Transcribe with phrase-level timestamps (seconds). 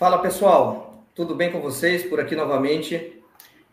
[0.00, 2.02] Fala pessoal, tudo bem com vocês?
[2.02, 3.22] Por aqui novamente,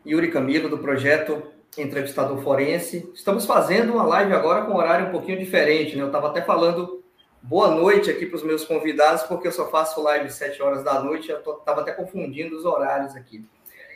[0.05, 1.41] Yuri Camilo, do projeto
[1.77, 3.09] Entrevistador Forense.
[3.15, 6.01] Estamos fazendo uma live agora com um horário um pouquinho diferente, né?
[6.01, 7.01] Eu estava até falando
[7.41, 10.83] boa noite aqui para os meus convidados, porque eu só faço live às 7 horas
[10.83, 13.47] da noite, eu estava até confundindo os horários aqui.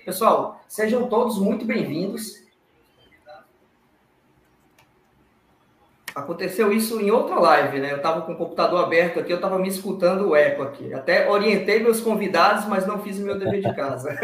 [0.06, 2.46] Pessoal, sejam todos muito bem-vindos.
[6.14, 7.92] Aconteceu isso em outra live, né?
[7.92, 10.94] Eu estava com o computador aberto aqui, eu estava me escutando o eco aqui.
[10.94, 14.18] Até orientei meus convidados, mas não fiz o meu dever de casa.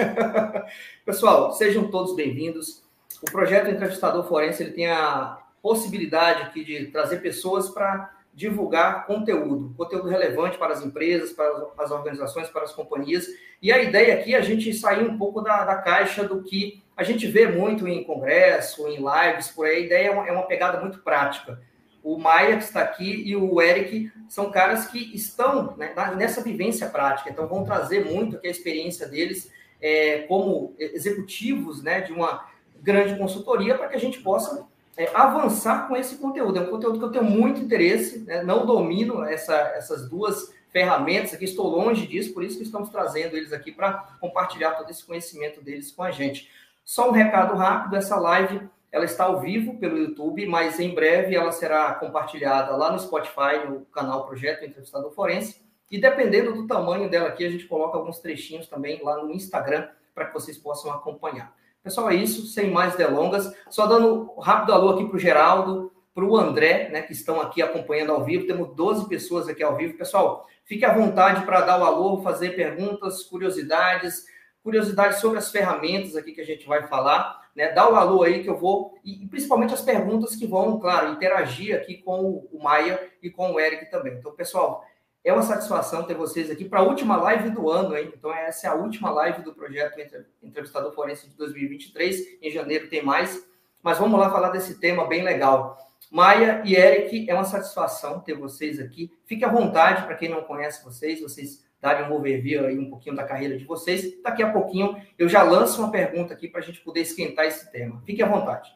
[1.06, 2.84] Pessoal, sejam todos bem-vindos.
[3.22, 9.74] O projeto Entrevistador Forense ele tem a possibilidade aqui de trazer pessoas para divulgar conteúdo,
[9.76, 13.28] conteúdo relevante para as empresas, para as organizações, para as companhias.
[13.62, 16.84] E a ideia aqui é a gente sair um pouco da, da caixa do que
[16.96, 19.78] a gente vê muito em congresso, em lives, por aí.
[19.78, 21.60] A ideia é uma, é uma pegada muito prática
[22.08, 26.88] o Maia, que está aqui, e o Eric são caras que estão né, nessa vivência
[26.88, 32.46] prática, então vão trazer muito aqui a experiência deles é, como executivos né, de uma
[32.82, 34.66] grande consultoria para que a gente possa
[34.96, 36.58] é, avançar com esse conteúdo.
[36.58, 41.34] É um conteúdo que eu tenho muito interesse, né, não domino essa, essas duas ferramentas
[41.34, 45.04] aqui, estou longe disso, por isso que estamos trazendo eles aqui para compartilhar todo esse
[45.04, 46.50] conhecimento deles com a gente.
[46.86, 48.62] Só um recado rápido, essa live
[48.98, 53.66] ela está ao vivo pelo YouTube, mas em breve ela será compartilhada lá no Spotify,
[53.68, 55.62] no canal Projeto Entrevistador Forense.
[55.90, 59.88] E dependendo do tamanho dela aqui, a gente coloca alguns trechinhos também lá no Instagram
[60.14, 61.56] para que vocês possam acompanhar.
[61.82, 63.54] Pessoal, é isso, sem mais delongas.
[63.70, 67.40] Só dando um rápido alô aqui para o Geraldo, para o André, né, que estão
[67.40, 68.48] aqui acompanhando ao vivo.
[68.48, 69.98] Temos 12 pessoas aqui ao vivo.
[69.98, 74.26] Pessoal, fique à vontade para dar o alô, fazer perguntas, curiosidades,
[74.64, 77.72] curiosidades sobre as ferramentas aqui que a gente vai falar né?
[77.72, 81.76] Dá o alô aí que eu vou, e, principalmente as perguntas que vão, claro, interagir
[81.76, 84.14] aqui com o Maia e com o Eric também.
[84.14, 84.86] Então, pessoal,
[85.24, 88.14] é uma satisfação ter vocês aqui para a última live do ano, hein?
[88.16, 90.00] Então, essa é a última live do projeto
[90.44, 92.38] Entrevistador Forense de 2023.
[92.44, 93.44] Em janeiro tem mais.
[93.82, 95.78] Mas vamos lá falar desse tema bem legal.
[96.12, 99.12] Maia e Eric, é uma satisfação ter vocês aqui.
[99.26, 103.16] Fique à vontade, para quem não conhece vocês, vocês darem um overview aí um pouquinho
[103.16, 104.22] da carreira de vocês.
[104.22, 107.72] Daqui a pouquinho eu já lanço uma pergunta aqui para a gente poder esquentar esse
[107.72, 108.02] tema.
[108.06, 108.76] Fique à vontade.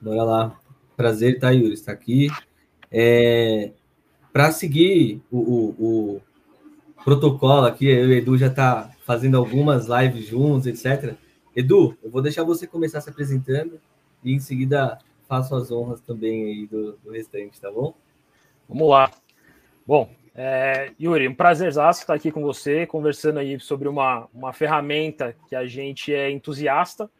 [0.00, 0.60] Bora lá.
[0.96, 2.28] Prazer, tá, Yuri, está aqui.
[2.90, 3.72] É,
[4.32, 6.22] para seguir o, o, o,
[7.04, 11.14] protocolo aqui, eu e o Edu já está fazendo algumas lives juntos, etc.
[11.54, 13.80] Edu, eu vou deixar você começar se apresentando
[14.22, 14.98] e em seguida
[15.28, 17.94] faço as honras também aí do, do restante, tá bom?
[18.68, 19.10] Vamos lá.
[19.90, 25.34] Bom, é, Yuri, um prazer estar aqui com você, conversando aí sobre uma, uma ferramenta
[25.48, 27.10] que a gente é entusiasta,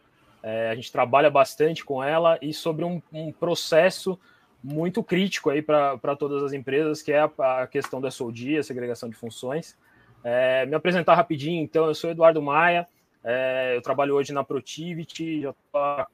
[0.40, 4.16] é, a gente trabalha bastante com ela e sobre um, um processo
[4.62, 8.62] muito crítico aí para todas as empresas, que é a, a questão da SOD, a
[8.62, 9.76] segregação de funções.
[10.22, 12.86] É, me apresentar rapidinho, então, eu sou Eduardo Maia,
[13.24, 16.06] é, eu trabalho hoje na Protivity, já estou há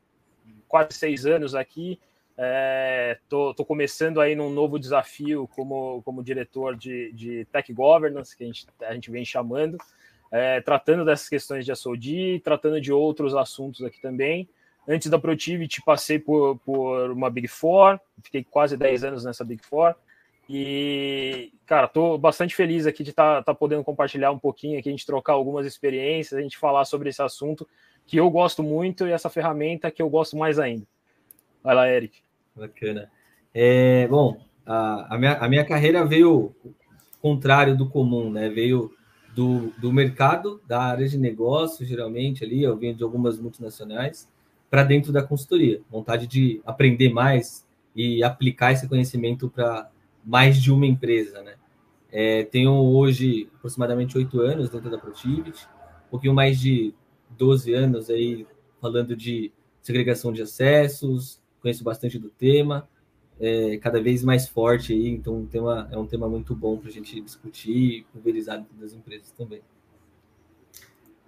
[0.67, 2.01] quase seis anos aqui,
[2.39, 3.19] É,
[3.67, 8.67] começando aí num novo desafio como, como diretor de, de Tech Governance, que a gente,
[8.83, 9.79] a gente vem chamando,
[10.31, 14.49] é, tratando dessas questões de SOD, tratando de outros assuntos aqui também.
[14.87, 19.65] Antes da Protivity, passei por, por uma Big Four, fiquei quase 10 anos nessa Big
[19.65, 19.95] Four.
[20.49, 24.89] E, cara, estou bastante feliz aqui de estar tá, tá podendo compartilhar um pouquinho aqui,
[24.89, 27.67] a gente trocar algumas experiências, a gente falar sobre esse assunto
[28.07, 30.87] que eu gosto muito e essa ferramenta que eu gosto mais ainda.
[31.65, 32.26] Vai lá, Eric.
[32.57, 33.11] Bacana.
[33.53, 36.55] É, bom, a, a, minha, a minha carreira veio
[37.21, 38.49] contrário do comum, né?
[38.49, 38.93] Veio
[39.35, 44.29] do, do mercado, da área de negócio, geralmente ali, eu venho de algumas multinacionais,
[44.71, 45.83] para dentro da consultoria.
[45.91, 49.91] Vontade de aprender mais e aplicar esse conhecimento para
[50.25, 51.55] mais de uma empresa, né?
[52.11, 55.69] É, tenho hoje aproximadamente oito anos dentro da Protivity,
[56.07, 56.95] um pouquinho mais de
[57.31, 58.47] 12 anos aí
[58.81, 59.53] falando de
[59.83, 62.89] segregação de acessos, conheço bastante do tema,
[63.41, 66.89] é, cada vez mais forte aí, então um tema, é um tema muito bom para
[66.89, 69.61] a gente discutir e pulverizar dentro das empresas também.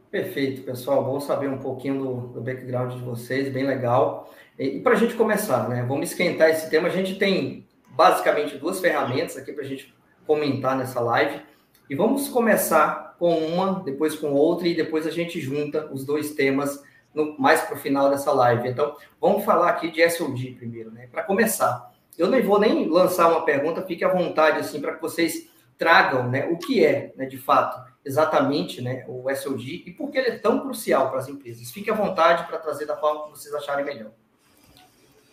[0.08, 1.05] Perfeito, pessoal.
[1.05, 4.32] Bom saber um pouquinho do, do background de vocês, bem legal.
[4.56, 5.85] E, e para a gente começar, né?
[5.87, 6.88] Vamos esquentar esse tema.
[6.88, 9.93] A gente tem basicamente duas ferramentas aqui para a gente
[10.26, 11.43] comentar nessa live.
[11.91, 16.32] E vamos começar com uma, depois com outra, e depois a gente junta os dois
[16.32, 16.82] temas
[17.14, 18.69] no, mais para o final dessa live.
[18.69, 21.08] Então, vamos falar aqui de SOD primeiro, né?
[21.10, 25.02] Para começar, eu não vou nem lançar uma pergunta, fique à vontade, assim, para que
[25.02, 30.10] vocês tragam né, o que é, né, de fato, exatamente né, o SOD e por
[30.10, 31.70] que ele é tão crucial para as empresas.
[31.70, 34.10] Fique à vontade para trazer da forma que vocês acharem melhor.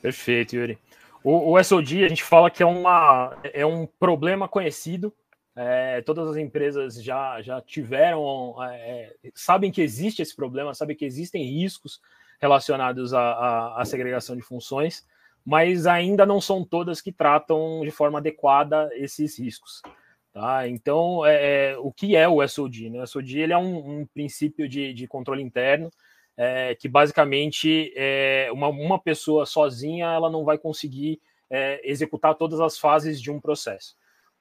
[0.01, 0.77] Perfeito, Yuri.
[1.23, 5.11] O, o SOD, a gente fala que é, uma, é um problema conhecido
[5.55, 11.05] é, todas as empresas já, já tiveram, é, sabem que existe esse problema, sabem que
[11.05, 12.01] existem riscos
[12.41, 15.07] relacionados à, à, segregação de funções,
[15.45, 19.81] mas ainda não são todas que tratam de forma adequada esses riscos.
[20.33, 20.67] Tá?
[20.67, 22.89] Então, é, é o que é o SOD?
[22.89, 23.01] Né?
[23.01, 25.89] O SOD ele é um, um princípio de, de, controle interno
[26.35, 32.59] é, que basicamente é, uma, uma pessoa sozinha ela não vai conseguir é, executar todas
[32.59, 33.95] as fases de um processo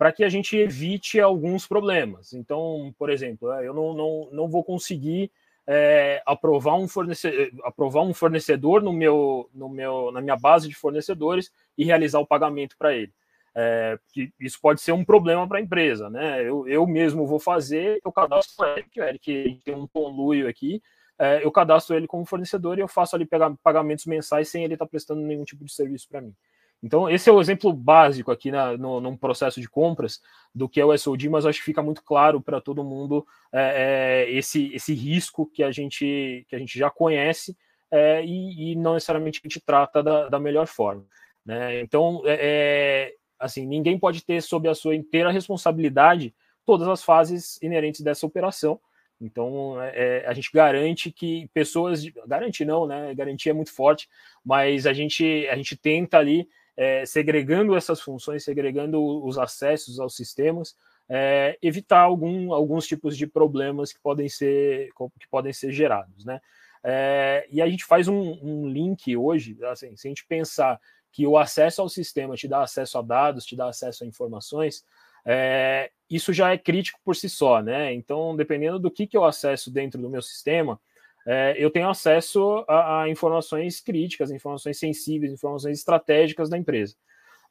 [0.04, 2.34] para que a gente evite alguns problemas.
[2.34, 5.32] Então, por exemplo, eu não, não, não vou conseguir
[5.66, 10.74] é, aprovar, um fornecedor, aprovar um fornecedor no meu, no meu, na minha base de
[10.74, 13.14] fornecedores e realizar o pagamento para ele.
[13.56, 13.98] É,
[14.38, 16.46] isso pode ser um problema para a empresa, né?
[16.46, 20.82] Eu, eu mesmo vou fazer, eu cadastro o Eric, o Eric tem um conluio aqui,
[21.18, 23.26] é, eu cadastro ele como fornecedor e eu faço ali
[23.62, 26.34] pagamentos mensais sem ele estar tá prestando nenhum tipo de serviço para mim.
[26.84, 30.20] Então, esse é o exemplo básico aqui na, no, num processo de compras
[30.54, 34.26] do que é o SOD, mas acho que fica muito claro para todo mundo é,
[34.26, 37.56] é, esse, esse risco que a gente, que a gente já conhece
[37.90, 41.06] é, e, e, não necessariamente a gente trata da, da melhor forma.
[41.42, 41.80] Né?
[41.80, 46.34] Então, é, é, assim, ninguém pode ter sob a sua inteira responsabilidade
[46.66, 48.78] todas as fases inerentes dessa operação.
[49.18, 52.04] Então, é, é, a gente garante que pessoas.
[52.26, 53.14] Garante não, né?
[53.14, 54.06] Garantia é muito forte,
[54.44, 56.46] mas a gente, a gente tenta ali
[56.76, 60.76] é, segregando essas funções, segregando os acessos aos sistemas,
[61.08, 66.24] é, evitar algum, alguns tipos de problemas que podem ser, que podem ser gerados.
[66.24, 66.40] Né?
[66.82, 70.80] É, e a gente faz um, um, link hoje, assim, se a gente pensar
[71.12, 74.84] que o acesso ao sistema te dá acesso a dados, te dá acesso a informações,
[75.24, 77.94] é, isso já é crítico por si só, né?
[77.94, 80.78] Então, dependendo do que, que eu acesso dentro do meu sistema,
[81.26, 86.94] é, eu tenho acesso a, a, informações críticas, informações sensíveis, informações estratégicas da empresa.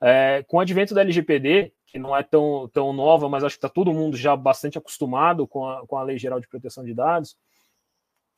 [0.01, 3.65] É, com o advento da LGPD, que não é tão, tão nova, mas acho que
[3.65, 6.93] está todo mundo já bastante acostumado com a, com a Lei Geral de Proteção de
[6.93, 7.37] Dados,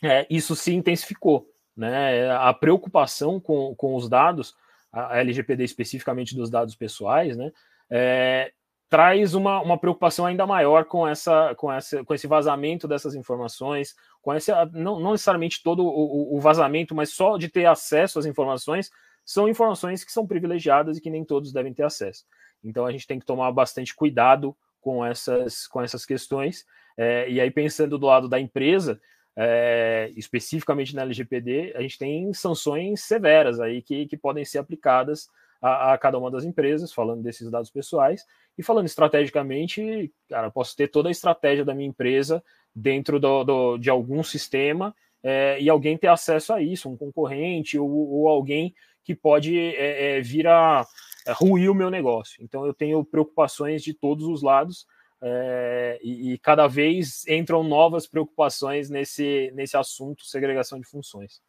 [0.04, 1.50] é, isso se intensificou.
[1.76, 2.32] Né?
[2.32, 4.56] A preocupação com, com os dados,
[4.92, 7.52] a LGPD especificamente dos dados pessoais, né?
[7.90, 8.54] É,
[8.96, 13.94] traz uma, uma preocupação ainda maior com, essa, com, essa, com esse vazamento dessas informações,
[14.22, 18.26] com esse, não, não necessariamente todo o, o, vazamento, mas só de ter acesso às
[18.26, 18.90] informações,
[19.26, 22.24] são informações que são privilegiadas e que nem todos devem ter acesso.
[22.64, 26.66] Então a gente tem que tomar bastante cuidado com essas, com essas questões.
[26.96, 28.98] É, e aí, pensando do lado da empresa,
[29.36, 35.28] é, especificamente na LGPD, a gente tem sanções severas aí que, que podem ser aplicadas
[35.62, 38.26] a, a, cada uma das empresas, falando desses dados pessoais,
[38.58, 42.44] e falando estrategicamente, cara, posso ter toda a estratégia da minha empresa
[42.74, 47.80] dentro do, do de algum sistema é, e alguém ter acesso a isso, um concorrente
[47.80, 48.74] ou, ou alguém
[49.04, 50.86] que pode é, é, vir a
[51.26, 52.44] é, ruir o meu negócio.
[52.44, 54.86] Então eu tenho preocupações de todos os lados
[55.22, 61.42] é, e, e, cada vez entram novas preocupações nesse, nesse assunto segregação de funções.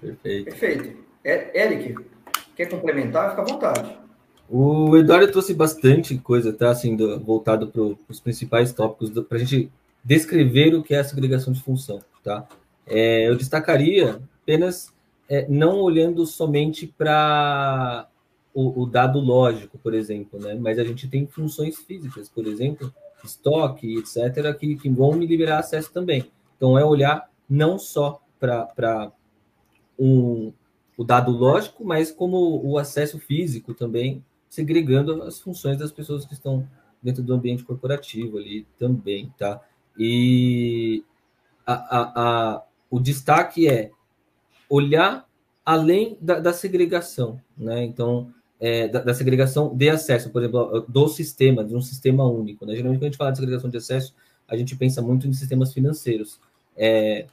[0.00, 0.44] Perfeito.
[0.44, 0.96] Perfeito.
[1.22, 1.94] É, Eric,
[2.56, 3.30] quer complementar?
[3.30, 3.98] Fica à vontade.
[4.48, 6.70] O Eduardo trouxe bastante coisa, tá?
[6.70, 9.70] Assim, do, voltado para os principais tópicos, para a gente
[10.04, 12.48] descrever o que é a segregação de função, tá?
[12.86, 14.92] É, eu destacaria apenas
[15.28, 18.08] é, não olhando somente para
[18.52, 20.54] o, o, dado lógico, por exemplo, né?
[20.54, 22.92] Mas a gente tem funções físicas, por exemplo,
[23.24, 26.28] estoque, etc., que, que vão me liberar acesso também.
[26.56, 29.12] Então, é olhar não só para
[30.00, 30.52] um,
[30.96, 36.32] o dado lógico, mas como o acesso físico também, segregando as funções das pessoas que
[36.32, 36.66] estão
[37.02, 39.60] dentro do ambiente corporativo ali também, tá?
[39.98, 41.04] E
[41.66, 43.90] a, a, a, o destaque é
[44.68, 45.26] olhar
[45.64, 47.84] além da, da segregação, né?
[47.84, 52.66] Então, é, da, da, segregação de acesso, por exemplo, do sistema, de um sistema único.
[52.66, 52.76] Né?
[52.76, 54.14] Geralmente, quando a gente fala de segregação de acesso,
[54.46, 56.38] a gente pensa muito em sistemas financeiros.
[56.76, 57.26] É,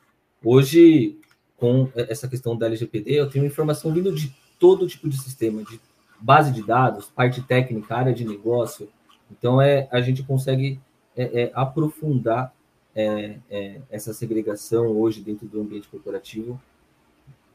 [0.43, 1.17] hoje,
[1.57, 5.79] com essa questão da LGPD, eu tenho informação vindo de todo tipo de sistema, de
[6.19, 8.87] base de dados, parte técnica, área de negócio.
[9.31, 10.79] Então, é, a gente consegue
[11.15, 12.53] é, é, aprofundar
[12.95, 16.59] é, é, essa segregação hoje dentro do ambiente corporativo,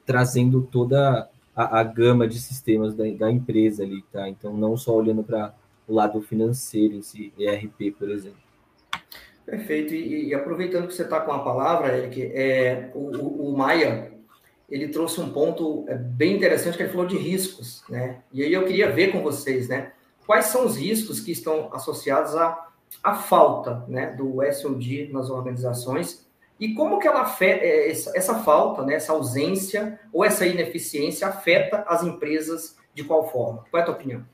[0.04, 4.28] trazendo toda a, a gama de sistemas da, da, empresa ali, tá?
[4.28, 5.54] Então, não só olhando para
[5.86, 8.40] o lado financeiro em si, ERP, por exemplo.
[9.44, 9.94] Perfeito.
[9.94, 14.12] E, e aproveitando que você está com a palavra, Eric, é, o, o, Maia,
[14.70, 18.22] ele trouxe um ponto é, bem interessante que ele falou de riscos, né?
[18.32, 19.92] E aí eu queria ver com vocês, né?
[20.26, 22.68] Quais são os riscos que estão associados à,
[23.02, 26.26] à falta né, do SOD nas organizações
[26.60, 31.26] e como que ela afeta, é, essa, essa falta, né, essa ausência ou essa ineficiência
[31.26, 33.64] afeta as empresas de qual forma?
[33.68, 34.24] Qual é a tua opinião?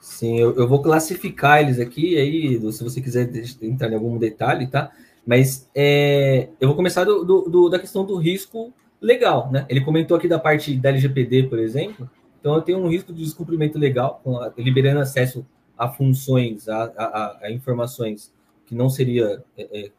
[0.00, 3.30] Sim, eu, eu vou classificar eles aqui, aí, se você quiser
[3.62, 4.92] entrar em algum detalhe, tá?
[5.26, 9.66] Mas é, eu vou começar do, do, do, da questão do risco legal, né?
[9.68, 12.08] Ele comentou aqui da parte da LGPD, por exemplo.
[12.40, 14.22] Então, eu tenho um risco de descumprimento legal,
[14.56, 15.44] liberando acesso
[15.76, 18.32] a funções, a, a, a informações
[18.66, 19.90] que não seria é, é,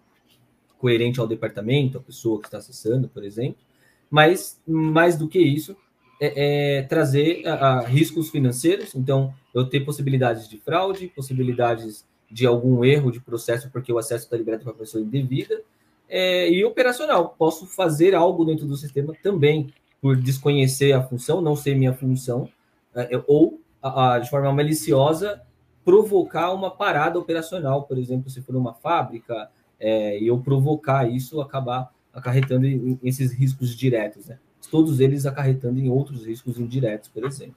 [0.77, 3.59] coerente ao departamento, a pessoa que está acessando, por exemplo.
[4.09, 5.75] Mas, mais do que isso,
[6.19, 8.93] é, é trazer a, a riscos financeiros.
[8.95, 14.25] Então, eu ter possibilidades de fraude, possibilidades de algum erro de processo, porque o acesso
[14.25, 15.61] está liberado para a pessoa indevida,
[16.07, 17.35] é, e operacional.
[17.37, 22.49] Posso fazer algo dentro do sistema também por desconhecer a função, não ser minha função,
[22.95, 25.41] é, ou a, a, de forma maliciosa
[25.83, 29.49] provocar uma parada operacional, por exemplo, se for uma fábrica,
[29.79, 32.65] é, e eu provocar isso, acabar acarretando
[33.03, 34.37] esses riscos diretos, né?
[34.69, 37.55] Todos eles acarretando em outros riscos indiretos, por exemplo.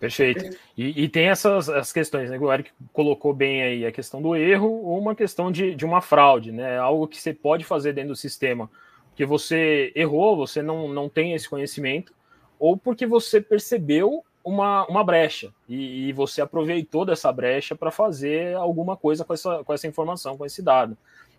[0.00, 0.56] Perfeito.
[0.76, 2.38] E, e, tem essas as questões, né?
[2.38, 6.00] O Eric colocou bem aí a questão do erro ou uma questão de, de uma
[6.00, 6.78] fraude, né?
[6.78, 8.70] Algo que você pode fazer dentro do sistema,
[9.10, 12.14] porque você errou, você não, não tem esse conhecimento,
[12.58, 18.56] ou porque você percebeu uma, uma brecha e, e você aproveitou dessa brecha para fazer
[18.56, 20.96] alguma coisa com essa, com essa informação, com esse dado.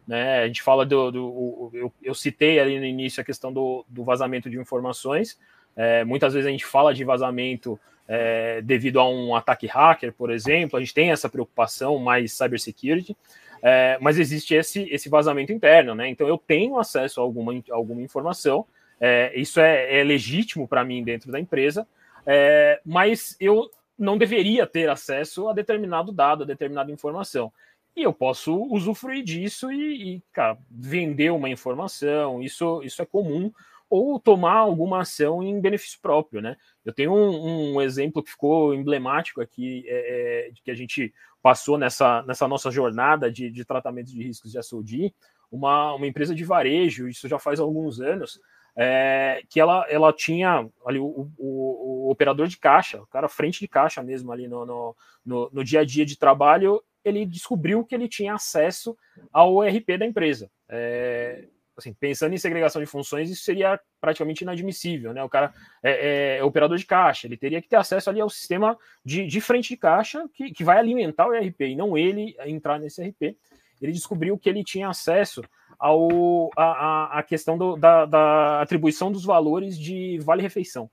[0.08, 0.40] Né?
[0.40, 1.12] A gente fala do.
[1.12, 5.40] do eu, eu, citei ali no início a questão do, do vazamento de informações.
[5.76, 10.32] É, muitas vezes a gente fala de vazamento é, devido a um ataque hacker, por
[10.32, 13.16] exemplo, a gente tem essa preocupação mais cybersecurity,
[13.62, 16.10] é, mas existe esse, esse vazamento interno, né?
[16.10, 18.66] Então eu tenho acesso a alguma, alguma informação,
[19.00, 21.88] é, isso é, é legítimo para mim dentro da empresa,
[22.26, 27.54] é, mas eu não deveria ter acesso a determinado dado, a determinada informação.
[27.96, 33.52] E eu posso usufruir disso e, e cara, vender uma informação, isso, isso é comum
[33.90, 36.56] ou tomar alguma ação em benefício próprio, né?
[36.86, 41.78] Eu tenho um, um exemplo que ficou emblemático aqui, é, é, que a gente passou
[41.78, 45.14] nessa, nessa nossa jornada de, de tratamento de riscos de SOD,
[45.52, 48.40] uma, uma empresa de varejo, isso já faz alguns anos,
[48.78, 53.60] é, que ela, ela tinha ali o, o, o, operador de caixa, o cara frente
[53.60, 54.96] de caixa mesmo ali no, no,
[55.26, 58.98] no, no dia a dia de trabalho, ele descobriu que ele tinha acesso
[59.32, 60.50] ao ERP da empresa.
[60.70, 61.46] É,
[61.78, 65.24] assim, pensando em segregação de funções, isso seria praticamente inadmissível, né?
[65.24, 65.54] O cara
[65.84, 69.26] é, é, é, operador de caixa, ele teria que ter acesso ali ao sistema de,
[69.26, 73.02] de frente de caixa que, que vai alimentar o ERP e não ele entrar nesse
[73.04, 73.38] ERP.
[73.82, 75.42] Ele descobriu que ele tinha acesso
[75.80, 80.90] ao a, a questão do, da, da atribuição dos valores de vale-refeição.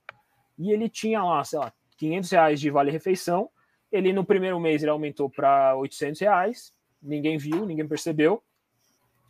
[0.58, 3.50] E ele tinha lá, sei lá, 500 reais de vale-refeição.
[3.90, 6.72] Ele no primeiro mês ele aumentou para 800 reais.
[7.02, 8.42] Ninguém viu, ninguém percebeu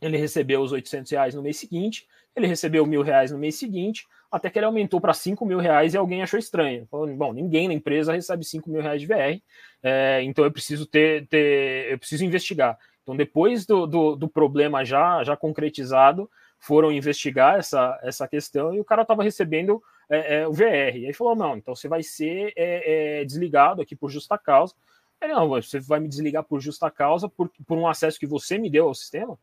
[0.00, 4.06] ele recebeu os 800 reais no mês seguinte, ele recebeu mil reais no mês seguinte,
[4.30, 6.86] até que ele aumentou para 5 mil reais e alguém achou estranho.
[6.90, 9.40] Bom, ninguém na empresa recebe 5 mil reais de VR,
[9.82, 12.78] é, então eu preciso ter, ter, eu preciso investigar.
[13.02, 18.80] Então, depois do, do, do, problema já, já concretizado, foram investigar essa, essa questão e
[18.80, 20.96] o cara estava recebendo é, é, o VR.
[20.96, 24.74] E aí falou: não, então você vai ser é, é, desligado aqui por justa causa.
[25.20, 28.56] Ele, não, você vai me desligar por justa causa por, por um acesso que você
[28.56, 29.38] me deu ao sistema.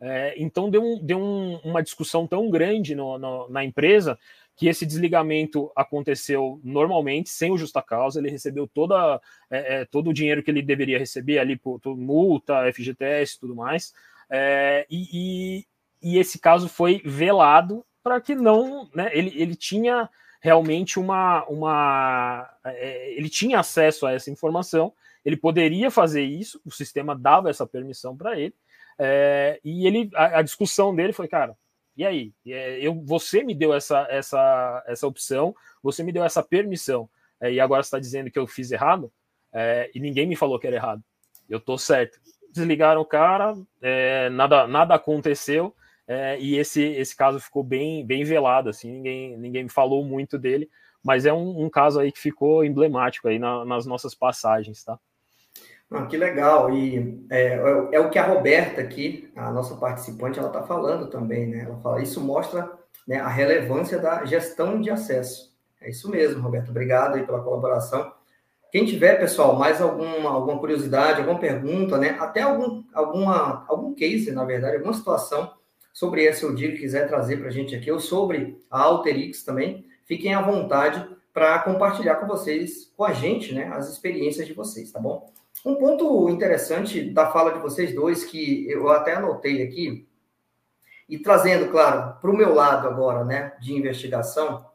[0.00, 4.18] É, então deu, um, deu um, uma discussão tão grande no, no, na empresa
[4.56, 10.10] que esse desligamento aconteceu normalmente, sem o justa causa, ele recebeu toda, é, é, todo
[10.10, 13.92] o dinheiro que ele deveria receber ali por, por multa, FGTS e tudo mais,
[14.30, 15.66] é, e, e,
[16.02, 22.54] e, esse caso foi velado para que não, né, ele, ele tinha realmente uma, uma
[22.62, 24.92] é, ele tinha acesso a essa informação,
[25.24, 28.54] ele poderia fazer isso, o sistema dava essa permissão para ele,
[28.98, 31.56] é, e ele, a, a, discussão dele foi, cara,
[31.96, 32.34] e aí?
[32.46, 37.08] É, eu, você me deu essa, essa, essa opção, você me deu essa permissão,
[37.40, 39.10] é, e agora está dizendo que eu fiz errado,
[39.50, 41.02] é, e ninguém me falou que era errado.
[41.48, 42.18] Eu tô certo.
[42.52, 45.74] Desligaram o cara, é, nada, nada aconteceu,
[46.06, 50.68] é, e esse, esse caso ficou bem, bem velado, assim, ninguém, ninguém falou muito dele,
[51.02, 54.98] mas é um, um caso aí que ficou emblemático aí na, nas nossas passagens, tá?
[55.90, 56.72] Ah, que legal.
[56.72, 61.08] E é, é, é, o que a Roberta aqui, a nossa participante, ela está falando
[61.08, 61.64] também, né?
[61.66, 62.70] Ela fala, isso mostra
[63.06, 65.54] né, a relevância da gestão de acesso.
[65.80, 66.70] É isso mesmo, Roberta.
[66.70, 68.12] Obrigado aí pela colaboração.
[68.72, 72.16] Quem tiver, pessoal, mais alguma, alguma curiosidade, alguma pergunta, né?
[72.18, 75.52] Até algum, alguma, algum case, na verdade, alguma situação
[75.94, 79.86] sobre esse SOD que quiser trazer para a gente aqui, ou sobre a Alterix também,
[80.04, 84.92] fiquem à vontade para compartilhar com vocês, com a gente, né, as experiências de vocês,
[84.92, 85.32] tá bom?
[85.64, 90.06] Um ponto interessante da fala de vocês dois, que eu até anotei aqui,
[91.08, 94.66] e trazendo, claro, para o meu lado agora, né, de investigação,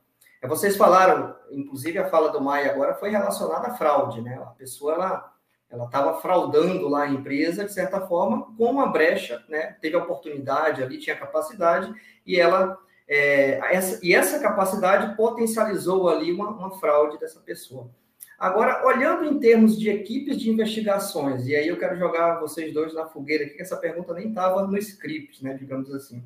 [0.42, 4.36] É, vocês falaram, inclusive a fala do Maia agora foi relacionada à fraude, né?
[4.42, 5.34] A pessoa ela
[5.70, 9.76] ela estava fraudando lá a empresa de certa forma com uma brecha, né?
[9.82, 11.94] Teve a oportunidade ali, tinha capacidade
[12.26, 17.90] e ela é, essa, e essa capacidade potencializou ali uma, uma fraude dessa pessoa.
[18.38, 22.94] Agora, olhando em termos de equipes de investigações, e aí eu quero jogar vocês dois
[22.94, 26.24] na fogueira aqui, que essa pergunta nem estava no script, né, digamos assim.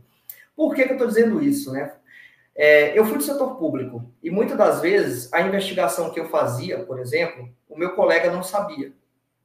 [0.55, 1.91] Por que, que eu estou dizendo isso, né?
[2.55, 6.83] É, eu fui do setor público e muitas das vezes a investigação que eu fazia,
[6.85, 8.93] por exemplo, o meu colega não sabia.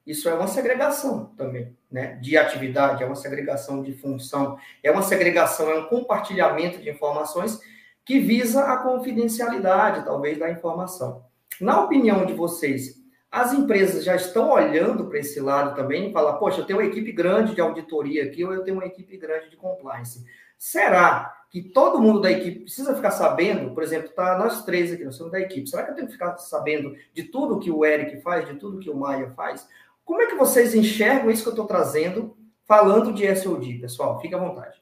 [0.09, 2.17] Isso é uma segregação também, né?
[2.17, 7.61] De atividade, é uma segregação de função, é uma segregação, é um compartilhamento de informações
[8.07, 11.27] que visa a confidencialidade, talvez, da informação.
[11.61, 12.95] Na opinião de vocês,
[13.31, 16.89] as empresas já estão olhando para esse lado também e falar, poxa, eu tenho uma
[16.89, 20.25] equipe grande de auditoria aqui ou eu tenho uma equipe grande de compliance.
[20.57, 25.05] Será que todo mundo da equipe precisa ficar sabendo, por exemplo, tá nós três aqui,
[25.05, 27.85] nós somos da equipe, será que eu tenho que ficar sabendo de tudo que o
[27.85, 29.69] Eric faz, de tudo que o Maia faz?
[30.09, 32.35] Como é que vocês enxergam isso que eu estou trazendo,
[32.65, 34.19] falando de SOD, pessoal?
[34.19, 34.81] Fique à vontade.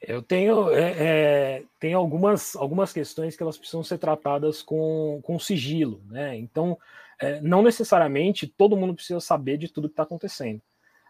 [0.00, 6.02] Eu tenho, é, é, algumas, algumas questões que elas precisam ser tratadas com, com sigilo,
[6.06, 6.38] né?
[6.38, 6.78] Então,
[7.20, 10.62] é, não necessariamente todo mundo precisa saber de tudo que está acontecendo.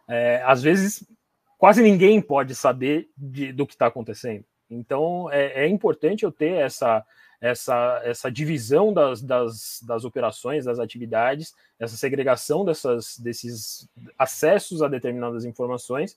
[0.09, 1.07] É, às vezes,
[1.57, 4.45] quase ninguém pode saber de, do que está acontecendo.
[4.68, 7.07] Então, é, é, importante eu ter essa,
[7.40, 14.88] essa, essa divisão das, das, das operações, das atividades, essa segregação dessas, desses acessos a
[14.88, 16.16] determinadas informações.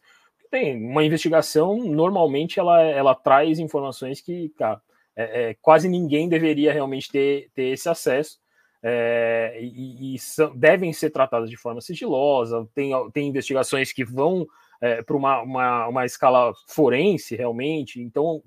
[0.49, 4.81] Tem uma investigação, normalmente, ela, ela traz informações que, cara,
[5.15, 8.39] é, é, quase ninguém deveria realmente ter, ter esse acesso.
[8.83, 12.67] É, e, e são, devem ser tratadas de forma sigilosa.
[12.73, 14.47] Tem, tem investigações que vão
[14.81, 18.41] é, para uma, uma, uma, escala forense, realmente, então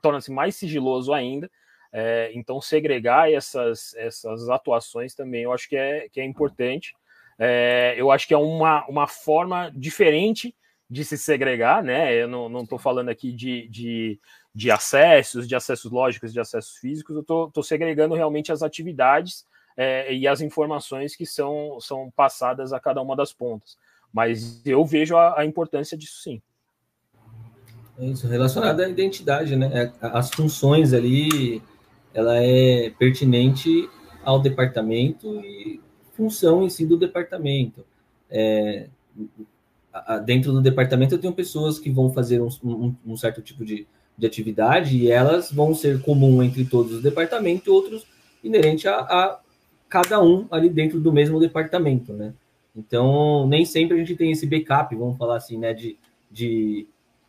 [0.00, 1.50] torna-se mais sigiloso ainda.
[1.96, 6.92] É, então, segregar essas, essas atuações também eu acho que é, que é importante.
[7.38, 10.52] É, eu acho que é uma, uma forma diferente
[10.90, 12.12] de se segregar, né?
[12.14, 14.18] Eu não estou falando aqui de, de,
[14.52, 20.12] de, acessos, de acessos lógicos, de acessos físicos, eu estou segregando realmente as atividades é,
[20.12, 23.78] e as informações que são, são passadas a cada uma das pontas.
[24.12, 26.42] Mas eu vejo a, a importância disso sim.
[27.96, 29.70] É isso, relacionado à identidade, né?
[29.72, 31.62] É, as funções ali,
[32.14, 33.90] ela é pertinente
[34.22, 35.80] ao departamento e
[36.12, 37.84] função em si do departamento.
[38.30, 38.86] É,
[40.24, 43.86] dentro do departamento eu tenho pessoas que vão fazer um, um, um certo tipo de,
[44.16, 48.06] de, atividade e elas vão ser comum entre todos os departamentos, outros
[48.42, 49.40] inerente a, a
[49.88, 52.32] cada um ali dentro do mesmo departamento, né?
[52.76, 55.96] Então, nem sempre a gente tem esse backup, vamos falar assim, né, de,
[56.30, 56.88] de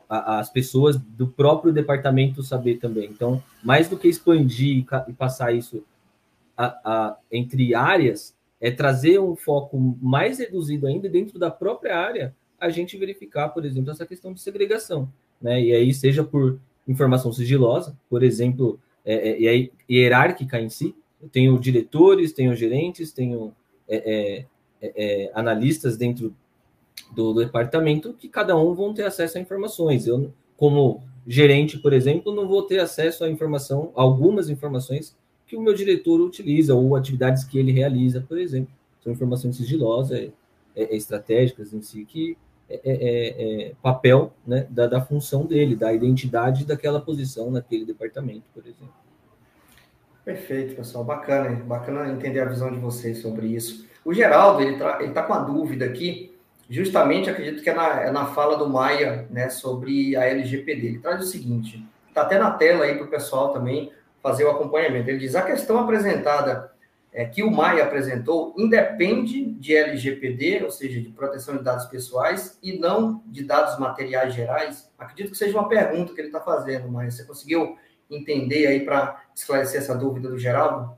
[0.09, 3.09] as pessoas do próprio departamento saber também.
[3.09, 5.83] Então, mais do que expandir e, passar isso
[6.57, 12.35] a, a, entre áreas, é trazer um foco mais reduzido ainda dentro da própria área,
[12.59, 15.61] a gente verificar, por exemplo, essa questão de segregação, né?
[15.61, 21.27] E aí, seja por informação sigilosa, por exemplo, é, é, aí, hierárquica em si, eu
[21.27, 23.53] tenho diretores, tenho gerentes, tenho
[23.87, 23.97] é,
[24.39, 24.45] é
[24.85, 26.35] é, é, analistas dentro
[27.13, 30.07] do, do, departamento que cada um vão ter acesso a informações.
[30.07, 35.15] Eu, como gerente, por exemplo, não vou ter acesso a informação, algumas informações
[35.47, 38.73] que o meu diretor utiliza ou atividades que ele realiza, por exemplo.
[39.03, 40.31] São informações sigilosas, é,
[40.75, 45.93] é, é estratégicas em si, que é, é, papel né, da, da função dele, da
[45.93, 48.93] identidade daquela posição naquele departamento, por exemplo.
[50.23, 51.03] Perfeito, pessoal.
[51.03, 53.85] Bacana, bacana entender a visão de vocês sobre isso.
[54.03, 56.34] O Geraldo, ele está com a dúvida aqui,
[56.69, 60.87] justamente acredito que é na, é na fala do Maia, né, sobre a LGPD.
[60.87, 64.49] Ele traz o seguinte, está até na tela aí para o pessoal também fazer o
[64.49, 65.09] acompanhamento.
[65.09, 66.71] Ele diz, a questão apresentada,
[67.13, 72.57] é, que o Maia apresentou, independe de LGPD, ou seja, de proteção de dados pessoais,
[72.61, 74.91] e não de dados materiais gerais?
[74.97, 77.11] Acredito que seja uma pergunta que ele está fazendo, Maia.
[77.11, 77.77] Você conseguiu
[78.09, 80.97] entender aí para esclarecer essa dúvida do Geraldo?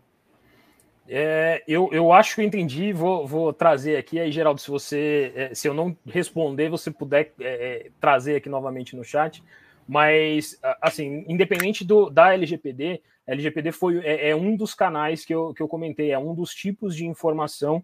[1.09, 4.19] É, eu, eu acho que eu entendi, vou, vou trazer aqui.
[4.19, 7.45] Aí, Geraldo, se você, é, se eu não responder, você puder é,
[7.87, 9.43] é trazer aqui novamente no chat.
[9.87, 15.33] Mas, assim, independente do, da LGPD, a LGPD foi, é, é, um dos canais que
[15.33, 17.81] eu, que eu comentei, é um dos tipos de informação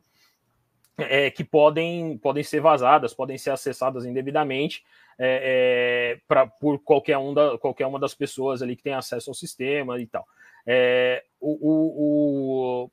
[0.98, 4.84] é, que podem, podem ser vazadas, podem ser acessadas indevidamente
[6.28, 10.00] pra, por qualquer, um da, qualquer uma das pessoas ali que tem acesso ao sistema
[10.00, 10.26] e tal.
[10.66, 12.92] É, o, o, o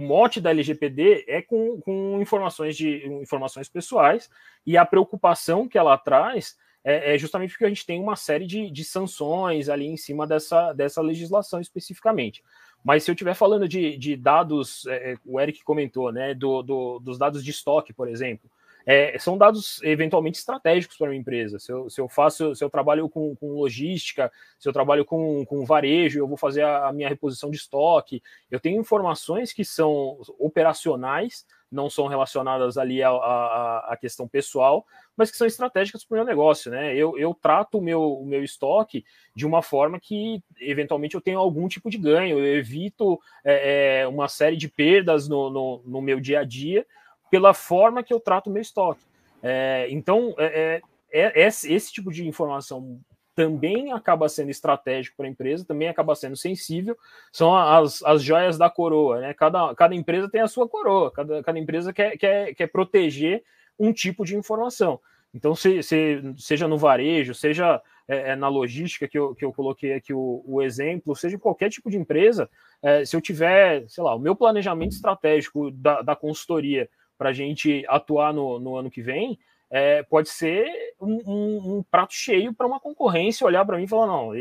[0.00, 4.28] mote da LGPD é com, com informações de informações pessoais
[4.66, 8.46] e a preocupação que ela traz é, é, justamente porque a gente tem uma série
[8.46, 12.44] de, de sanções ali em cima dessa, dessa legislação especificamente.
[12.84, 16.62] Mas se eu estiver falando de, de dados, é, é, o Eric comentou, né, do,
[16.62, 18.48] do, dos dados de estoque, por exemplo,
[18.86, 21.58] é, são dados eventualmente estratégicos para uma empresa.
[21.58, 25.44] Se eu, se eu, faço, se eu trabalho com, com, logística, se eu trabalho com,
[25.44, 28.22] com varejo, eu vou fazer a, a, minha reposição de estoque.
[28.48, 35.36] Eu tenho informações que são operacionais, não são relacionadas ali à, questão pessoal, mas que
[35.36, 36.94] são estratégicas para o meu negócio, né?
[36.94, 41.40] Eu, eu trato o meu, o meu estoque de uma forma que eventualmente eu tenho
[41.40, 46.00] algum tipo de ganho, eu evito é, é uma série de perdas no, no, no
[46.00, 46.86] meu dia a dia
[47.30, 49.04] pela forma que eu trato meu estoque.
[49.42, 50.80] É, então, é,
[51.12, 53.00] é, é esse tipo de informação
[53.36, 56.96] também acaba sendo estratégico para a empresa, também acaba sendo sensível,
[57.30, 59.34] são as, as joias da coroa, né?
[59.34, 63.44] Cada, cada empresa tem a sua coroa, cada, cada empresa quer, quer, quer proteger
[63.78, 64.98] um tipo de informação.
[65.34, 69.52] Então, se, se seja no varejo, seja é, é, na logística que eu, que eu
[69.52, 72.48] coloquei aqui o, o exemplo, seja qualquer tipo de empresa,
[72.82, 77.32] é, se eu tiver, sei lá, o meu planejamento estratégico da, da consultoria para a
[77.32, 79.38] gente atuar no, no ano que vem,
[79.70, 83.88] é, pode ser um, um, um prato cheio para uma concorrência olhar para mim e
[83.88, 84.32] falar: não,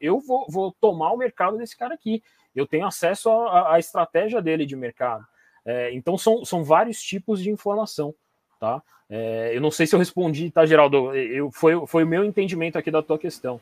[0.00, 2.22] eu vou, vou, tomar o mercado desse cara aqui,
[2.54, 5.24] eu tenho acesso à estratégia dele de mercado.
[5.64, 8.14] É, então, são, são vários tipos de informação.
[8.60, 8.82] Tá?
[9.08, 11.14] É, eu não sei se eu respondi, tá, Geraldo?
[11.14, 13.60] Eu, foi, foi o meu entendimento aqui da tua questão.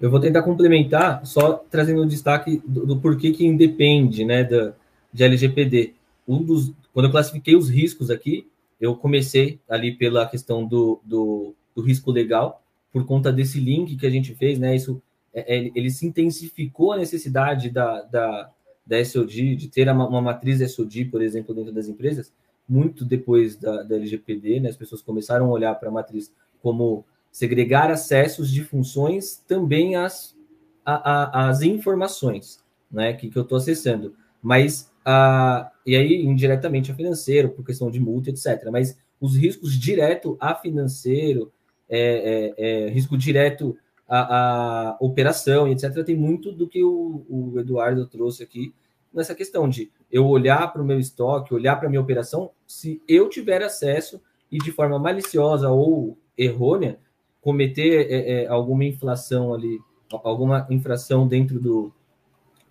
[0.00, 4.72] Eu vou tentar complementar, só trazendo um destaque do, do porquê que independe né, da,
[5.12, 5.94] de LGPD.
[6.26, 8.48] Um dos, quando eu classifiquei os riscos aqui,
[8.80, 14.06] eu comecei ali pela questão do, do, do risco legal, por conta desse link que
[14.06, 14.76] a gente fez, né?
[14.76, 15.02] Isso
[15.32, 18.50] é, é ele se intensificou a necessidade da, da,
[18.86, 22.32] da SOD, de ter uma, uma, matriz SOD, por exemplo, dentro das empresas,
[22.68, 24.68] muito depois da, da LGPD, né?
[24.68, 30.36] As pessoas começaram a olhar para a matriz como segregar acessos de funções também às,
[30.84, 33.12] às informações, né?
[33.14, 34.14] Que, que eu estou acessando.
[34.40, 38.68] Mas ah, e aí indiretamente a financeiro, por questão de multa, etc.
[38.70, 41.52] Mas os riscos direto a financeiro,
[41.88, 43.76] é, é, é, risco direto
[44.08, 48.74] a, operação, etc., tem muito do que o, o Eduardo trouxe aqui
[49.12, 53.00] nessa questão de eu olhar para o meu estoque, olhar para a minha operação, se
[53.06, 56.98] eu tiver acesso e de forma maliciosa ou errônea
[57.40, 59.78] cometer é, é, alguma inflação ali,
[60.10, 61.92] alguma infração dentro do,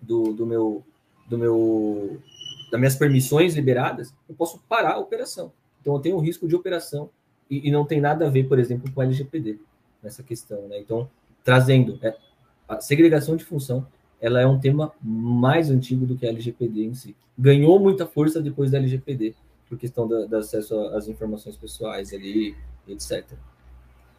[0.00, 0.84] do, do meu
[1.28, 2.20] do meu
[2.70, 5.52] das minhas permissões liberadas, eu posso parar a operação.
[5.80, 7.10] Então eu tenho um risco de operação
[7.48, 9.58] e, e não tem nada a ver, por exemplo, com o LGPD
[10.02, 10.78] nessa questão, né?
[10.78, 11.08] Então
[11.44, 12.16] trazendo é,
[12.66, 13.86] a segregação de função,
[14.20, 17.14] ela é um tema mais antigo do que a LGPD em si.
[17.38, 19.34] Ganhou muita força depois da LGPD
[19.68, 22.56] por questão do, acesso às informações pessoais ali,
[22.88, 23.24] etc.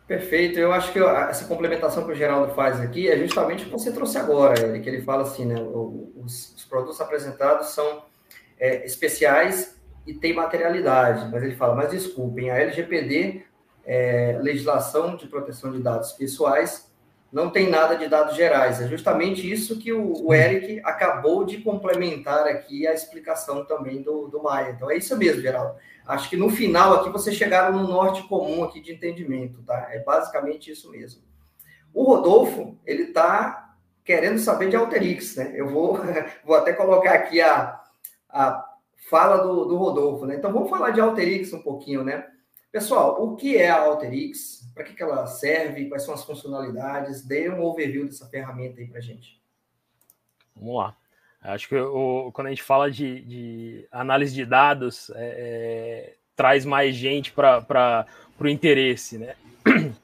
[0.08, 0.60] Perfeito.
[0.60, 3.92] Eu acho que essa complementação que o Geraldo faz aqui é justamente o que você
[3.92, 5.56] trouxe agora, que ele fala assim, né?
[5.60, 8.04] Os, os produtos apresentados são
[8.60, 13.44] é, especiais e têm materialidade, mas ele fala, mas desculpem, a LGPD,
[13.84, 16.92] é, legislação de proteção de dados pessoais,
[17.32, 18.82] não tem nada de dados gerais.
[18.82, 24.42] É justamente isso que o, Eric acabou de complementar aqui a explicação também do, do
[24.42, 24.72] Maia.
[24.72, 25.76] Então é isso mesmo, Geraldo.
[26.08, 29.88] Acho que no final aqui vocês chegaram no norte comum aqui de entendimento, tá?
[29.92, 31.22] É basicamente isso mesmo.
[31.94, 35.52] O Rodolfo, ele está querendo saber de Alterix, né?
[35.56, 36.00] Eu vou,
[36.46, 37.82] vou até colocar aqui a,
[38.30, 38.66] a
[39.10, 40.36] fala do, do Rodolfo, né?
[40.36, 42.28] Então vamos falar de Alterix um pouquinho, né?
[42.76, 44.70] Pessoal, o que é a Alterix?
[44.74, 45.88] Para que, que ela serve?
[45.88, 47.26] Quais são as funcionalidades?
[47.26, 49.42] Dê um overview dessa ferramenta aí para gente.
[50.54, 50.98] Vamos lá.
[51.42, 56.66] Acho que o, quando a gente fala de, de análise de dados, é, é, traz
[56.66, 58.06] mais gente para
[58.38, 59.36] o interesse, né?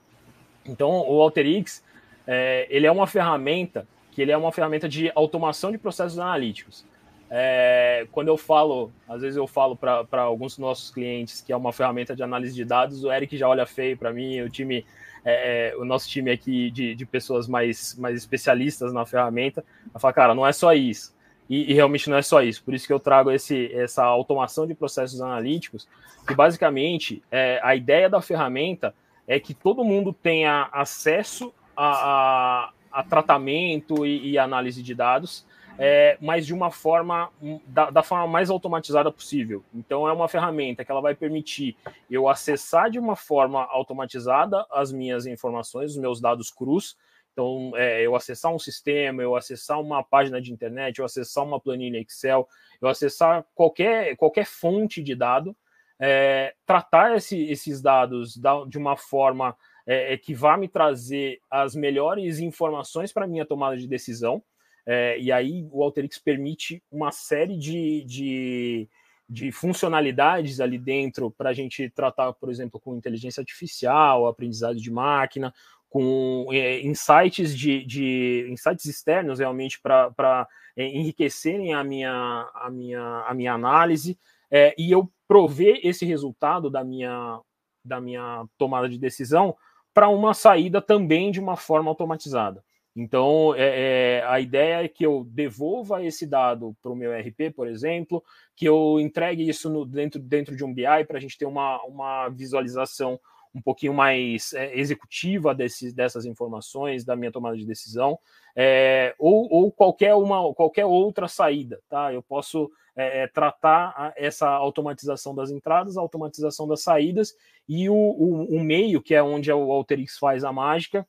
[0.63, 1.83] Então, o Alterix,
[2.25, 6.85] é, ele é uma ferramenta que ele é uma ferramenta de automação de processos analíticos.
[7.33, 11.55] É, quando eu falo, às vezes eu falo para alguns dos nossos clientes que é
[11.55, 14.85] uma ferramenta de análise de dados, o Eric já olha feio para mim, o time,
[15.23, 19.63] é, o nosso time aqui de, de pessoas mais, mais especialistas na ferramenta,
[19.93, 21.15] vai falar, cara, não é só isso.
[21.49, 22.63] E, e, realmente não é só isso.
[22.63, 25.87] Por isso que eu trago esse, essa automação de processos analíticos,
[26.27, 28.93] que basicamente é, a ideia da ferramenta
[29.25, 35.45] é que todo mundo tenha acesso a, a, a tratamento e, e, análise de dados,
[35.77, 37.31] é, mas de uma forma
[37.65, 39.63] da, da, forma mais automatizada possível.
[39.73, 41.75] Então é uma ferramenta que ela vai permitir
[42.09, 46.97] eu acessar de uma forma automatizada as minhas informações, os meus dados crus,
[47.31, 51.59] então, é, eu acessar um sistema, eu acessar uma página de internet, eu acessar uma
[51.59, 52.47] planilha Excel,
[52.81, 55.55] eu acessar qualquer, qualquer fonte de dado,
[55.99, 59.55] é, tratar esse, esses dados da, de uma forma
[59.85, 64.43] é, é que vá me trazer as melhores informações para minha tomada de decisão.
[64.85, 68.89] É, e aí o Alteryx permite uma série de, de,
[69.29, 74.91] de funcionalidades ali dentro para a gente tratar, por exemplo, com inteligência artificial, aprendizado de
[74.91, 75.53] máquina,
[75.89, 83.25] com é, insights de, de, insights externos realmente para é, enriquecerem a minha, a minha,
[83.27, 84.17] a minha análise
[84.49, 87.39] é, e eu prover esse resultado da minha,
[87.83, 89.55] da minha tomada de decisão
[89.93, 92.63] para uma saída também de uma forma automatizada.
[92.95, 97.53] Então, é, é, a ideia é que eu devolva esse dado para o meu RP,
[97.55, 98.23] por exemplo,
[98.55, 101.81] que eu entregue isso no, dentro, dentro de um BI para a gente ter uma,
[101.83, 103.19] uma visualização
[103.53, 108.17] um pouquinho mais é, executiva desse, dessas informações, da minha tomada de decisão,
[108.55, 111.79] é, ou, ou, qualquer, uma, qualquer outra saída.
[111.89, 112.13] Tá?
[112.13, 117.33] Eu posso é, é tratar essa automatização das entradas, a automatização das saídas,
[117.67, 121.07] e o, o, o meio, que é onde o Alterix faz a mágica,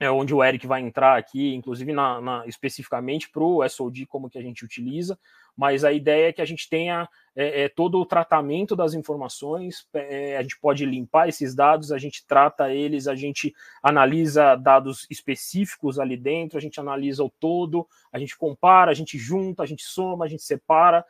[0.00, 4.30] é onde o Eric vai entrar aqui, inclusive na, na especificamente para o SOD, como
[4.30, 5.18] que a gente utiliza,
[5.56, 9.88] mas a ideia é que a gente tenha é, é, todo o tratamento das informações,
[9.92, 15.04] é, a gente pode limpar esses dados, a gente trata eles, a gente analisa dados
[15.10, 19.66] específicos ali dentro, a gente analisa o todo, a gente compara, a gente junta, a
[19.66, 21.04] gente soma, a gente separa,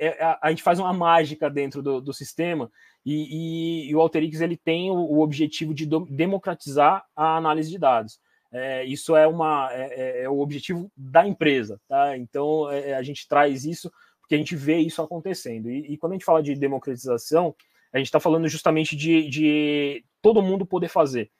[0.00, 2.70] é, é, a, a, gente faz uma mágica dentro do, do sistema
[3.04, 7.70] e, e, e, o Alteryx ele tem o, o objetivo de do, democratizar a análise
[7.70, 8.18] de dados.
[8.50, 12.16] É, isso é, uma, é, é, é, o objetivo da empresa, tá?
[12.16, 15.70] Então é, a gente traz isso porque a gente vê isso acontecendo.
[15.70, 17.54] E, e quando a gente fala de democratização,
[17.92, 21.30] a gente está falando justamente de, de, todo mundo poder fazer.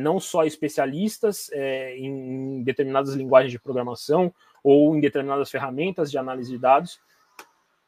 [0.00, 1.50] Não só especialistas
[1.96, 6.98] em determinadas linguagens de programação ou em determinadas ferramentas de análise de dados,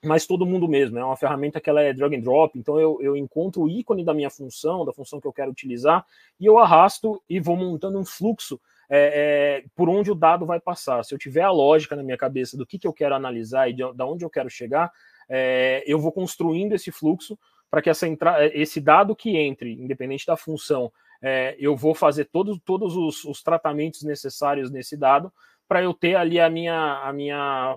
[0.05, 0.99] mas todo mundo mesmo.
[0.99, 4.05] É uma ferramenta que ela é drag and drop, então eu, eu encontro o ícone
[4.05, 6.05] da minha função, da função que eu quero utilizar,
[6.39, 10.61] e eu arrasto e vou montando um fluxo é, é, por onde o dado vai
[10.61, 11.05] passar.
[11.05, 13.73] Se eu tiver a lógica na minha cabeça do que, que eu quero analisar e
[13.73, 14.91] de, de onde eu quero chegar,
[15.29, 17.39] é, eu vou construindo esse fluxo
[17.71, 22.27] para que essa entra, esse dado que entre, independente da função, é, eu vou fazer
[22.27, 25.31] todos, todos os, os tratamentos necessários nesse dado
[25.67, 27.77] para eu ter ali a minha, a minha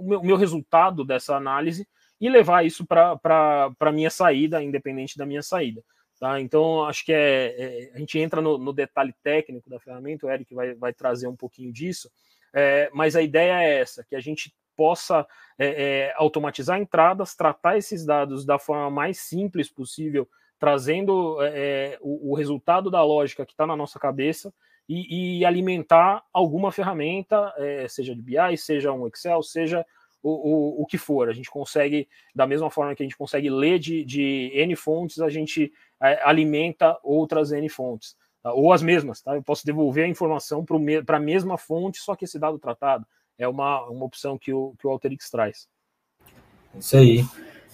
[0.00, 1.86] o meu, meu resultado dessa análise
[2.20, 3.18] e levar isso para
[3.78, 5.82] a minha saída, independente da minha saída.
[6.18, 6.38] Tá?
[6.38, 10.30] Então, acho que é, é a gente entra no, no, detalhe técnico da ferramenta, o
[10.30, 12.10] Eric vai, vai trazer um pouquinho disso,
[12.52, 15.26] é, mas a ideia é essa, que a gente possa
[15.58, 21.98] é, é automatizar entradas, tratar esses dados da forma mais simples possível, trazendo é, é,
[22.02, 24.52] o, o, resultado da lógica que está na nossa cabeça
[24.92, 29.86] e, e alimentar alguma ferramenta, é, seja de BI, seja um Excel, seja
[30.20, 31.28] o, o, o, que for.
[31.28, 35.20] A gente consegue, da mesma forma que a gente consegue ler de, de N fontes,
[35.20, 35.72] a gente
[36.02, 38.16] é, alimenta outras N fontes.
[38.42, 38.52] Tá?
[38.52, 39.36] Ou as mesmas, tá?
[39.36, 40.64] Eu posso devolver a informação
[41.06, 43.06] para a mesma fonte, só que esse dado tratado.
[43.38, 45.68] É uma, uma opção que o, que o Alterix traz.
[46.76, 47.24] Isso aí.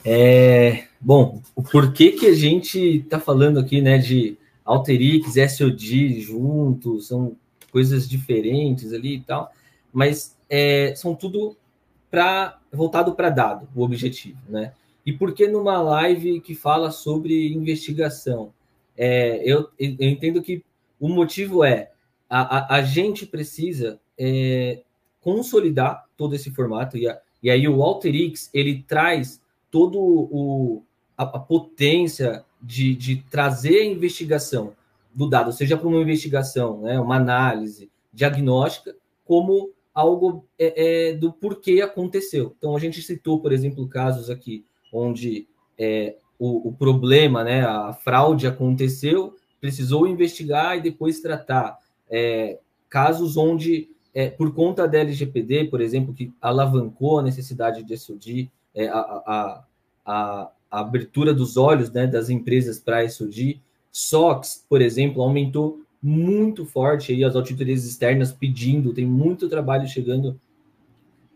[0.04, 7.06] É, bom, o porquê que a gente está falando aqui né, de Alterix, SOD juntos,
[7.06, 7.36] são
[7.70, 9.52] coisas diferentes ali e tal,
[9.92, 11.56] mas é, são tudo
[12.10, 14.72] para voltado para dado, o objetivo, né?
[15.04, 18.52] E por que numa live que fala sobre investigação?
[18.96, 20.64] É, eu, eu, entendo que
[20.98, 21.92] o motivo é
[22.28, 24.82] a, a, a gente precisa é,
[25.20, 30.82] consolidar todo esse formato e, a, e aí o Alterix ele traz todo o
[31.16, 34.74] a, a potência de, de trazer a investigação
[35.14, 41.32] do dado, seja para uma investigação, né, uma análise diagnóstica, como algo é, é, do
[41.32, 42.54] porquê aconteceu.
[42.58, 47.94] Então, a gente citou, por exemplo, casos aqui onde é, o, o, problema, né, a
[47.94, 51.78] fraude aconteceu, precisou investigar e depois tratar.
[52.10, 52.58] É,
[52.90, 58.50] casos onde, é, por conta da LGPD, por exemplo, que alavancou a necessidade de SOD,
[58.74, 59.64] é, a, a,
[60.04, 63.60] a, a abertura dos olhos né, das empresas para SOD.
[63.90, 70.38] SOX, por exemplo, aumentou muito forte aí as auditorias externas pedindo, tem muito trabalho chegando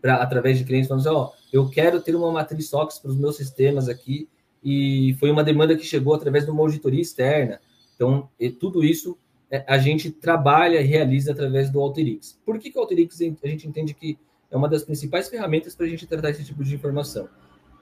[0.01, 3.11] para através de clientes falando assim, ó, oh, eu quero ter uma matriz SOX para
[3.11, 4.27] os meus sistemas aqui
[4.63, 7.59] e foi uma demanda que chegou através de uma auditoria externa.
[7.95, 9.17] Então, tudo isso
[9.49, 12.39] é, a gente trabalha e realiza através do Alterix.
[12.45, 14.17] Por que, que o Alterix a gente entende que
[14.49, 17.27] é uma das principais ferramentas para a gente tratar esse tipo de informação?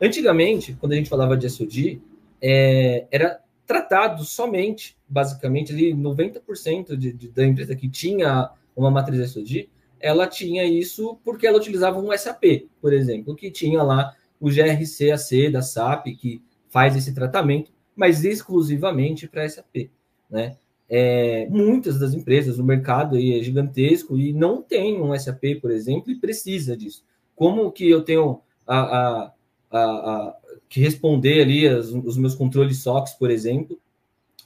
[0.01, 2.01] Antigamente, quando a gente falava de SOD,
[2.41, 9.31] é, era tratado somente, basicamente, ali 90% de, de, da empresa que tinha uma matriz
[9.31, 14.49] SOD, ela tinha isso porque ela utilizava um SAP, por exemplo, que tinha lá o
[14.49, 19.89] GRCAC da SAP, que faz esse tratamento, mas exclusivamente para SAP,
[20.29, 20.55] né?
[20.91, 25.69] É, muitas das empresas, o mercado aí é gigantesco e não tem um SAP, por
[25.69, 27.03] exemplo, e precisa disso.
[27.35, 29.33] Como que eu tenho a, a,
[29.71, 30.35] a, a
[30.67, 33.79] que responder ali as, os meus controles SOX, por exemplo,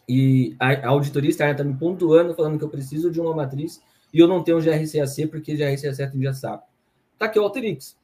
[0.08, 3.82] e a, auditoria externa está me pontuando, falando que eu preciso de uma matriz
[4.14, 6.64] e eu não tenho GRCAC porque GRCAC é já sabe.
[7.18, 7.98] Tá aqui o Alterix.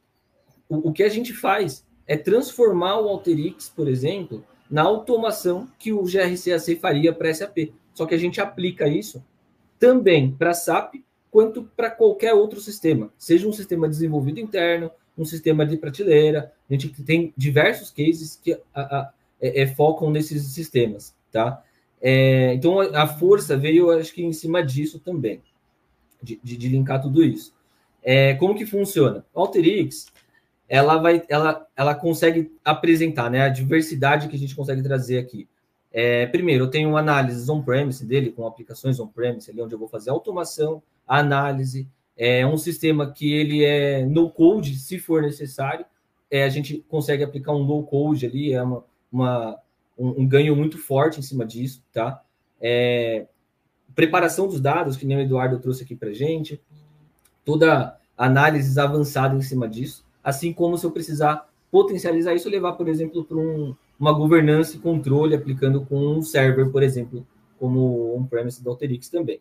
[0.67, 5.93] O, o que a gente faz é transformar o Alterix, por exemplo, na automação que
[5.93, 7.73] o GRCAC faria para SAP.
[7.93, 9.23] Só que a gente aplica isso
[9.77, 10.95] também para SAP
[11.31, 14.89] quanto para qualquer outro sistema, seja um sistema desenvolvido interno,
[15.21, 16.51] um sistema de prateleira.
[16.69, 21.63] A gente tem diversos cases que a, a, é, é, focam nesses sistemas, tá?
[22.01, 25.41] É, então a força veio, acho que, em cima disso também,
[26.23, 27.53] de, de, de linkar tudo isso.
[28.01, 29.25] É, como que funciona?
[29.33, 30.07] O Alteryx,
[30.67, 35.47] ela vai, ela, ela consegue apresentar, né, a diversidade que a gente consegue trazer aqui.
[35.91, 40.11] É, primeiro, eu tenho análises on-premise dele, com aplicações on-premise, ali onde eu vou fazer
[40.11, 41.87] automação, análise.
[42.21, 45.85] É um sistema que ele é no-code, se for necessário.
[46.29, 49.57] É, a gente consegue aplicar um low-code ali, é uma, uma
[49.97, 52.21] um, um, ganho muito forte em cima disso, tá?
[52.59, 53.25] É,
[53.95, 56.61] preparação dos dados, que nem o Eduardo trouxe aqui para gente,
[57.45, 62.89] toda análise avançada em cima disso, assim como se eu precisar potencializar isso, levar, por
[62.89, 67.25] exemplo, para um, uma governança e controle aplicando com um server, por exemplo,
[67.57, 69.39] como on-premise da Alteryx também.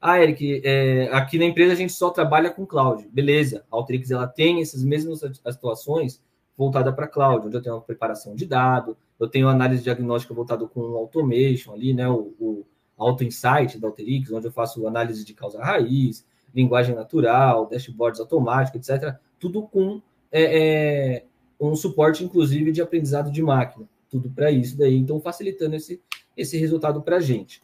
[0.00, 3.08] Ah, Eric, é, aqui na empresa a gente só trabalha com cloud.
[3.10, 6.22] Beleza, a Alteryx ela tem essas mesmas situações
[6.56, 10.66] voltada para cloud, onde eu tenho uma preparação de dado, eu tenho análise diagnóstica voltada
[10.66, 15.34] com automation ali, né, o, o Auto Insight da Alteryx, onde eu faço análise de
[15.34, 19.16] causa raiz, linguagem natural, dashboards automáticos, etc.
[19.38, 20.00] Tudo com
[20.32, 21.24] é, é,
[21.60, 26.00] um suporte, inclusive, de aprendizado de máquina tudo para isso daí, então facilitando esse,
[26.36, 27.62] esse resultado para a gente.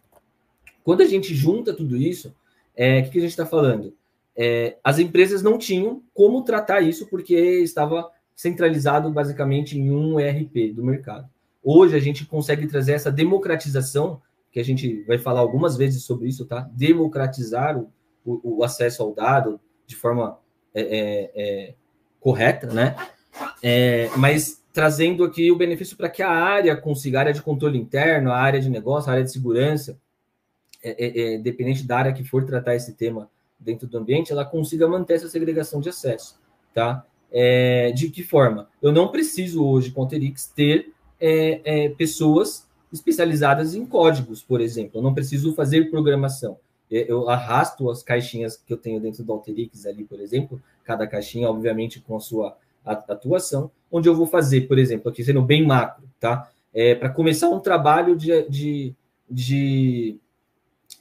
[0.85, 2.33] Quando a gente junta tudo isso, o
[2.77, 3.94] é, que, que a gente está falando?
[4.37, 10.73] É, as empresas não tinham como tratar isso porque estava centralizado basicamente em um ERP
[10.75, 11.29] do mercado.
[11.62, 14.20] Hoje a gente consegue trazer essa democratização,
[14.53, 16.68] que a gente vai falar algumas vezes sobre isso, tá?
[16.73, 17.90] Democratizar o,
[18.25, 20.38] o, o acesso ao dado de forma
[20.75, 21.75] é, é, é
[22.20, 22.94] correta, né?
[23.62, 27.79] É, mas trazendo aqui o benefício para que a área consiga, a área de controle
[27.79, 29.99] interno, a área de negócio, a área de segurança,
[30.85, 34.44] é, é, é, dependente da área que for tratar esse tema dentro do ambiente, ela
[34.44, 36.38] consiga manter essa segregação de acesso,
[36.73, 37.05] tá?
[37.33, 38.68] É, de que forma?
[38.81, 44.61] Eu não preciso hoje, com a Terix, ter é, é, pessoas especializadas em códigos, por
[44.61, 44.99] exemplo.
[44.99, 46.59] Eu não preciso fazer programação.
[46.90, 51.49] Eu arrasto as caixinhas que eu tenho dentro do Alteryx ali, por exemplo, cada caixinha,
[51.49, 56.05] obviamente, com a sua atuação, onde eu vou fazer, por exemplo, aqui sendo bem macro,
[56.20, 56.49] tá?
[56.73, 58.94] É, para começar um trabalho de, de,
[59.31, 60.18] de,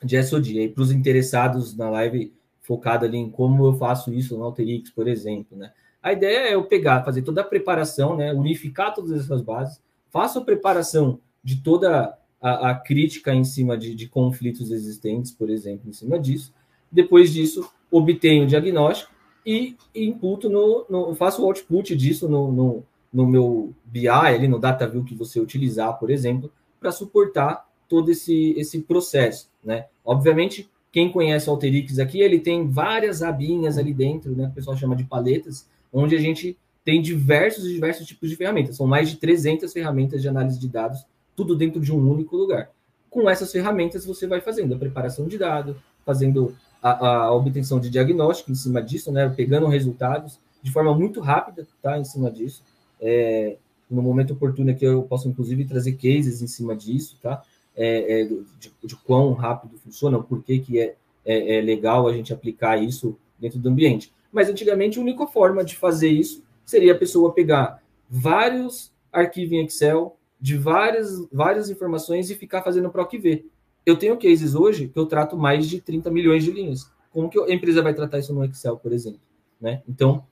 [0.04, 4.38] de SOD, aí para os interessados na live focado ali em como eu faço isso
[4.38, 5.72] no Alteryx, por exemplo, né?
[6.02, 8.34] A ideia é eu pegar, fazer toda a preparação, né?
[8.34, 13.96] Unificar todas essas bases, faço a preparação de toda a, a crítica em cima de,
[13.96, 16.54] de conflitos existentes, por exemplo, em cima disso.
[16.92, 19.12] Depois disso, obtenho o diagnóstico
[19.46, 24.48] e, e imputo no, no, faço o output disso no, no, no meu BI, ali
[24.48, 29.86] no DataView que você utilizar, por exemplo, para suportar todo esse, esse processo, né?
[30.06, 34.48] Obviamente, quem conhece o Alteryx aqui, ele tem várias abinhas ali dentro, né?
[34.48, 38.76] O pessoal chama de paletas, onde a gente tem diversos e diversos tipos de ferramentas.
[38.76, 42.70] São mais de 300 ferramentas de análise de dados, tudo dentro de um único lugar.
[43.10, 47.90] Com essas ferramentas, você vai fazendo a preparação de dados, fazendo a, a, obtenção de
[47.90, 52.62] diagnóstico em cima disso, né, pegando resultados de forma muito rápida, tá, em cima disso.
[53.00, 53.58] É,
[53.90, 57.42] no momento oportuno aqui eu posso inclusive trazer cases em cima disso, tá?
[57.76, 62.14] É, é, de, de, quão rápido funciona, o porquê que é, é, é, legal a
[62.14, 64.14] gente aplicar isso dentro do ambiente.
[64.32, 69.66] Mas antigamente a única forma de fazer isso seria a pessoa pegar vários arquivos em
[69.66, 73.46] Excel de várias, várias informações e ficar fazendo PROC V.
[73.86, 76.90] Eu tenho cases hoje que eu trato mais de 30 milhões de linhas.
[77.12, 79.22] Como que a empresa vai tratar isso no Excel, por exemplo?
[79.60, 79.82] Né?
[79.88, 80.26] Então,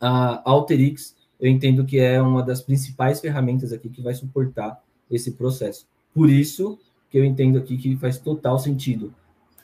[0.00, 5.32] a Alteryx, eu entendo que é uma das principais ferramentas aqui que vai suportar esse
[5.32, 5.86] processo.
[6.16, 6.78] Por isso
[7.10, 9.14] que eu entendo aqui que faz total sentido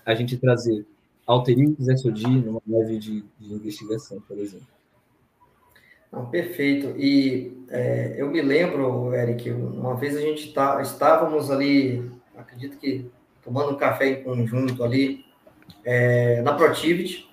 [0.05, 0.85] a gente trazer
[1.27, 4.67] Alteryx SOD numa live de, de investigação, por exemplo.
[6.13, 6.95] Não, perfeito.
[6.99, 13.11] E é, eu me lembro, Eric, uma vez a gente tá, estávamos ali acredito que
[13.43, 15.25] tomando um café em conjunto ali
[15.87, 17.31] é, na Protivity.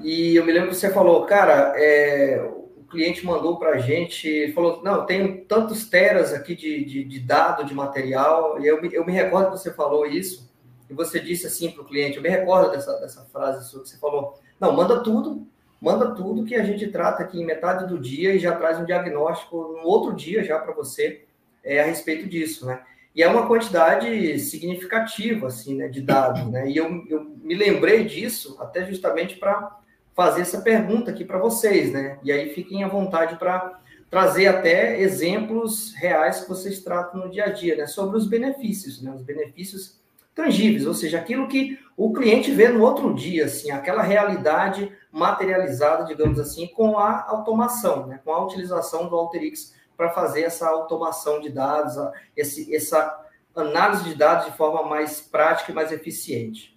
[0.00, 2.50] E eu me lembro que você falou, cara, é,
[2.90, 7.64] cliente mandou para a gente, falou, não, tenho tantos teras aqui de, de, de, dado,
[7.64, 10.50] de material, e eu, eu me recordo que você falou isso,
[10.88, 13.88] e você disse assim para o cliente, eu me recordo dessa, dessa frase sua, que
[13.88, 15.46] você falou, não, manda tudo,
[15.80, 18.84] manda tudo que a gente trata aqui em metade do dia e já traz um
[18.84, 21.24] diagnóstico no outro dia já para você
[21.64, 22.82] é, a respeito disso, né?
[23.14, 26.68] E é uma quantidade significativa, assim, né, de dados, né?
[26.70, 29.78] E eu, eu me lembrei disso até justamente para
[30.20, 32.18] fazer essa pergunta aqui para vocês, né?
[32.22, 37.44] E aí fiquem à vontade para trazer até exemplos reais que vocês tratam no dia
[37.44, 37.86] a dia, né?
[37.86, 39.10] Sobre os benefícios, né?
[39.10, 39.98] Os benefícios
[40.34, 46.04] tangíveis, ou seja, aquilo que o cliente vê no outro dia, assim, aquela realidade materializada,
[46.04, 48.20] digamos assim, com a automação, né?
[48.22, 51.94] Com a utilização do Alterix para fazer essa automação de dados,
[52.36, 53.24] esse, essa
[53.56, 56.69] análise de dados de forma mais prática e mais eficiente.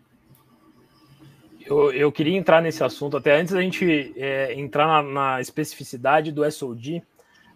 [1.66, 6.32] Eu, eu queria entrar nesse assunto, até antes da gente é, entrar na, na, especificidade
[6.32, 7.04] do SOD,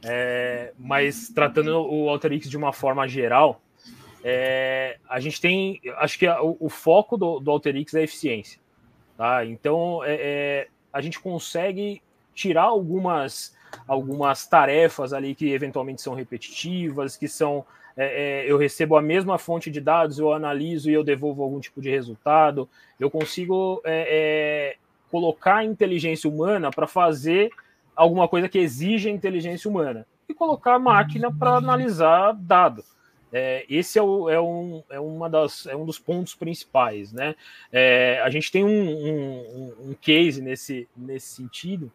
[0.03, 3.61] é, mas tratando o Alteryx de uma forma geral,
[4.23, 8.03] é, a gente tem, acho que a, o, o, foco do, do Alteryx é a
[8.03, 8.59] eficiência.
[9.17, 9.45] Tá?
[9.45, 12.01] Então, é, é, a gente consegue
[12.33, 13.55] tirar algumas,
[13.87, 17.65] algumas tarefas ali que eventualmente são repetitivas, que são
[17.97, 21.59] é, é, eu recebo a mesma fonte de dados, eu analiso e eu devolvo algum
[21.59, 22.69] tipo de resultado.
[22.99, 24.75] Eu consigo é, é
[25.09, 27.49] colocar a inteligência humana para fazer
[27.95, 32.83] alguma coisa que exige a inteligência humana e colocar a máquina para analisar dado.
[33.33, 37.11] É, esse é, o, é, um, é, uma das, é um dos pontos principais.
[37.11, 37.35] Né?
[37.71, 41.91] É, a gente tem um, um, um, case nesse, nesse sentido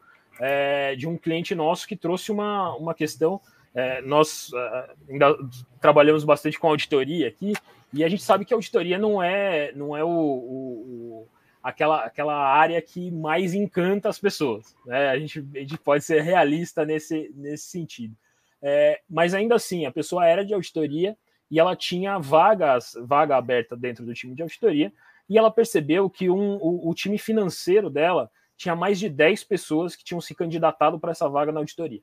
[0.99, 3.41] de um cliente nosso que trouxe uma, uma questão
[3.75, 5.37] é, nós uh, ainda
[5.81, 7.55] trabalhamos bastante com auditoria aqui
[7.93, 11.29] e a gente sabe que a auditoria não é não é o, o, o
[11.63, 14.77] aquela, aquela área que mais encanta as pessoas.
[14.85, 15.09] Né?
[15.09, 18.15] A, gente, a gente pode ser realista nesse, nesse sentido.
[18.61, 21.17] É, mas ainda assim, a pessoa era de auditoria
[21.51, 24.93] e ela tinha vagas, vaga aberta dentro do time de auditoria,
[25.29, 29.95] e ela percebeu que um, o, o time financeiro dela tinha mais de 10 pessoas
[29.95, 32.01] que tinham se candidatado para essa vaga na auditoria.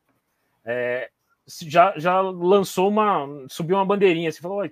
[0.63, 1.09] É,
[1.67, 3.27] já, já lançou uma.
[3.49, 4.69] subiu uma bandeirinha assim, falou: o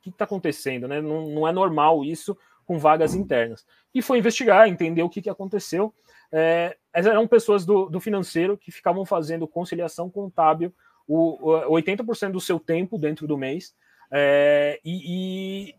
[0.00, 0.88] que está acontecendo?
[0.88, 1.00] Né?
[1.00, 3.64] Não, não é normal isso com vagas internas.
[3.94, 5.94] E foi investigar, entender o que, que aconteceu.
[6.30, 10.74] É, eram pessoas do, do financeiro que ficavam fazendo conciliação contábil
[11.06, 13.74] o, o 80% do seu tempo dentro do mês
[14.12, 15.74] é, e, e,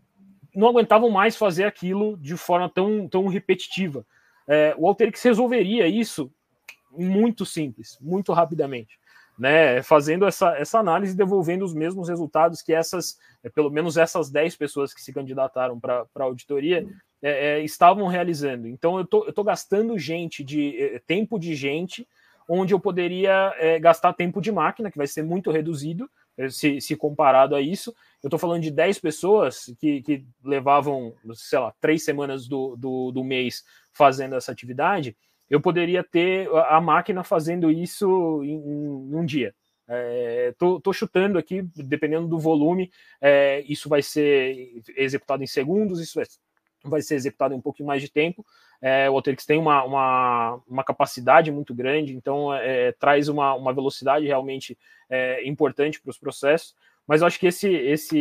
[0.52, 4.04] não aguentavam mais fazer aquilo de forma tão, tão repetitiva.
[4.48, 6.32] É, o Alterix resolveria isso
[6.90, 8.99] muito simples, muito rapidamente
[9.40, 14.30] né, fazendo essa, essa análise devolvendo os mesmos resultados que essas, é, pelo menos essas
[14.30, 16.86] 10 pessoas que se candidataram para a auditoria
[17.22, 18.68] é, é, estavam realizando.
[18.68, 22.06] Então, eu tô, estou gastando gente de é, tempo de gente,
[22.46, 26.78] onde eu poderia é, gastar tempo de máquina, que vai ser muito reduzido é, se,
[26.78, 27.94] se comparado a isso.
[28.22, 33.10] Eu estou falando de 10 pessoas que, que levavam, sei lá, três semanas do, do,
[33.10, 35.16] do mês fazendo essa atividade
[35.50, 39.52] eu poderia ter a máquina fazendo isso em, em um dia.
[39.92, 40.54] É,
[40.94, 46.24] chutando aqui, dependendo do volume, é, isso vai ser executado em segundos, isso vai,
[46.84, 48.46] vai ser executado em um pouquinho mais de tempo.
[48.80, 53.74] É, o Alteryx tem uma, uma, uma, capacidade muito grande, então é, traz uma, uma
[53.74, 54.78] velocidade realmente
[55.10, 56.74] é, importante para os processos.
[57.06, 58.18] Mas eu acho que esse, esse,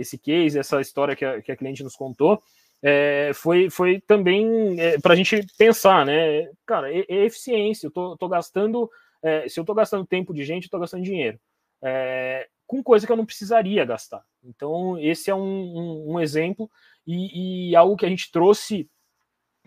[0.00, 2.42] esse case, essa história que a, que a cliente nos contou,
[2.86, 6.50] é, foi, foi também é, para a gente pensar, né?
[6.66, 7.86] Cara, é, é eficiência.
[7.86, 8.90] Eu tô, tô gastando,
[9.22, 11.40] é, se eu tô gastando tempo de gente, eu tô gastando dinheiro.
[11.82, 14.22] É, com coisa que eu não precisaria gastar.
[14.44, 16.70] Então, esse é um, um, um exemplo
[17.06, 18.86] e, e, algo que a gente trouxe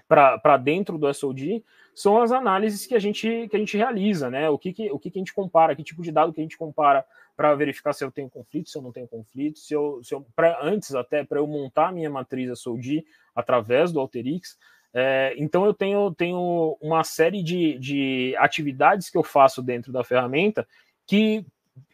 [0.08, 1.64] para dentro do SOD
[1.98, 4.48] são as análises que a gente, que a gente realiza, né?
[4.52, 6.44] O que, que, o que, que a gente compara, que tipo de dado que a
[6.44, 7.04] gente compara
[7.36, 10.24] para verificar se eu tenho conflito, se eu não tenho conflito, se eu, se eu
[10.36, 13.04] pra, antes até para eu montar a minha matriz SOD
[13.36, 14.60] através do Alteryx.
[14.94, 20.04] É, então eu tenho, tenho uma série de, de atividades que eu faço dentro da
[20.04, 20.68] ferramenta
[21.08, 21.44] que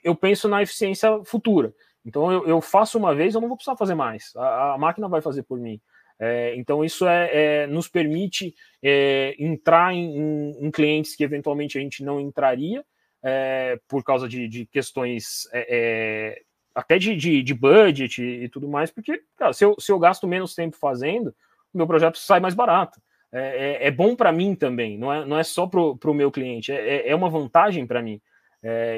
[0.03, 1.73] eu penso na eficiência futura.
[2.03, 4.33] Então eu, eu faço uma vez, eu não vou precisar fazer mais.
[4.35, 5.79] A, a máquina vai fazer por mim.
[6.19, 11.77] É, então isso é, é nos permite é, entrar em, em, em, clientes que eventualmente
[11.77, 12.85] a gente não entraria
[13.23, 16.41] é, por causa de, de questões é, é,
[16.75, 20.27] até de, de, de, budget e, tudo mais, porque cara, se, eu, se eu gasto
[20.27, 21.33] menos tempo fazendo,
[21.73, 23.01] o meu projeto sai mais barato.
[23.35, 27.15] É, bom para mim também, não é, não é só para o meu cliente, é,
[27.15, 28.21] uma vantagem para mim.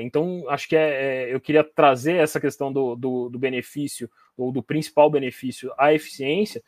[0.01, 5.09] então, acho que eu queria trazer essa questão do, do, do, benefício, ou do principal
[5.09, 6.61] benefício, a eficiência,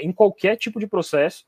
[0.00, 1.46] em qualquer tipo de processo.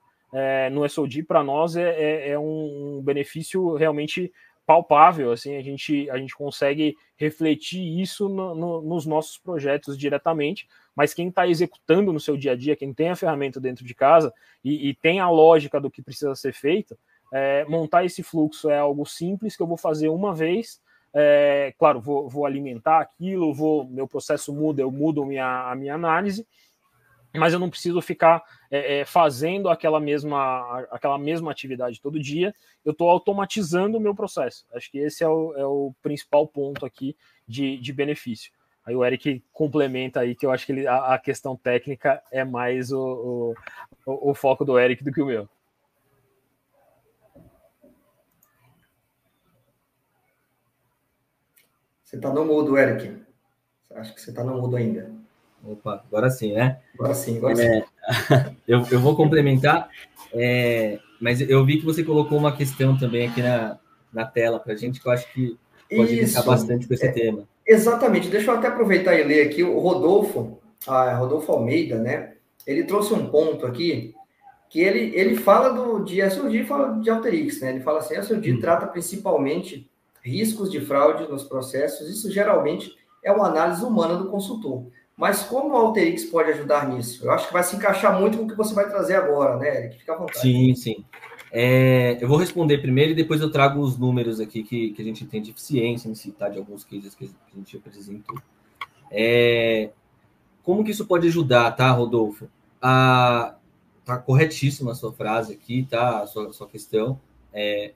[0.72, 4.32] no SOD, para nós, é, é um benefício realmente
[4.64, 10.68] palpável, assim, a gente, a gente consegue refletir isso no, no, nos nossos projetos diretamente,
[10.94, 13.94] mas quem está executando no seu dia a dia, quem tem a ferramenta dentro de
[13.94, 14.32] casa
[14.64, 16.96] e, e tem a lógica do que precisa ser feito,
[17.32, 20.80] é, montar esse fluxo é algo simples que eu vou fazer uma vez.
[21.14, 25.94] É, claro, vou, vou, alimentar aquilo, vou, meu processo muda, eu mudo minha, a minha
[25.94, 26.46] análise,
[27.34, 32.54] mas eu não preciso ficar é, é, fazendo aquela mesma, aquela mesma atividade todo dia,
[32.84, 34.66] eu estou automatizando o meu processo.
[34.74, 38.52] Acho que esse é o, é o principal ponto aqui de, de, benefício.
[38.84, 42.44] Aí o Eric complementa aí que eu acho que ele, a, a questão técnica é
[42.44, 43.54] mais o,
[44.04, 45.48] o, o foco do Eric do que o meu.
[52.12, 53.10] Você está no mudo, Eric.
[53.94, 55.10] Acho que você está no mudo ainda.
[55.64, 56.78] Opa, agora sim, né?
[56.94, 58.56] Agora sim, agora é, sim.
[58.68, 59.88] eu, eu vou complementar,
[60.30, 63.78] é, mas eu vi que você colocou uma questão também aqui na,
[64.12, 65.56] na tela para a gente, que eu acho que
[65.88, 66.44] pode Isso.
[66.44, 67.48] bastante com esse é, tema.
[67.66, 68.28] Exatamente.
[68.28, 72.34] Deixa eu até aproveitar e ler aqui o Rodolfo, a Rodolfo Almeida, né?
[72.66, 74.14] Ele trouxe um ponto aqui
[74.68, 77.70] que ele, ele fala do de SOD fala de Alterix, né?
[77.70, 78.60] Ele fala assim, SOD hum.
[78.60, 79.90] trata principalmente
[80.22, 84.86] riscos de fraude nos processos, isso geralmente é uma análise humana do consultor.
[85.16, 87.24] Mas como o Alterix pode ajudar nisso?
[87.24, 89.84] Eu acho que vai se encaixar muito com o que você vai trazer agora, né,
[89.84, 89.98] Eric?
[89.98, 90.40] Fica à vontade.
[90.40, 91.04] Sim, sim.
[91.52, 95.04] É, eu vou responder primeiro e depois eu trago os números aqui que, que a
[95.04, 98.38] gente tem de eficiência em citar de alguns cases que a gente apresentou.
[99.10, 99.90] É,
[100.62, 102.48] como que isso pode ajudar, tá, Rodolfo?
[102.80, 103.54] A,
[104.04, 106.20] tá corretíssima a sua frase aqui, tá?
[106.20, 107.20] A sua, a sua questão.
[107.52, 107.92] É,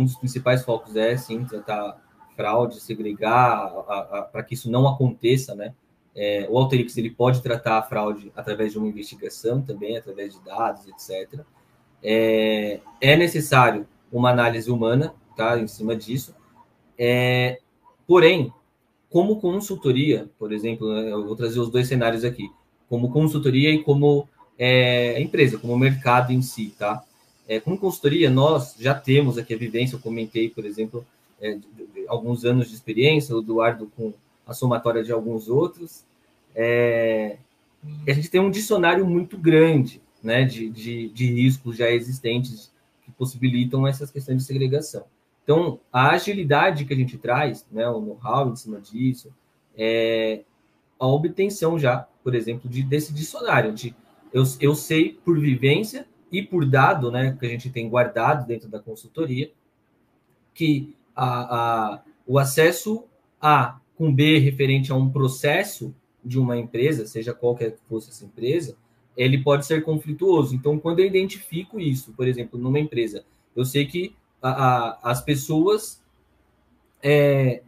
[0.00, 2.00] um dos principais focos é, sim, tratar
[2.36, 3.72] fraude, segregar,
[4.30, 5.74] para que isso não aconteça, né?
[6.14, 10.42] É, o Alterix ele pode tratar a fraude através de uma investigação também, através de
[10.44, 11.40] dados, etc.
[12.02, 16.34] É, é necessário uma análise humana, tá, em cima disso.
[16.98, 17.58] É,
[18.06, 18.52] porém,
[19.10, 22.50] como consultoria, por exemplo, né, eu vou trazer os dois cenários aqui,
[22.88, 24.28] como consultoria e como
[24.58, 27.02] é, empresa, como mercado em si, tá?
[27.48, 31.06] É, como consultoria, nós já temos aqui a vivência, eu comentei, por exemplo,
[31.40, 34.12] é, de, de, alguns anos de experiência, o Eduardo com
[34.46, 36.04] a somatória de alguns outros.
[36.54, 37.36] É,
[38.06, 42.72] a gente tem um dicionário muito grande né, de, de, de riscos já existentes
[43.04, 45.04] que possibilitam essas questões de segregação.
[45.44, 49.32] Então, a agilidade que a gente traz, né, o know-how em cima disso,
[49.76, 50.40] é
[50.98, 53.72] a obtenção já, por exemplo, de, desse dicionário.
[53.72, 53.94] De,
[54.32, 58.68] eu, eu sei por vivência e por dado, né, que a gente tem guardado dentro
[58.68, 59.50] da consultoria,
[60.54, 63.04] que a, a, o acesso
[63.40, 68.24] A com B referente a um processo de uma empresa, seja qualquer que fosse essa
[68.24, 68.76] empresa,
[69.16, 70.54] ele pode ser conflituoso.
[70.54, 73.24] Então, quando eu identifico isso, por exemplo, numa empresa,
[73.54, 76.02] eu sei que a, a, as pessoas
[77.02, 77.62] é,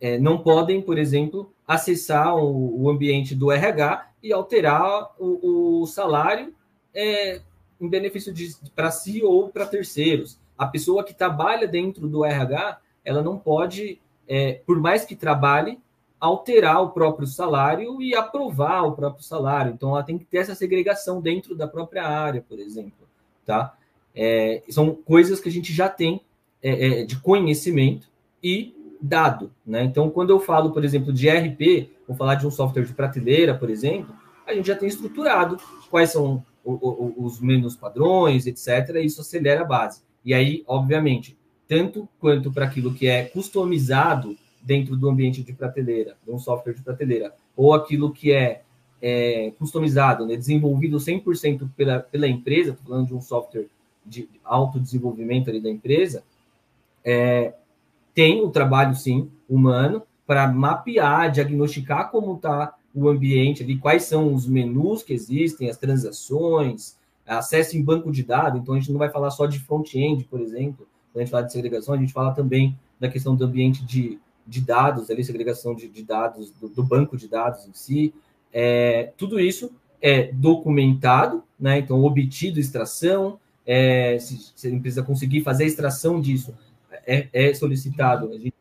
[0.00, 5.86] é, não podem, por exemplo, acessar o, o, ambiente do RH e alterar o, o
[5.86, 6.54] salário
[6.94, 7.42] é,
[7.80, 8.32] em benefício
[8.74, 10.38] para si ou para terceiros.
[10.56, 15.78] A pessoa que trabalha dentro do RH, ela não pode, é, por mais que trabalhe,
[16.18, 19.72] alterar o próprio salário e aprovar o próprio salário.
[19.72, 23.06] Então, ela tem que ter essa segregação dentro da própria área, por exemplo.
[23.44, 23.76] Tá?
[24.14, 26.20] É, são coisas que a gente já tem
[26.62, 28.08] é, é de conhecimento
[28.42, 29.52] e dado.
[29.64, 29.84] Né?
[29.84, 33.54] Então, quando eu falo, por exemplo, de RP, vou falar de um software de prateleira,
[33.54, 34.14] por exemplo,
[34.46, 35.58] a gente já tem estruturado
[35.90, 38.96] quais são os menos padrões, etc.
[39.02, 40.02] Isso acelera a base.
[40.24, 41.36] E aí, obviamente,
[41.68, 46.74] tanto quanto para aquilo que é customizado dentro do ambiente de prateleira, de um software
[46.74, 48.62] de prateleira, ou aquilo que é,
[49.00, 53.66] é customizado, né, desenvolvido 100% pela, pela empresa, estou falando de um software
[54.04, 56.24] de autodesenvolvimento ali da empresa,
[57.04, 57.54] é,
[58.12, 64.32] tem o trabalho, sim, humano, para mapear, diagnosticar como está o ambiente ali, quais são
[64.32, 68.60] os menus que existem, as transações, acesso em banco de dados.
[68.60, 71.42] Então, a gente não vai falar só de front-end, por exemplo, quando a gente fala
[71.44, 75.74] de segregação, a gente fala também da questão do ambiente de, de dados, ali, segregação
[75.74, 78.14] de, de dados, do, do, banco de dados em si.
[78.52, 79.70] É, tudo isso
[80.00, 81.78] é documentado, né?
[81.78, 86.54] então, obtido extração, é, se, se, a empresa conseguir fazer a extração disso,
[87.06, 88.54] é, é solicitado, a gente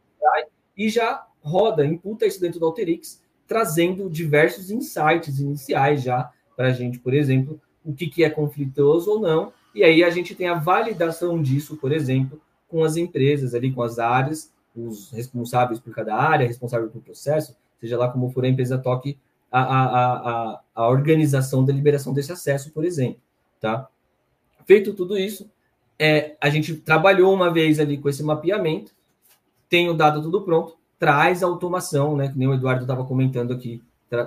[0.78, 6.72] e já roda, imputa isso dentro do Alterix, trazendo diversos insights iniciais já para a
[6.72, 9.54] gente, por exemplo, o que, que é conflitoso ou não.
[9.74, 13.82] E aí a gente tem a validação disso, por exemplo, com as empresas ali, com
[13.82, 18.50] as áreas, os responsáveis por cada área, responsável por processo, seja lá como for a
[18.50, 19.18] empresa toque
[19.52, 23.22] a, a, a, a organização da liberação desse acesso, por exemplo,
[23.62, 23.88] tá?
[24.66, 25.50] Feito tudo isso,
[25.98, 28.92] é, a gente trabalhou uma vez ali com esse mapeamento,
[29.70, 30.76] tem o dado tudo pronto,
[31.06, 32.30] traz automação, né?
[32.30, 33.80] Que nem o Eduardo estava comentando aqui,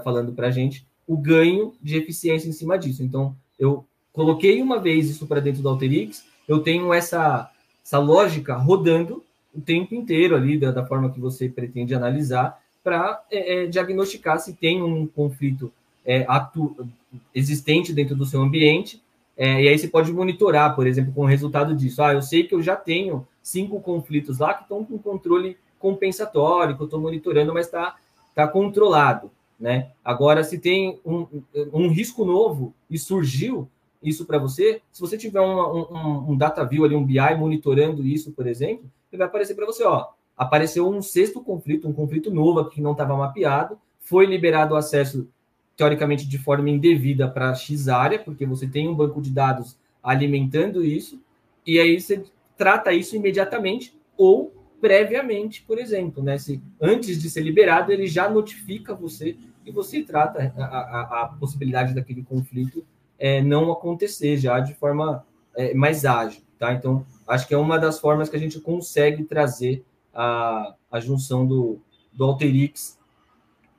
[0.04, 3.02] falando para a gente, o ganho de eficiência em cima disso.
[3.02, 7.50] Então, eu coloquei uma vez isso para dentro do Alterix, eu tenho essa,
[7.84, 13.24] essa lógica rodando o tempo inteiro ali, da, da forma que você pretende analisar, para
[13.28, 15.72] é, é, diagnosticar se tem um conflito
[16.06, 16.88] é, atu,
[17.34, 19.02] existente dentro do seu ambiente.
[19.36, 22.00] É, e aí você pode monitorar, por exemplo, com o resultado disso.
[22.04, 26.76] Ah, eu sei que eu já tenho cinco conflitos lá que estão com controle compensatório,
[26.76, 27.96] que eu estou monitorando, mas está
[28.34, 29.30] tá controlado.
[29.58, 29.90] Né?
[30.04, 31.26] Agora, se tem um,
[31.72, 33.68] um risco novo e surgiu
[34.02, 38.30] isso para você, se você tiver um, um, data view ali, um BI monitorando isso,
[38.30, 40.06] por exemplo, ele vai aparecer para você, ó,
[40.36, 44.76] apareceu um sexto conflito, um conflito novo aqui que não estava mapeado, foi liberado o
[44.76, 45.28] acesso,
[45.76, 50.84] teoricamente, de forma indevida para X área, porque você tem um banco de dados alimentando
[50.84, 51.20] isso,
[51.66, 52.22] e aí você
[52.56, 56.38] trata isso imediatamente ou previamente, por exemplo, né?
[56.38, 61.28] Se antes de ser liberado, ele já notifica você e você trata a, a, a
[61.28, 62.84] possibilidade daquele conflito
[63.18, 65.26] é, não acontecer já de forma
[65.56, 66.72] é, mais ágil, tá?
[66.72, 71.46] Então, acho que é uma das formas que a gente consegue trazer a, a junção
[71.46, 71.80] do,
[72.12, 72.98] do Alterix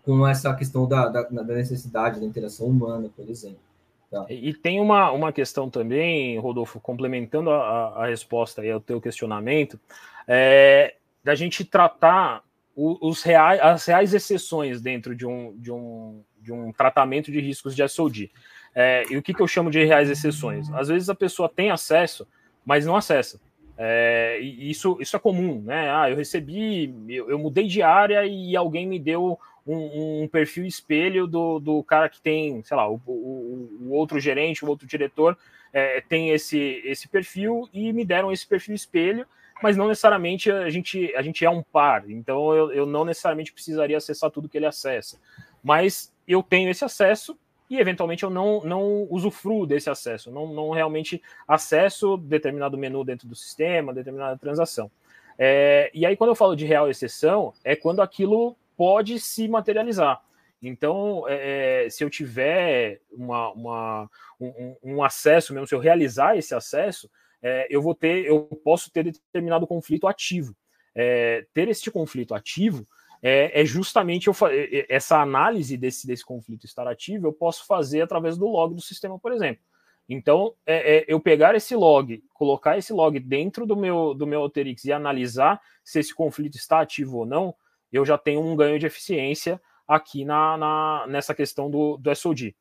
[0.03, 3.68] com essa questão da, da, da necessidade da interação humana, por exemplo.
[4.11, 4.25] Tá.
[4.29, 9.79] E, tem uma, uma questão também, Rodolfo, complementando a, a resposta aí ao teu questionamento,
[10.27, 12.43] é, da gente tratar
[12.75, 17.75] os reais, as reais exceções dentro de um, de um, de um tratamento de riscos
[17.75, 18.31] de SOD.
[18.73, 20.71] É, e o que, que eu chamo de reais exceções?
[20.71, 22.25] Às vezes a pessoa tem acesso,
[22.65, 23.39] mas não acessa.
[23.77, 25.89] É, e isso, isso é comum, né?
[25.91, 29.37] Ah, eu recebi, eu, eu mudei de área e alguém me deu
[29.73, 34.19] um, um, perfil espelho do, do cara que tem, sei lá, o, o, o outro
[34.19, 35.37] gerente, o outro diretor
[35.71, 39.25] é, tem esse, esse perfil e me deram esse perfil espelho
[39.61, 43.51] mas não necessariamente a gente, a gente é um par, então eu, eu não necessariamente
[43.51, 45.19] precisaria acessar tudo que ele acessa.
[45.61, 47.37] Mas eu tenho esse acesso
[47.69, 53.27] e eventualmente eu não, não usufruo desse acesso, não, não realmente acesso determinado menu dentro
[53.27, 54.89] do sistema, determinada transação.
[55.37, 60.21] É, e aí, quando eu falo de real exceção, é quando aquilo pode se materializar.
[60.61, 64.09] Então, é, é se eu tiver uma, uma
[64.39, 67.11] um, um, acesso mesmo, se eu realizar esse acesso,
[67.41, 70.55] é, eu vou ter, eu posso ter determinado conflito ativo.
[70.95, 72.87] É, ter este conflito ativo
[73.21, 78.01] é, é justamente eu, é, essa análise desse, desse conflito estar ativo, eu posso fazer
[78.01, 79.61] através do log do sistema, por exemplo.
[80.07, 84.39] Então, é, é, eu pegar esse log, colocar esse log dentro do meu, do meu
[84.39, 87.53] Alteryx e analisar se esse conflito está ativo ou não,
[87.91, 92.55] eu já tenho um ganho de eficiência aqui na, na nessa questão do, do SOD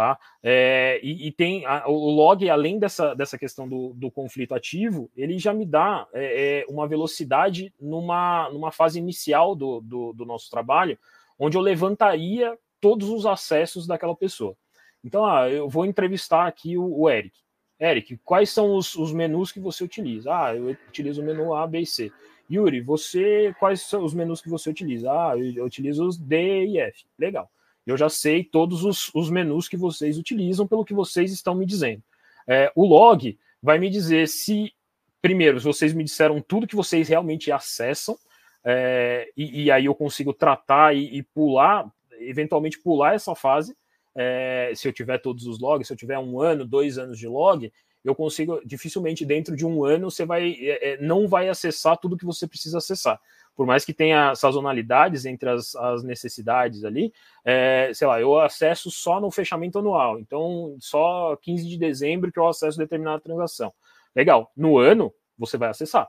[0.00, 0.18] tá?
[0.42, 5.10] É, e, e, tem a, o log, além dessa, dessa questão do, do conflito ativo,
[5.14, 10.24] ele já me dá é, é, uma velocidade numa, numa fase inicial do, do, do,
[10.24, 10.98] nosso trabalho,
[11.38, 14.56] onde eu levantaria todos os acessos daquela pessoa.
[15.04, 17.36] Então, ah, eu vou entrevistar aqui o, o Eric.
[17.80, 20.30] Eric, quais são os, os, menus que você utiliza?
[20.30, 22.12] Ah, eu utilizo o menu A, B e C.
[22.50, 25.10] Yuri, você quais são os menus que você utiliza?
[25.10, 27.04] Ah, eu, eu utilizo os D e F.
[27.18, 27.50] Legal
[27.86, 31.66] eu já sei todos os, os menus que vocês utilizam pelo que vocês estão me
[31.66, 32.02] dizendo.
[32.46, 34.72] É, o log vai me dizer se,
[35.20, 38.16] primeiro, vocês me disseram tudo que vocês realmente acessam,
[38.62, 43.74] é, e, e, aí eu consigo tratar e, e, pular, eventualmente pular essa fase.
[44.22, 47.26] É, se eu tiver todos os logs, se eu tiver um ano, dois anos de
[47.26, 47.72] log,
[48.04, 52.16] eu consigo dificilmente dentro de um ano você vai é, é não vai acessar tudo
[52.16, 53.20] que você precisa acessar
[53.60, 57.12] por mais que tenha sazonalidades entre as, as necessidades ali,
[57.44, 62.38] é, sei lá, eu acesso só no fechamento anual, então só 15 de dezembro que
[62.38, 63.70] eu acesso determinada transação.
[64.16, 66.08] Legal, no ano você vai acessar.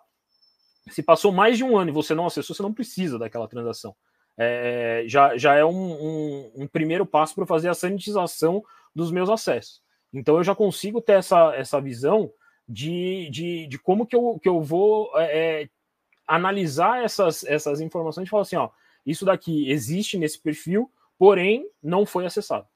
[0.90, 3.94] Se passou mais de um ano e você não acessou, você não precisa daquela transação.
[4.44, 8.64] É, já, já é um, um, um primeiro passo para fazer a sanitização
[8.96, 9.82] dos meus acessos.
[10.12, 12.32] Então eu já consigo ter essa, essa visão
[12.68, 15.70] de, de, de como que eu, que eu vou é, é
[16.28, 18.70] analisar essas, essas informações e falar assim: ó,
[19.06, 22.68] isso daqui existe nesse perfil, porém não foi acessado.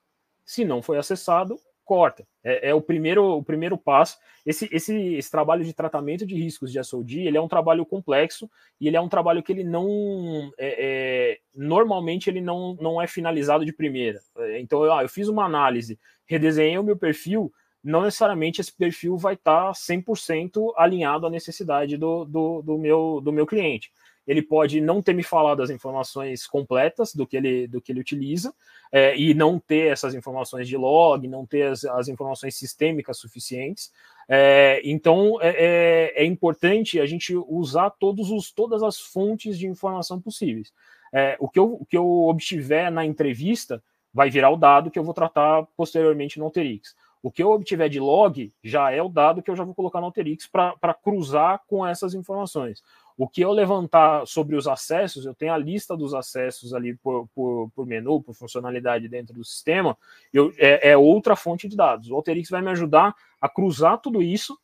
[0.45, 2.27] Se não foi acessado, corta.
[2.45, 4.19] É, é, o primeiro o primeiro passo.
[4.45, 8.47] Esse, esse, esse trabalho de tratamento de riscos de SOD, ele é um trabalho complexo
[8.79, 13.07] e ele é um trabalho que ele não é, é, normalmente ele não, não é
[13.07, 14.19] finalizado de primeira.
[14.37, 17.51] É, então eu, ah, eu fiz uma análise, redesenhei o meu perfil,
[17.83, 23.21] não necessariamente esse perfil vai estar tá 100% alinhado à necessidade do, do, do, meu,
[23.23, 23.91] do meu cliente.
[24.27, 27.99] Ele pode não ter me falado as informações completas do que ele, do que ele
[27.99, 28.53] utiliza,
[28.91, 33.91] é, e não ter essas informações de log, não ter as, as informações sistêmicas suficientes.
[34.27, 39.67] É, então é, é, é, importante a gente usar todos os, todas as fontes de
[39.67, 40.73] informação possíveis.
[41.13, 43.81] É, o, que eu, o que eu obtiver na entrevista
[44.13, 46.95] vai virar o dado que eu vou tratar posteriormente no Alterix.
[47.21, 49.99] O que eu obtiver de log já é o dado que eu já vou colocar
[49.99, 52.83] no Alterix para cruzar com essas informações.
[53.17, 57.27] O que eu levantar sobre os acessos, eu tenho a lista dos acessos ali por,
[57.33, 59.97] por, por menu, por funcionalidade dentro do sistema,
[60.33, 62.09] eu, é, é, outra fonte de dados.
[62.09, 64.57] O Alteryx vai me ajudar a cruzar tudo isso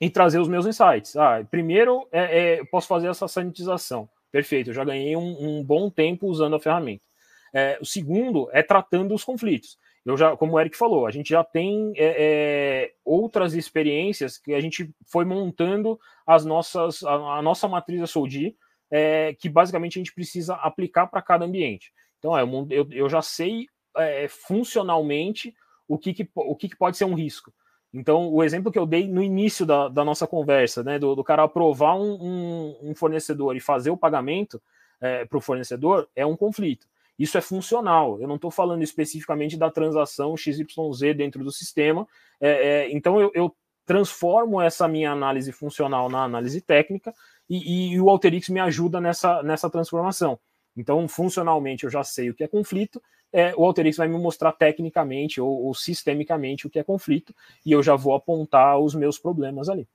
[0.00, 1.14] e trazer os meus insights.
[1.16, 4.08] Ah, primeiro, é, é, eu posso fazer essa sanitização.
[4.32, 7.04] Perfeito, eu já ganhei um, um bom tempo usando a ferramenta.
[7.52, 11.28] É, o segundo é tratando os conflitos eu já, como o Eric falou, a gente
[11.28, 17.42] já tem é, é, outras experiências que a gente foi montando as nossas, a, a
[17.42, 18.56] nossa matriz Soldi,
[18.90, 21.92] é, que basicamente a gente precisa aplicar para cada ambiente.
[22.18, 25.54] Então, é, eu, eu já sei é, funcionalmente
[25.86, 27.52] o, que, que, o que, que pode ser um risco.
[27.92, 31.24] Então, o exemplo que eu dei no início da, da nossa conversa, né, do, do
[31.24, 34.62] cara aprovar um, um, um, fornecedor e fazer o pagamento
[35.00, 36.86] é, para o fornecedor, é um conflito.
[37.20, 38.18] Isso é funcional.
[38.18, 42.08] Eu não estou falando especificamente da transação XYZ dentro do sistema.
[42.40, 43.54] É, é, então eu, eu,
[43.84, 47.12] transformo essa minha análise funcional na análise técnica
[47.48, 50.38] e, e, o Alterix me ajuda nessa, nessa transformação.
[50.76, 53.02] Então, funcionalmente, eu já sei o que é conflito.
[53.32, 57.34] É, o Alterix vai me mostrar tecnicamente ou, ou sistemicamente o que é conflito
[57.66, 59.86] e eu já vou apontar os meus problemas ali.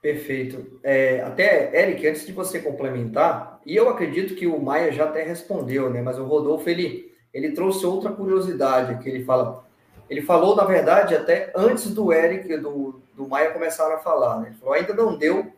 [0.00, 0.80] Perfeito.
[0.82, 5.22] É, até, Eric, antes de você complementar, e eu acredito que o Maia já até
[5.22, 6.00] respondeu, né?
[6.00, 9.64] Mas o Rodolfo, ele, ele trouxe outra curiosidade que ele fala.
[10.08, 14.48] Ele falou, na verdade, até antes do Eric, do, do Maia começar a falar, né?
[14.48, 15.52] Ele falou, ainda não deu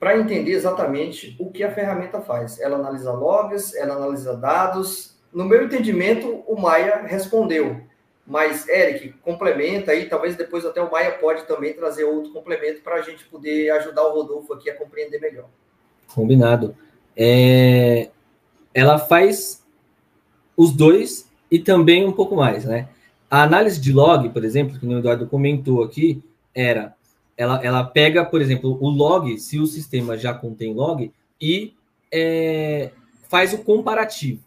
[0.00, 2.58] para entender exatamente o que a ferramenta faz.
[2.58, 5.16] Ela analisa logs, ela analisa dados.
[5.32, 7.80] No meu entendimento, o Maia respondeu.
[8.26, 12.96] Mas, Eric, complementa aí, talvez depois até o Maia pode também trazer outro complemento para
[12.96, 15.48] a gente poder ajudar o Rodolfo aqui a compreender melhor.
[16.14, 16.76] Combinado.
[17.16, 18.10] É...
[18.72, 19.66] Ela faz
[20.56, 22.88] os dois e também um pouco mais, né?
[23.28, 26.22] A análise de log, por exemplo, que o Eduardo comentou aqui,
[26.54, 26.94] era
[27.36, 31.74] ela, ela pega, por exemplo, o log, se o sistema já contém log, e
[32.12, 32.90] é,
[33.28, 34.42] faz o comparativo,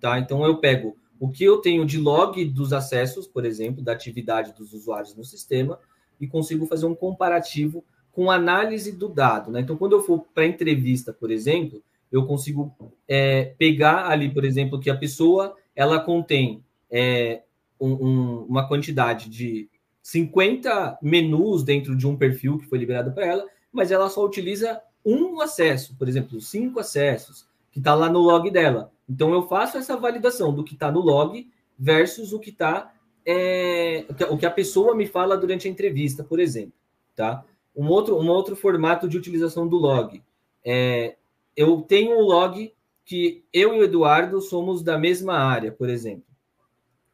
[0.00, 0.18] tá?
[0.18, 4.52] Então eu pego o que eu tenho de log dos acessos, por exemplo, da atividade
[4.52, 5.78] dos usuários no sistema,
[6.20, 9.50] e consigo fazer um comparativo com análise do dado.
[9.50, 9.60] Né?
[9.60, 12.74] Então, quando eu for para entrevista, por exemplo, eu consigo
[13.06, 17.42] é, pegar ali, por exemplo, que a pessoa ela contém é,
[17.78, 19.68] um, um, uma quantidade de
[20.02, 24.80] 50 menus dentro de um perfil que foi liberado para ela, mas ela só utiliza
[25.04, 28.90] um acesso, por exemplo, cinco acessos, que está lá no log dela.
[29.08, 32.92] Então eu faço essa validação do que está no log versus o que está
[33.26, 36.74] é, o que a pessoa me fala durante a entrevista, por exemplo,
[37.16, 37.44] tá?
[37.74, 40.22] Um outro, um outro formato de utilização do log.
[40.64, 41.16] É,
[41.56, 42.72] eu tenho um log
[43.04, 46.24] que eu e o Eduardo somos da mesma área, por exemplo,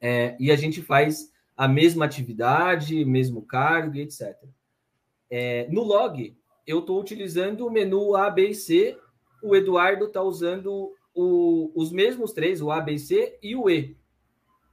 [0.01, 4.37] é, e a gente faz a mesma atividade, mesmo cargo, etc.
[5.31, 6.37] É, no log,
[6.67, 8.99] eu estou utilizando o menu A, B e C,
[9.43, 13.97] o Eduardo está usando o, os mesmos três, o A, B, C e o E.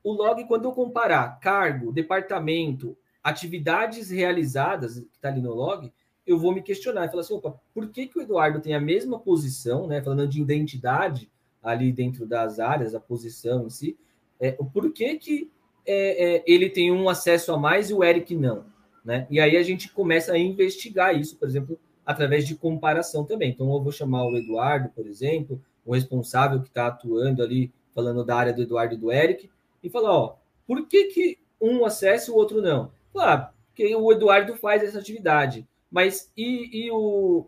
[0.04, 5.92] O log, quando eu comparar cargo, departamento, atividades realizadas, que está ali no log,
[6.26, 8.80] eu vou me questionar e falar assim, opa, por que, que o Eduardo tem a
[8.80, 10.02] mesma posição, né?
[10.02, 11.30] Falando de identidade
[11.62, 13.98] ali dentro das áreas, a posição em si,
[14.40, 15.52] é, por que, que
[15.86, 18.66] é, é, ele tem um acesso a mais e o Eric não?
[19.04, 19.28] Né?
[19.30, 23.52] E aí a gente começa a investigar isso, por exemplo, através de comparação também.
[23.52, 28.24] Então, eu vou chamar o Eduardo, por exemplo, o responsável que está atuando ali, falando
[28.24, 29.50] da área do Eduardo e do Eric,
[29.82, 30.36] e falar, ó,
[30.68, 32.92] por que, que um acessa e o outro não?
[33.12, 37.48] Claro, porque o Eduardo faz essa atividade, mas e, e o...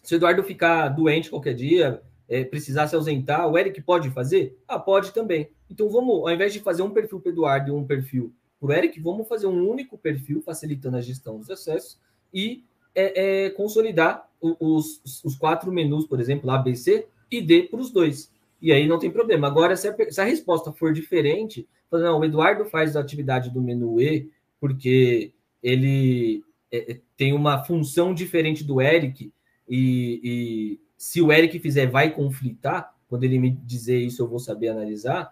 [0.00, 4.56] Se o Eduardo ficar doente qualquer dia, é, precisar se ausentar, o Eric pode fazer?
[4.68, 5.50] Ah, pode também.
[5.68, 8.68] Então vamos, ao invés de fazer um perfil para o Eduardo e um perfil para
[8.68, 11.98] o Eric, vamos fazer um único perfil, facilitando a gestão dos acessos
[12.32, 12.64] e
[12.94, 17.80] é, é consolidar os, os, quatro menus, por exemplo, A, B, C, e D para
[17.80, 18.30] os dois.
[18.60, 19.46] E aí não tem problema.
[19.46, 23.60] Agora, se a, se a resposta for diferente, não, o Eduardo faz a atividade do
[23.60, 24.30] menu E
[24.60, 29.32] porque ele é, é, tem uma função diferente do Eric,
[29.68, 32.94] e, e se o Eric fizer, vai conflitar.
[33.08, 35.30] Quando ele me dizer isso, eu vou saber analisar.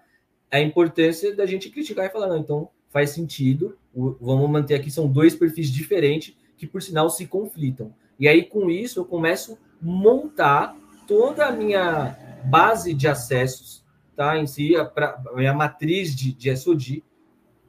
[0.51, 5.07] A importância da gente criticar e falar, não, então faz sentido, vamos manter aqui, são
[5.07, 7.95] dois perfis diferentes que, por sinal, se conflitam.
[8.19, 10.77] E aí, com isso, eu começo a montar
[11.11, 13.85] toda a minha base de acessos,
[14.15, 14.39] tá?
[14.39, 17.03] Em si, a, pra, a minha matriz de, de SOD,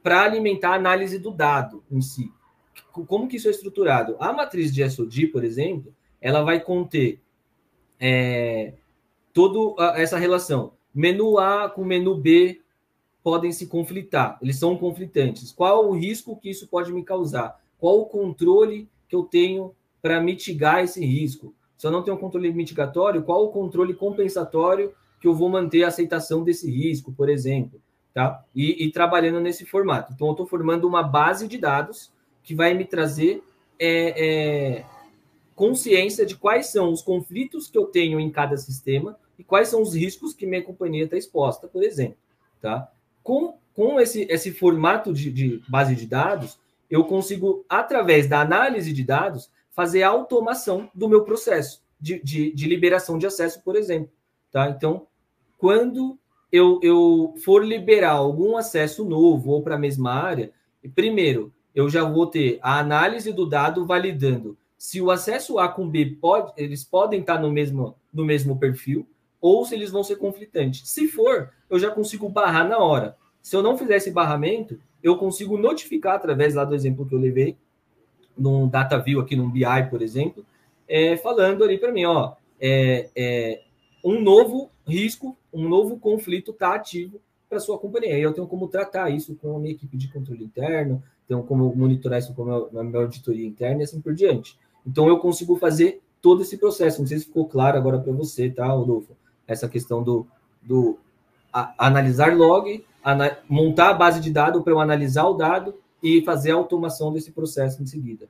[0.03, 2.31] para alimentar a análise do dado em si.
[2.91, 4.15] Como que isso é estruturado?
[4.19, 7.19] A matriz de SOD, por exemplo, ela vai conter
[7.99, 8.73] é,
[9.33, 10.73] toda essa relação.
[10.93, 12.61] Menu A com menu B
[13.23, 15.51] podem se conflitar, eles são conflitantes.
[15.51, 17.59] Qual o risco que isso pode me causar?
[17.79, 21.55] Qual o controle que eu tenho para mitigar esse risco?
[21.81, 25.83] Se eu não tenho um controle mitigatório, qual o controle compensatório que eu vou manter
[25.83, 27.81] a aceitação desse risco, por exemplo?
[28.13, 28.45] Tá?
[28.53, 30.13] E, e trabalhando nesse formato.
[30.13, 32.13] Então, eu estou formando uma base de dados
[32.43, 33.41] que vai me trazer
[33.79, 34.25] é,
[34.79, 34.85] é,
[35.55, 39.81] consciência de quais são os conflitos que eu tenho em cada sistema e quais são
[39.81, 42.17] os riscos que minha companhia está exposta, por exemplo.
[42.61, 42.91] Tá?
[43.23, 46.59] Com, com esse, esse formato de, de base de dados,
[46.91, 52.51] eu consigo, através da análise de dados, fazer a automação do meu processo de, de,
[52.53, 54.11] de liberação de acesso, por exemplo.
[54.51, 54.69] Tá?
[54.69, 55.07] Então,
[55.57, 56.17] quando
[56.51, 60.51] eu, eu for liberar algum acesso novo ou para a mesma área,
[60.93, 65.87] primeiro, eu já vou ter a análise do dado validando se o acesso A com
[65.87, 69.07] B pode, eles podem estar no mesmo, no mesmo perfil
[69.39, 70.89] ou se eles vão ser conflitantes.
[70.89, 73.15] Se for, eu já consigo barrar na hora.
[73.43, 77.19] Se eu não fizer esse barramento, eu consigo notificar através lá do exemplo que eu
[77.19, 77.55] levei,
[78.41, 80.45] num data view aqui num BI, por exemplo,
[80.87, 83.61] é, falando ali para mim, ó, é, é,
[84.03, 88.17] um novo risco, um novo conflito está ativo para sua companhia.
[88.17, 91.73] E eu tenho como tratar isso com a minha equipe de controle interno, tenho como
[91.75, 94.57] monitorar isso com a minha auditoria interna e assim por diante.
[94.85, 96.99] Então eu consigo fazer todo esse processo.
[96.99, 99.15] Não sei se ficou claro agora para você, tá, Rodolfo?
[99.47, 100.25] Essa questão do,
[100.61, 100.97] do
[101.53, 106.21] a, analisar log, ana, montar a base de dados para eu analisar o dado e
[106.23, 108.27] fazer a automação desse processo em seguida.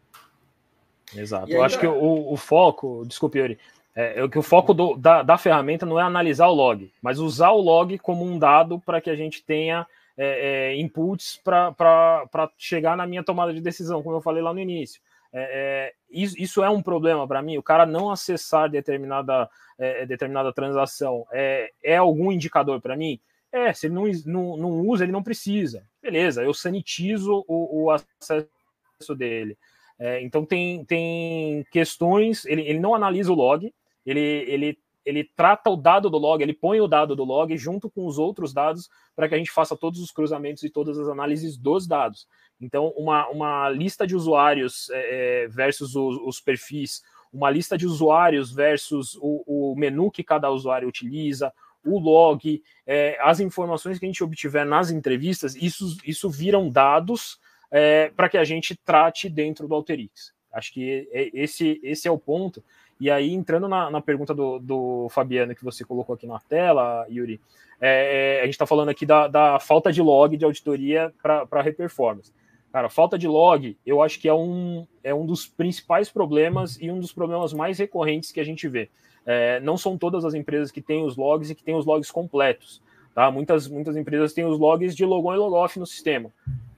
[1.15, 1.51] Exato.
[1.51, 3.59] eu acho que o, o, foco, desculpe, Yuri,
[3.93, 7.19] é, é que o foco do, da, da ferramenta não é analisar o log, mas
[7.19, 9.85] usar o log como um dado para que a gente tenha
[10.17, 14.59] é, é, inputs para chegar na minha tomada de decisão, como eu falei lá no
[14.59, 15.01] início.
[15.33, 17.57] É, é, isso, isso, é um problema para mim.
[17.57, 23.19] O cara não acessar determinada, é, determinada transação é, é algum indicador para mim?
[23.51, 25.83] É, se ele não, não, não, usa, ele não precisa.
[26.01, 29.57] Beleza, eu sanitizo o, o acesso dele.
[29.99, 33.71] É, então tem, tem questões, ele, ele não analisa o log,
[34.03, 37.89] ele, ele, ele trata o dado do log, ele põe o dado do log junto
[37.89, 41.07] com os outros dados para que a gente faça todos os cruzamentos e todas as
[41.07, 42.27] análises dos dados.
[42.59, 47.01] Então, uma, uma lista de usuários é, é, versus os, os, perfis,
[47.33, 51.51] uma lista de usuários versus o, o, menu que cada usuário utiliza,
[51.85, 57.39] o log, é, as informações que a gente obtiver nas entrevistas, isso, isso viram dados
[57.71, 60.33] é, para que a gente trate dentro do Alterix.
[60.51, 62.63] Acho que é, esse, esse é o ponto.
[62.99, 67.05] E aí, entrando na, na pergunta do, do, Fabiano que você colocou aqui na tela,
[67.09, 67.41] Yuri,
[67.79, 71.61] é, é a gente está falando aqui da, da, falta de log de auditoria para
[71.61, 72.31] reperformance.
[72.71, 76.91] Cara, falta de log, eu acho que é um, é um dos principais problemas e
[76.91, 78.89] um dos problemas mais recorrentes que a gente vê.
[79.25, 82.11] É, não são todas as empresas que têm os logs e que têm os logs
[82.11, 82.81] completos.
[83.13, 83.29] Tá?
[83.29, 86.31] Muitas, muitas empresas têm os logs de logon e logoff no sistema.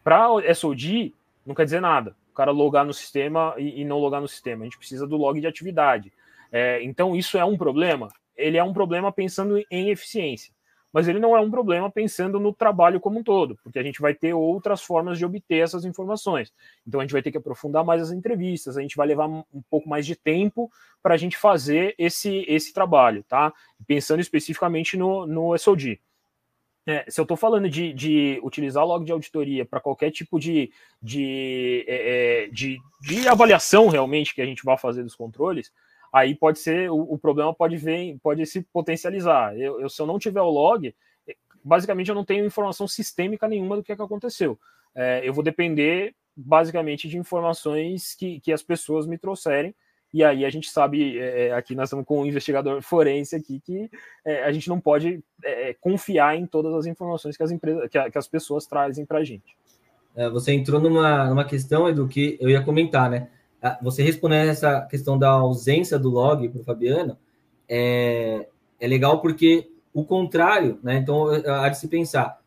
[0.04, 1.14] Para SOD,
[1.46, 2.16] não quer dizer nada.
[2.32, 4.62] O cara logar no sistema e, e, não logar no sistema.
[4.62, 6.12] A gente precisa do log de atividade.
[6.52, 8.10] É, então, isso é um problema?
[8.36, 10.53] Ele é um problema pensando em eficiência
[10.94, 14.00] mas ele não é um problema pensando no trabalho como um todo, porque a gente
[14.00, 16.54] vai ter outras formas de obter essas informações.
[16.88, 19.44] Então a gente vai ter que aprofundar mais as entrevistas, a gente vai levar um
[19.70, 20.72] pouco mais de tempo
[21.02, 23.52] para a gente fazer esse, esse trabalho, tá?
[23.88, 26.00] Pensando especificamente no, no SOD.
[26.86, 30.70] É, se eu estou falando de, de, utilizar log de auditoria para qualquer tipo de,
[31.02, 35.72] de, é, é, de, de avaliação realmente que a gente vai fazer dos controles,
[36.14, 39.58] aí pode ser, o, o problema pode vir, pode se potencializar.
[39.58, 40.94] Eu, eu, se eu não tiver o log,
[41.64, 44.60] basicamente eu não tenho informação sistêmica nenhuma do que, é que aconteceu.
[44.94, 49.74] É, eu vou depender basicamente de informações que, que as pessoas me trouxerem.
[50.14, 53.60] E aí a gente sabe, é, é aqui nós estamos com um investigador forense aqui,
[53.60, 53.90] que
[54.24, 57.98] é, a gente não pode é, confiar em todas as informações que as, empresas, que,
[57.98, 59.58] a, que as pessoas trazem para a gente.
[60.32, 63.30] Você entrou numa, numa questão, Edu, que eu ia comentar, né?
[63.64, 67.18] Ah, você respondendo essa questão da ausência do log para o Fabiano,
[67.68, 68.46] é,
[68.78, 70.98] é legal porque o contrário, né?
[70.98, 72.42] Então, há de se pensar,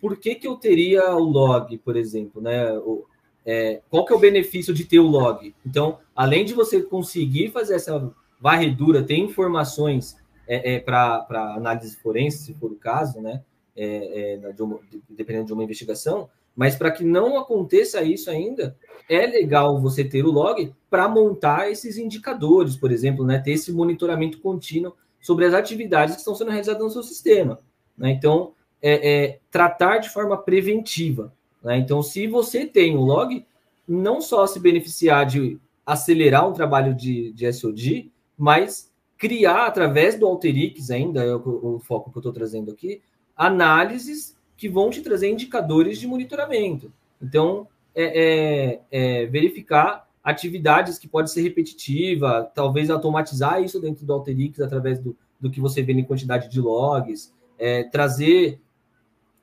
[0.00, 2.72] por que, que eu teria o log, por exemplo, né?
[2.78, 3.04] O,
[3.44, 5.54] é, qual que é o benefício de ter o log?
[5.64, 10.16] Então, além de você conseguir fazer essa varredura, ter informações
[10.48, 13.42] é, é, para análise forense, se for o caso, né?
[13.76, 18.74] É, é, de uma, dependendo de uma investigação, mas para que não aconteça isso ainda,
[19.08, 23.38] é legal você ter o log para montar esses indicadores, por exemplo, né?
[23.38, 27.60] ter esse monitoramento contínuo sobre as atividades que estão sendo realizadas no seu sistema.
[27.96, 28.10] Né?
[28.10, 31.32] Então, é, é, tratar de forma preventiva.
[31.62, 31.76] Né?
[31.76, 33.44] Então, se você tem o log,
[33.86, 40.26] não só se beneficiar de acelerar um trabalho de, de SOD, mas criar, através do
[40.26, 43.02] Alterix, ainda é o, o foco que eu estou trazendo aqui,
[43.36, 46.92] análises que vão te trazer indicadores de monitoramento.
[47.20, 54.12] Então, é, é, é verificar atividades que pode ser repetitiva, talvez automatizar isso dentro do
[54.12, 58.60] Alterix através do, do que você vê em quantidade de logs, é, trazer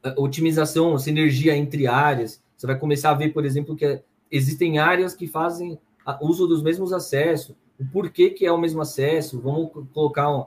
[0.04, 2.44] é, otimização, sinergia entre áreas.
[2.58, 5.80] Você vai começar a ver, por exemplo, que existem áreas que fazem
[6.22, 10.46] uso dos mesmos acessos, o porquê que é o mesmo acesso, vamos colocar um,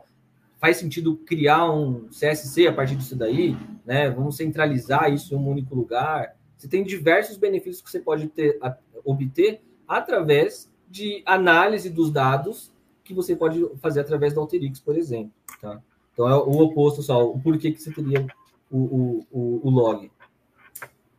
[0.59, 4.11] faz sentido criar um CSC a partir disso daí, né?
[4.11, 6.37] Vamos centralizar isso em um único lugar.
[6.57, 12.73] Você tem diversos benefícios que você pode ter, a, obter através de análise dos dados
[13.05, 15.33] que você pode fazer através do Alterix, por exemplo.
[15.61, 15.81] Tá?
[16.13, 18.27] Então é o oposto só, o porquê que você teria
[18.71, 20.11] o, o, o, o log.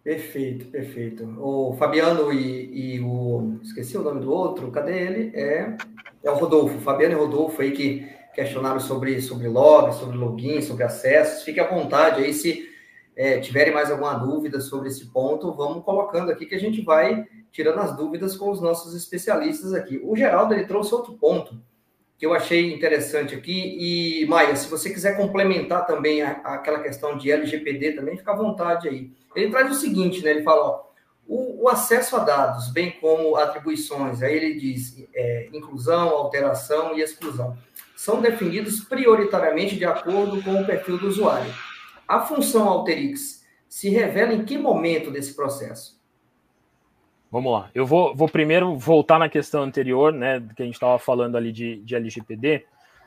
[0.03, 1.25] Perfeito, perfeito.
[1.37, 3.59] O Fabiano e, e, o.
[3.61, 5.35] Esqueci o nome do outro, cadê ele?
[5.35, 5.75] É,
[6.23, 6.79] é o Rodolfo.
[6.79, 8.07] Fabiano e Rodolfo aí que
[8.37, 11.41] questionaram sobre, sobre log, sobre login, sobre acessos.
[11.41, 12.69] Fique à vontade aí se
[13.15, 17.25] é, tiverem mais alguma dúvida sobre esse ponto, vamos colocando aqui que a gente vai
[17.51, 19.99] tirando as dúvidas com os nossos especialistas aqui.
[20.03, 21.59] O Geraldo ele trouxe outro ponto
[22.15, 23.75] que eu achei interessante aqui.
[23.79, 28.35] E, Maia, se você quiser complementar também a, aquela questão de LGPD, também fica à
[28.35, 29.11] vontade aí.
[29.35, 30.29] Ele traz o seguinte, né?
[30.29, 30.87] Ele fala, ó,
[31.27, 37.01] o, o acesso a dados, bem como atribuições, aí ele diz é, inclusão, alteração e
[37.01, 37.57] exclusão,
[37.97, 41.51] são definidos prioritariamente de acordo com o perfil do usuário.
[42.07, 45.99] A função Alterix se revela em que momento desse processo?
[47.31, 47.71] Vamos lá.
[47.73, 51.51] Eu vou, vou primeiro voltar na questão anterior, né, que a gente estava falando ali
[51.51, 52.65] de, de LGPD,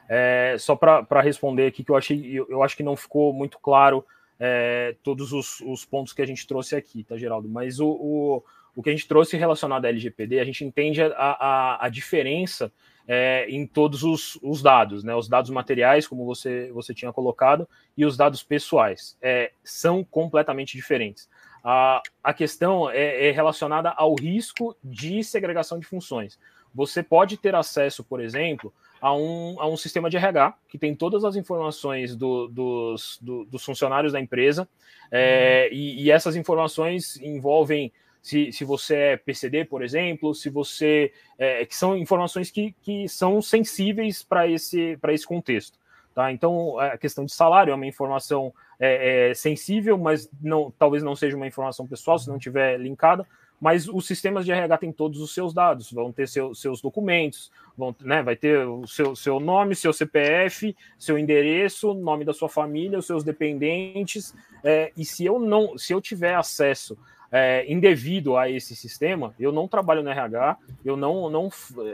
[0.09, 3.61] é, só para responder aqui que eu achei, eu, eu, acho que não ficou muito
[3.61, 4.05] claro
[4.41, 7.49] é, todos os, os, pontos que a gente trouxe aqui, tá, Geraldo?
[7.49, 8.43] Mas o, o,
[8.75, 12.73] o que a gente trouxe relacionado à LGPD, a gente entende a, a, a diferença
[13.13, 15.13] é, em todos os, os, dados, né?
[15.17, 19.19] Os dados materiais, como você, você tinha colocado, e os dados pessoais.
[19.21, 21.29] É, são completamente diferentes.
[21.65, 26.39] A, a questão é, é, relacionada ao risco de segregação de funções.
[26.73, 30.95] Você pode ter acesso, por exemplo, a um, a um sistema de RH que tem
[30.95, 34.69] todas as informações do, dos, do, dos funcionários da empresa,
[35.11, 37.93] é, e, e essas informações envolvem
[38.23, 41.13] se, se você é PCD, por exemplo, se você.
[41.39, 45.79] É, que são informações que, que são sensíveis para esse, esse contexto.
[46.15, 46.33] Tá?
[46.33, 51.15] Então, a questão de salário é uma informação é, é, sensível, mas não, talvez não
[51.15, 53.27] seja uma informação pessoal, se não tiver linkada.
[53.61, 57.53] Mas os sistemas de RH têm todos os seus dados, vão ter seu, seus documentos,
[57.77, 62.49] vão, né, vai ter o seu, seu nome, seu CPF, seu endereço, nome da sua
[62.49, 64.35] família, os seus dependentes.
[64.65, 66.97] É, e se eu não, se eu tiver acesso
[67.33, 71.49] é, indevido a esse sistema, eu não trabalho no RH, eu não, não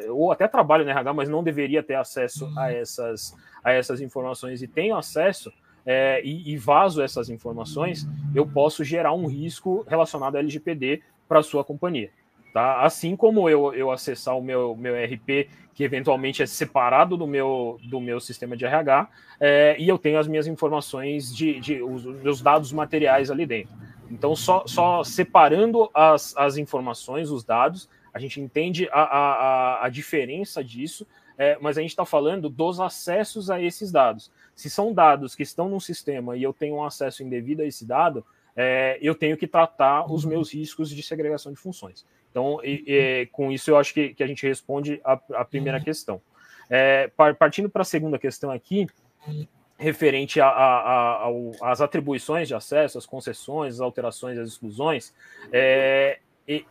[0.09, 4.63] ou até trabalho no RH, mas não deveria ter acesso a essas, a essas informações
[4.63, 5.53] e tenho acesso
[5.85, 11.39] é, e, e vazo essas informações, eu posso gerar um risco relacionado ao LGPD para
[11.39, 12.11] a sua companhia.
[12.53, 12.81] Tá?
[12.81, 17.79] Assim como eu, eu acessar o meu, meu RP, que eventualmente é separado do meu,
[17.85, 19.09] do meu sistema de RH,
[19.39, 23.75] é, e eu tenho as minhas informações de, de os meus dados materiais ali dentro.
[24.11, 29.89] Então, só, só separando as, as informações, os dados, a gente entende a, a, a
[29.89, 34.31] diferença disso, é, mas a gente está falando dos acessos a esses dados.
[34.55, 37.85] Se são dados que estão no sistema e eu tenho um acesso indevido a esse
[37.85, 38.25] dado,
[38.57, 42.07] é, eu tenho que tratar os meus riscos de segregação de funções.
[42.31, 45.81] Então, e, e, com isso, eu acho que, que a gente responde a, a primeira
[45.81, 46.21] questão.
[46.69, 48.87] É, partindo para a segunda questão aqui,
[49.79, 55.13] referente às atribuições de acesso, às concessões, às alterações, às exclusões,
[55.53, 56.19] é,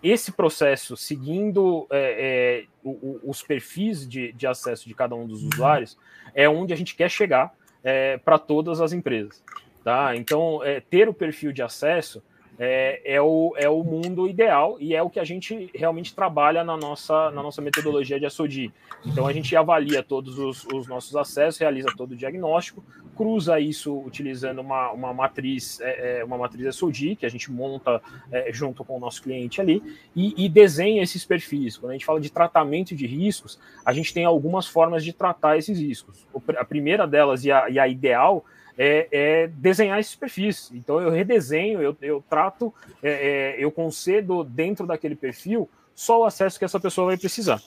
[0.01, 2.89] esse processo, seguindo é, é,
[3.23, 5.97] os perfis de, de, acesso de cada um dos usuários,
[6.33, 7.53] é onde a gente quer chegar
[7.83, 9.43] é, para todas as empresas.
[9.83, 10.15] Tá?
[10.15, 12.23] Então, é, ter o perfil de acesso
[12.57, 16.63] é, é, o, é o mundo ideal e é o que a gente realmente trabalha
[16.63, 18.71] na nossa, na nossa metodologia de SOD.
[19.05, 22.83] Então a gente avalia todos os, os nossos acessos, realiza todo o diagnóstico,
[23.15, 28.01] cruza isso utilizando uma, uma matriz, é, é uma matriz SOD que a gente monta
[28.31, 29.81] é, junto com o nosso cliente ali
[30.15, 31.77] e, e desenha esses perfis.
[31.77, 35.57] Quando a gente fala de tratamento de riscos, a gente tem algumas formas de tratar
[35.57, 36.25] esses riscos.
[36.57, 38.45] A primeira delas e a, e a ideal
[38.77, 40.71] é, é, desenhar esses perfis.
[40.73, 46.25] Então eu redesenho, eu, eu trato, é, é, eu concedo dentro daquele perfil só o
[46.25, 47.61] acesso que essa pessoa vai precisar.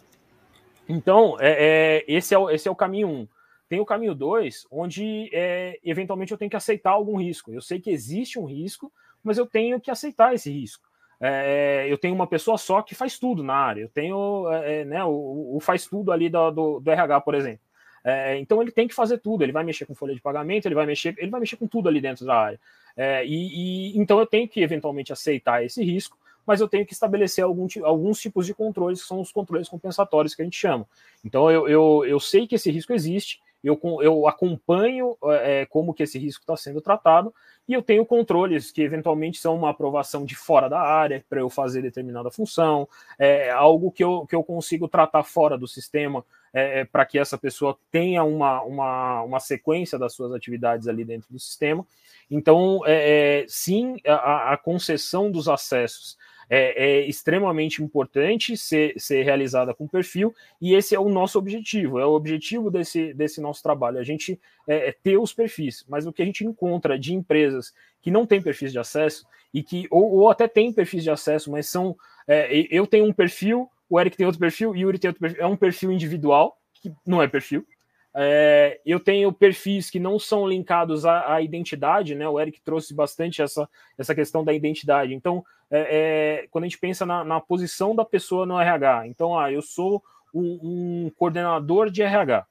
[0.88, 3.28] Então, é, é esse, é o, esse é o caminho um.
[3.68, 7.52] tem o caminho 2, onde é, eventualmente eu tenho que aceitar algum risco.
[7.52, 8.92] Eu sei que existe um risco,
[9.22, 10.88] mas eu tenho que aceitar esse risco.
[11.20, 13.82] É, eu tenho uma pessoa só que faz tudo na área.
[13.82, 17.60] Eu tenho é, né, o, o, faz tudo ali do, do, do RH, por exemplo.
[18.04, 19.42] É, então ele tem que fazer tudo.
[19.42, 21.88] Ele vai mexer com folha de pagamento, ele vai mexer, ele vai mexer com tudo
[21.88, 22.60] ali dentro da área.
[22.96, 26.92] É, e, e, então eu tenho que eventualmente aceitar esse risco, mas eu tenho que
[26.92, 30.86] estabelecer algum, alguns tipos de controles que são os controles compensatórios que a gente chama.
[31.24, 36.02] Então eu, eu, eu sei que esse risco existe, eu, eu acompanho é, como que
[36.02, 37.34] esse risco está sendo tratado
[37.66, 41.50] e eu tenho controles que eventualmente são uma aprovação de fora da área para eu
[41.50, 42.88] fazer determinada função,
[43.18, 47.18] é algo que eu, que eu consigo tratar fora do sistema é, é para que
[47.18, 51.86] essa pessoa tenha uma, uma, uma sequência das suas atividades ali dentro do sistema.
[52.30, 56.16] Então, é, é sim, a, a concessão dos acessos
[56.48, 61.98] é, é, extremamente importante ser, ser realizada com perfil, e esse é o nosso objetivo,
[61.98, 66.06] é o objetivo desse, desse nosso trabalho, a gente é, é ter os perfis, mas
[66.06, 69.86] o que a gente encontra de empresas que não têm perfis de acesso, e que,
[69.90, 71.96] ou, ou até têm perfis de acesso, mas são.
[72.26, 75.42] É, eu tenho um perfil, o Eric tem outro perfil, o Yuri tem outro perfil,
[75.42, 77.66] é um perfil individual, que não é perfil,
[78.14, 82.28] é, eu tenho perfis que não são linkados à, à, identidade, né?
[82.28, 85.14] O Eric trouxe bastante essa, essa questão da identidade.
[85.14, 89.38] Então, é, é, quando a gente pensa na, na, posição da pessoa no RH, então,
[89.38, 90.02] ah, eu sou
[90.34, 90.58] um,
[91.06, 92.46] um coordenador de RH,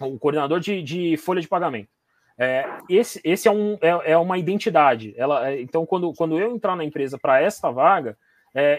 [0.00, 1.88] um coordenador de, de folha de pagamento.
[2.36, 5.12] É, esse, esse é, um, é, é uma identidade.
[5.16, 8.16] Ela, é, então, quando, quando eu entrar na empresa para esta vaga,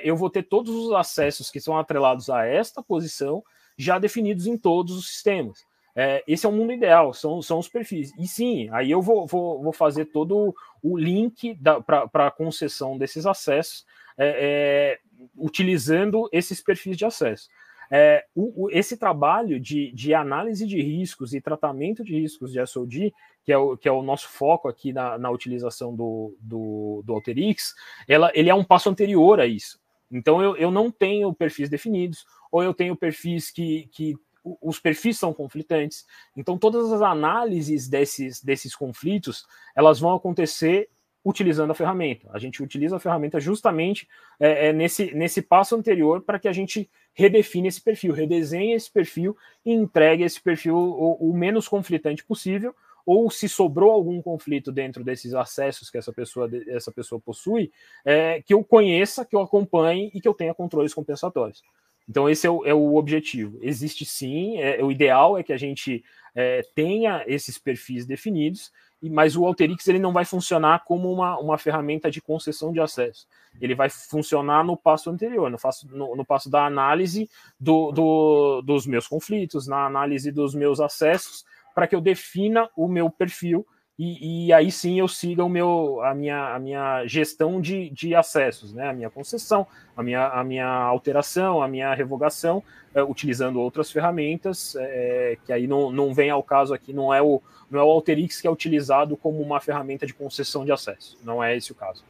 [0.03, 3.41] eu vou ter todos os acessos que são atrelados a esta posição
[3.77, 5.63] já definidos em todos os sistemas.
[6.01, 8.13] É, esse é o mundo ideal, são, são os perfis.
[8.17, 13.25] E sim, aí eu vou, vou, vou fazer todo o link para a concessão desses
[13.25, 13.85] acessos,
[14.17, 14.99] é, é,
[15.35, 17.49] utilizando esses perfis de acesso.
[17.91, 22.65] É, o, o, esse trabalho de, de, análise de riscos e tratamento de riscos de
[22.65, 27.03] SOD, que é o, que é o nosso foco aqui na, na utilização do, do,
[27.03, 27.75] do Alterix,
[28.07, 29.77] ela, ele é um passo anterior a isso.
[30.09, 35.17] Então eu, eu não tenho perfis definidos, ou eu tenho perfis que, que os perfis
[35.17, 36.05] são conflitantes.
[36.35, 40.89] Então, todas as análises desses, desses conflitos, elas vão acontecer
[41.23, 42.29] utilizando a ferramenta.
[42.31, 44.07] A gente utiliza a ferramenta justamente
[44.39, 48.89] é, é, nesse, nesse passo anterior para que a gente redefine esse perfil, redesenhe esse
[48.89, 49.35] perfil
[49.65, 52.73] e entregue esse perfil o, o menos conflitante possível,
[53.05, 57.71] ou se sobrou algum conflito dentro desses acessos que essa pessoa, essa pessoa possui,
[58.05, 61.63] é, que eu conheça, que eu acompanhe e que eu tenha controles compensatórios.
[62.09, 63.59] Então, esse é o, é o objetivo.
[63.61, 66.03] Existe sim, é, o ideal é que a gente
[66.33, 71.57] é, tenha esses perfis definidos, mas o Alterix ele não vai funcionar como uma, uma
[71.57, 73.27] ferramenta de concessão de acesso.
[73.61, 77.29] Ele vai funcionar no passo anterior, no, passo, no, no passo da análise
[77.59, 81.45] do, do, dos meus conflitos, na análise dos meus acessos,
[81.75, 83.65] para que eu defina o meu perfil
[83.99, 88.15] e, e, aí sim eu siga o meu, a, minha, a minha gestão de, de
[88.15, 88.87] acessos, né?
[88.87, 92.63] a minha concessão, a minha, a minha alteração, a minha revogação,
[92.95, 97.21] é, utilizando outras ferramentas, é, que aí não, não vem ao caso aqui, não é,
[97.21, 101.17] o, não é o Alterix que é utilizado como uma ferramenta de concessão de acesso,
[101.21, 102.05] não é esse o caso.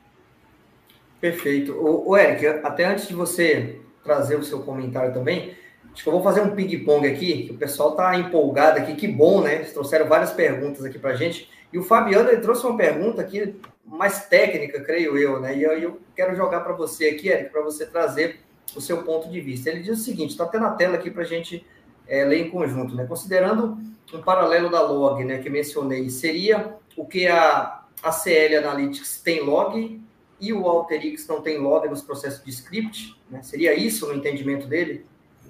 [1.20, 1.74] Perfeito.
[1.74, 5.56] O, o Eric, até antes de você trazer o seu comentário também,
[5.92, 9.08] Acho que eu vou fazer um ping-pong aqui, que o pessoal está empolgado aqui, que
[9.08, 9.56] bom, né?
[9.56, 11.50] Eles trouxeram várias perguntas aqui para a gente.
[11.72, 13.56] E o Fabiano ele trouxe uma pergunta aqui
[13.86, 15.58] mais técnica, creio eu, né?
[15.58, 18.40] E eu, eu quero jogar para você aqui, Eric, para você trazer
[18.76, 19.70] o seu ponto de vista.
[19.70, 21.66] Ele diz o seguinte: está até na tela aqui para a gente
[22.08, 23.06] é, ler em conjunto, né?
[23.06, 23.78] Considerando
[24.14, 29.44] um paralelo da log, né, que mencionei, seria o que a, a CL Analytics tem
[29.44, 30.02] log
[30.42, 33.42] e o Alteryx não tem log nos processos de script, né?
[33.44, 35.06] Seria isso no entendimento dele?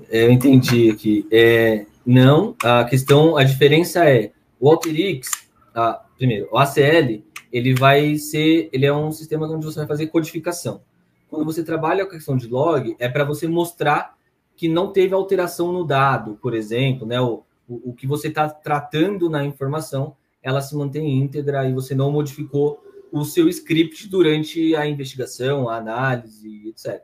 [0.10, 1.28] Eu entendi aqui.
[1.32, 5.30] É, não, a questão, a diferença é o Alteryx,
[5.74, 10.08] a, primeiro, o ACL, ele vai ser, ele é um sistema onde você vai fazer
[10.08, 10.82] codificação.
[11.30, 14.18] Quando você trabalha com a questão de log, é para você mostrar
[14.56, 17.22] que não teve alteração no dado, por exemplo, né?
[17.22, 21.96] O, o, o que você está tratando na informação, ela se mantém íntegra e você
[21.96, 27.02] não modificou o seu script durante a investigação, a análise, etc.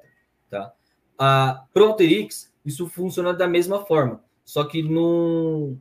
[0.49, 0.73] Tá?
[1.17, 1.95] A, pro
[2.65, 5.79] isso funciona da mesma forma, só que num,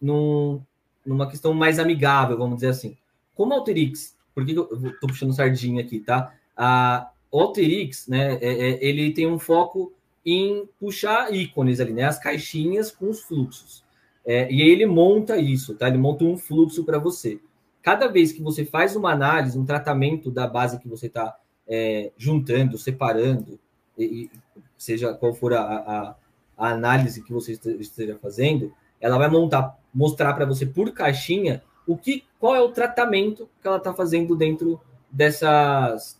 [0.00, 0.62] num,
[1.04, 2.96] numa questão mais amigável, vamos dizer assim.
[3.34, 6.34] Como Alterix, por que eu estou puxando sardinha aqui, tá?
[6.56, 9.92] A Alterix, né, é, é, ele tem um foco
[10.24, 13.82] em puxar ícones ali, né, as caixinhas com os fluxos.
[14.24, 15.88] É, e aí ele monta isso, tá?
[15.88, 17.40] Ele monta um fluxo para você.
[17.82, 22.12] Cada vez que você faz uma análise, um tratamento da base que você está é,
[22.16, 23.58] juntando, separando,
[23.98, 24.30] e,
[24.78, 26.16] seja qual for a, a,
[26.56, 28.72] a análise que você esteja fazendo,
[29.02, 33.66] ela vai montar, mostrar para você por caixinha o que, qual é o tratamento que
[33.66, 34.80] ela está fazendo dentro
[35.10, 36.18] dessas,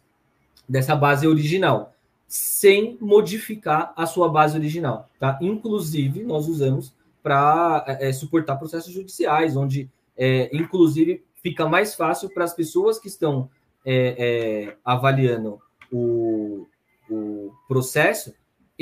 [0.68, 1.94] dessa base original,
[2.26, 5.38] sem modificar a sua base original, tá?
[5.40, 6.92] Inclusive, nós usamos
[7.22, 12.98] para é, é, suportar processos judiciais, onde, é, inclusive, fica mais fácil para as pessoas
[12.98, 13.48] que estão
[13.84, 14.16] é,
[14.68, 15.60] é, avaliando
[15.92, 16.66] o,
[17.08, 18.34] o processo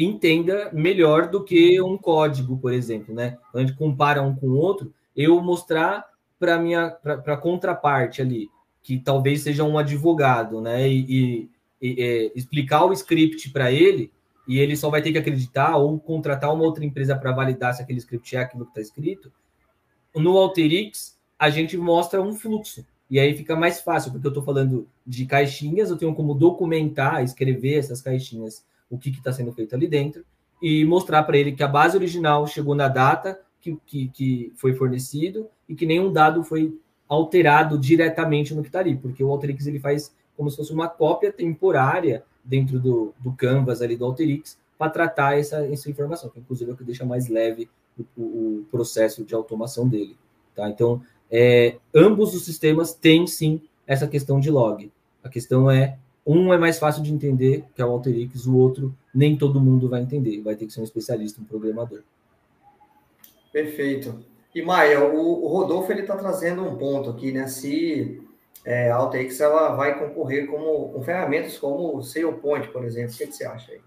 [0.04, 3.38] entenda melhor do que um código, por exemplo, né?
[3.50, 6.04] Quando a gente compara um com o outro, eu mostrar
[6.38, 8.48] para minha para contraparte ali,
[8.82, 10.88] que talvez seja um advogado, né?
[10.88, 11.50] E, e,
[11.82, 14.10] e é, explicar o script para ele
[14.48, 17.82] e ele só vai ter que acreditar ou contratar uma outra empresa para validar se
[17.82, 19.30] aquele script é aquilo que está escrito.
[20.14, 22.84] No Alterix, a gente mostra um fluxo.
[23.08, 27.22] E aí fica mais fácil, porque eu estou falando de caixinhas, eu tenho como documentar,
[27.24, 30.24] escrever essas caixinhas, o que está sendo feito ali dentro,
[30.60, 34.74] e mostrar para ele que a base original chegou na data que, que, que, foi
[34.74, 39.66] fornecido e que nenhum dado foi alterado diretamente no que está ali, porque o Alterix
[39.66, 44.58] ele faz como se fosse uma cópia temporária dentro do, do canvas ali do Alterix
[44.78, 47.68] para tratar essa, essa informação, que inclusive é o que deixa mais leve
[48.16, 50.16] o, o processo de automação dele.
[50.54, 50.68] Tá?
[50.68, 54.90] Então, é, ambos os sistemas têm sim essa questão de log.
[55.22, 58.94] A questão é um é mais fácil de entender, que é o Alteryx, o outro
[59.14, 62.02] nem todo mundo vai entender, vai ter que ser um especialista, um programador.
[63.52, 64.24] Perfeito.
[64.54, 67.46] E Maia, o, o Rodolfo ele está trazendo um ponto aqui, né?
[67.46, 68.22] Se
[68.64, 73.16] é, a Alteryx ela vai concorrer como, com ferramentas como o SailPoint, por exemplo, o
[73.16, 73.80] que, que você acha aí?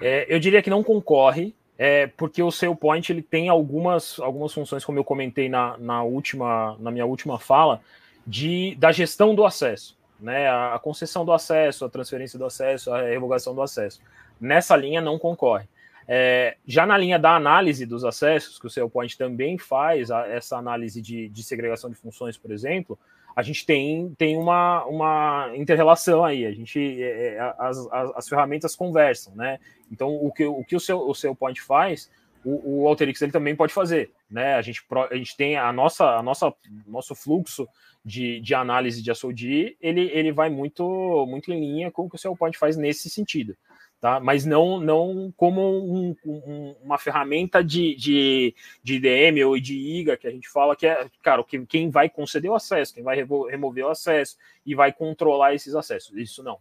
[0.00, 4.84] É, eu diria que não concorre, é porque o SailPoint ele tem algumas, algumas funções,
[4.84, 7.80] como eu comentei na, na, última, na minha última fala,
[8.26, 10.48] de, da gestão do acesso, né?
[10.48, 14.00] A, concessão do acesso, a transferência do acesso, a revogação do acesso.
[14.40, 15.68] Nessa linha não concorre.
[16.08, 20.56] É, já na linha da análise dos acessos, que o SailPoint também faz a, essa
[20.56, 22.98] análise de, de segregação de funções, por exemplo,
[23.34, 28.28] a gente tem, tem uma, uma inter-relação aí, a gente, é, é as, as, as,
[28.28, 29.58] ferramentas conversam, né?
[29.92, 32.10] Então, o que o, que o, seu, o seu point faz,
[32.48, 34.54] o, o Alteryx ele também pode fazer, né?
[34.54, 36.54] A gente, a gente tem a nossa, a nossa
[36.86, 37.66] nosso fluxo
[38.04, 42.16] de, de análise de SOD, ele, ele vai muito, muito em linha com o que
[42.16, 43.56] o seu point faz nesse sentido
[44.00, 44.20] tá?
[44.20, 50.16] mas não, não como um, um, uma ferramenta de, de, de IDM ou de IGA,
[50.16, 53.84] que a gente fala que é, cara, quem vai conceder o acesso, quem vai remover
[53.84, 56.16] o acesso e vai controlar esses acessos.
[56.16, 56.58] Isso não.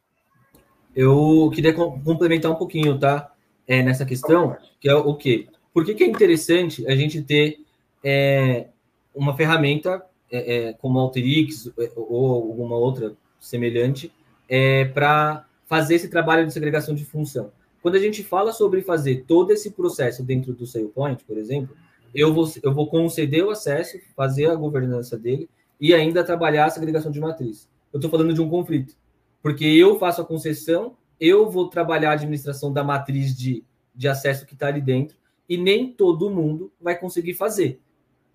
[0.96, 3.32] Eu queria complementar um pouquinho, tá?
[3.68, 5.48] É, nessa questão, que é o quê?
[5.76, 7.60] Por que, que é interessante a gente ter
[8.02, 8.68] é,
[9.14, 14.10] uma ferramenta é, é como a Alteryx é, ou alguma outra semelhante
[14.48, 17.52] é, para fazer esse trabalho de segregação de função.
[17.82, 21.76] Quando a gente fala sobre fazer todo esse processo dentro do SailPoint, por exemplo,
[22.14, 26.70] eu vou, eu vou conceder o acesso, fazer a governança dele e ainda trabalhar a
[26.70, 27.68] segregação de matriz.
[27.92, 28.96] Eu estou falando de um conflito,
[29.44, 33.62] porque eu faço a concessão, eu vou trabalhar a administração da matriz de,
[33.94, 37.80] de acesso que está ali dentro, e nem todo mundo vai conseguir fazer.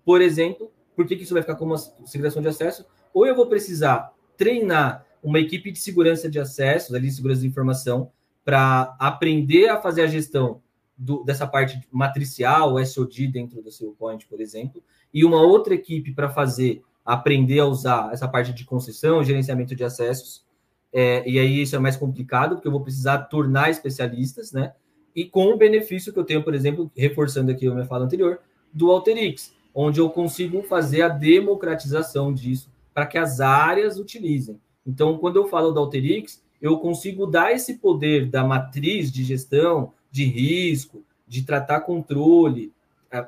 [0.05, 2.85] Por exemplo, por que, isso vai ficar como segregação de acesso?
[3.13, 8.11] Ou eu vou precisar treinar uma equipe de segurança de acessos, ali, segurança de informação,
[8.43, 10.61] para aprender a fazer a gestão
[10.97, 14.83] do, dessa parte matricial, SOD dentro do seu point, por exemplo,
[15.13, 19.83] e uma outra equipe para fazer, aprender a usar essa parte de concessão, gerenciamento de
[19.83, 20.45] acessos.
[20.93, 24.73] É, e aí isso é mais complicado, porque eu vou precisar tornar especialistas, né?
[25.15, 28.39] E com o benefício que eu tenho, por exemplo, reforçando aqui a minha fala anterior,
[28.73, 34.59] do Alterix, onde eu consigo fazer a democratização disso para que as áreas utilizem.
[34.85, 39.93] Então, quando eu falo da Alterix, eu consigo dar esse poder da matriz de gestão,
[40.11, 42.71] de risco, de tratar controle,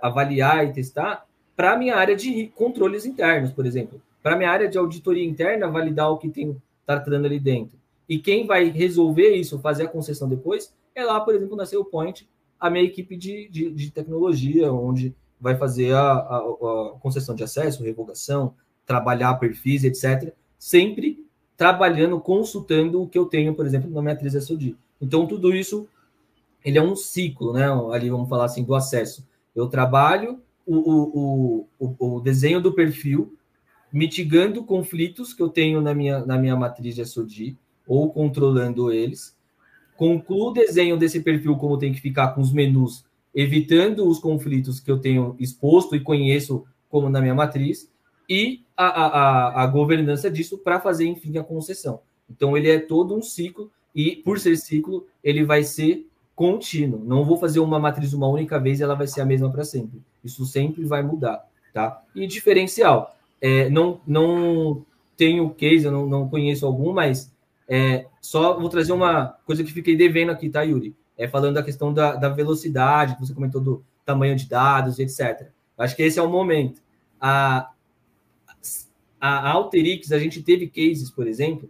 [0.02, 4.02] avaliar e testar, para a minha área de controles internos, por exemplo.
[4.22, 7.78] Para a minha área de auditoria interna, validar o que tem está tratando ali dentro.
[8.08, 12.28] E quem vai resolver isso, fazer a concessão depois, é lá, por exemplo, na SailPoint,
[12.60, 17.44] a minha equipe de, de, de tecnologia, onde vai fazer a, a, a concessão de
[17.44, 18.56] acesso, revogação,
[18.86, 20.34] trabalhar perfis, etc.
[20.58, 21.26] Sempre
[21.58, 24.78] trabalhando, consultando o que eu tenho, por exemplo, na minha matriz SOD.
[25.02, 25.88] Então, tudo isso,
[26.64, 27.66] ele é um ciclo, né?
[27.92, 29.28] Ali, vamos falar assim, do acesso.
[29.56, 33.38] Eu trabalho o, o, o, o desenho do perfil,
[33.92, 37.58] mitigando conflitos que eu tenho na minha, na minha matriz de SOD,
[37.88, 39.38] ou controlando eles.
[39.96, 44.80] Concluo o desenho desse perfil, como tem que ficar com os menus, evitando os conflitos
[44.80, 47.92] que eu tenho exposto e conheço como na minha matriz
[48.30, 52.00] e a, a, a governança disso para fazer, enfim, a concessão.
[52.30, 57.04] Então, ele é todo um ciclo, e por ser ciclo, ele vai ser contínuo.
[57.06, 59.64] Não vou fazer uma matriz uma única vez e ela vai ser a mesma para
[59.64, 60.02] sempre.
[60.24, 62.02] Isso sempre vai mudar, tá?
[62.16, 64.84] E diferencial, é, não, não
[65.16, 67.32] tenho case, eu não, não conheço algum, mas
[67.76, 70.96] é, só vou trazer uma coisa que fiquei devendo aqui, tá, Yuri?
[71.18, 75.50] É falando da questão da, da velocidade, que você comentou do tamanho de dados, etc.
[75.76, 76.84] Acho que esse é o momento.
[77.20, 77.72] A,
[79.20, 81.68] a Alterix, a gente teve cases, por exemplo,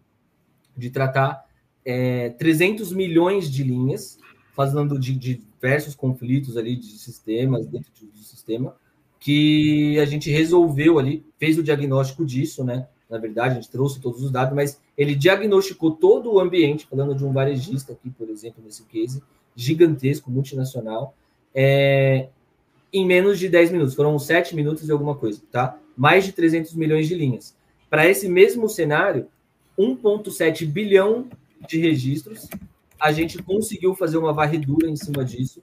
[0.75, 1.45] de tratar
[1.85, 4.19] é, 300 milhões de linhas,
[4.53, 8.75] falando de, de, diversos conflitos ali de sistemas, dentro do sistema,
[9.21, 12.89] que a gente resolveu ali, fez o diagnóstico disso, né?
[13.13, 17.13] Na verdade, a gente trouxe todos os dados, mas ele diagnosticou todo o ambiente, falando
[17.13, 19.21] de um varejista aqui, por exemplo, nesse case,
[19.55, 21.15] gigantesco, multinacional,
[21.53, 22.29] é,
[22.91, 23.93] em menos de 10 minutos.
[23.93, 25.77] Foram 7 minutos e alguma coisa, tá?
[25.95, 27.55] Mais de 300 milhões de linhas.
[27.87, 29.27] Para esse mesmo cenário,
[29.77, 31.27] 1,7 bilhão
[31.67, 32.49] de registros,
[32.99, 35.61] a gente conseguiu fazer uma varredura em cima disso,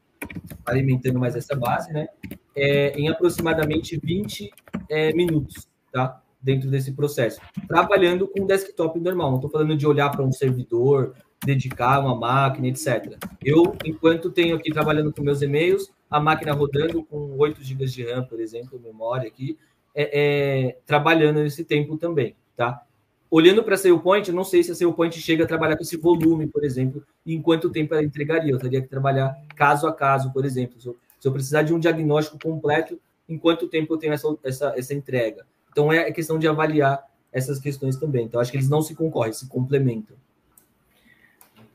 [0.64, 2.06] alimentando mais essa base, né?
[2.54, 4.52] É, em aproximadamente 20
[4.88, 6.22] é, minutos, tá?
[6.42, 7.40] Dentro desse processo.
[7.68, 11.14] Trabalhando com desktop normal, não estou falando de olhar para um servidor,
[11.44, 13.16] dedicar uma máquina, etc.
[13.44, 18.04] Eu, enquanto tenho aqui trabalhando com meus e-mails, a máquina rodando com 8 GB de
[18.04, 19.58] RAM, por exemplo, memória aqui,
[19.94, 20.20] é,
[20.68, 22.82] é, trabalhando nesse tempo também, tá?
[23.30, 25.96] Olhando para a SailPoint, eu não sei se a SailPoint chega a trabalhar com esse
[25.96, 28.50] volume, por exemplo, e em quanto tempo ela entregaria.
[28.50, 30.80] Eu teria que trabalhar caso a caso, por exemplo.
[30.80, 34.36] Se eu, se eu precisar de um diagnóstico completo, em quanto tempo eu tenho essa,
[34.42, 35.46] essa, essa entrega.
[35.70, 38.24] Então, é questão de avaliar essas questões também.
[38.24, 40.16] Então, acho que eles não se concorrem, se complementam.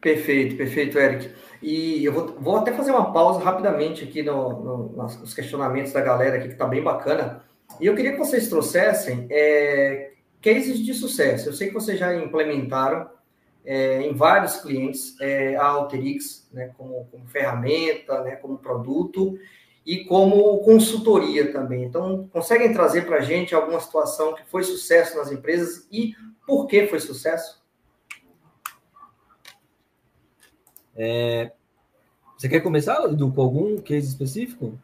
[0.01, 1.31] Perfeito, perfeito, Eric.
[1.61, 6.01] E eu vou, vou até fazer uma pausa rapidamente aqui no, no, nos questionamentos da
[6.01, 7.43] galera aqui, que está bem bacana.
[7.79, 10.11] E eu queria que vocês trouxessem é,
[10.41, 11.49] cases de sucesso.
[11.49, 13.09] Eu sei que vocês já implementaram
[13.65, 19.39] é, em vários clientes é, a Alterix né, como, como, ferramenta, né, como produto
[19.85, 21.83] e como consultoria também.
[21.83, 26.65] Então, conseguem trazer para a gente alguma situação que foi sucesso nas empresas e por
[26.67, 27.63] que foi sucesso?
[30.95, 31.51] É,
[32.37, 34.77] você quer começar, Edu, com algum case específico?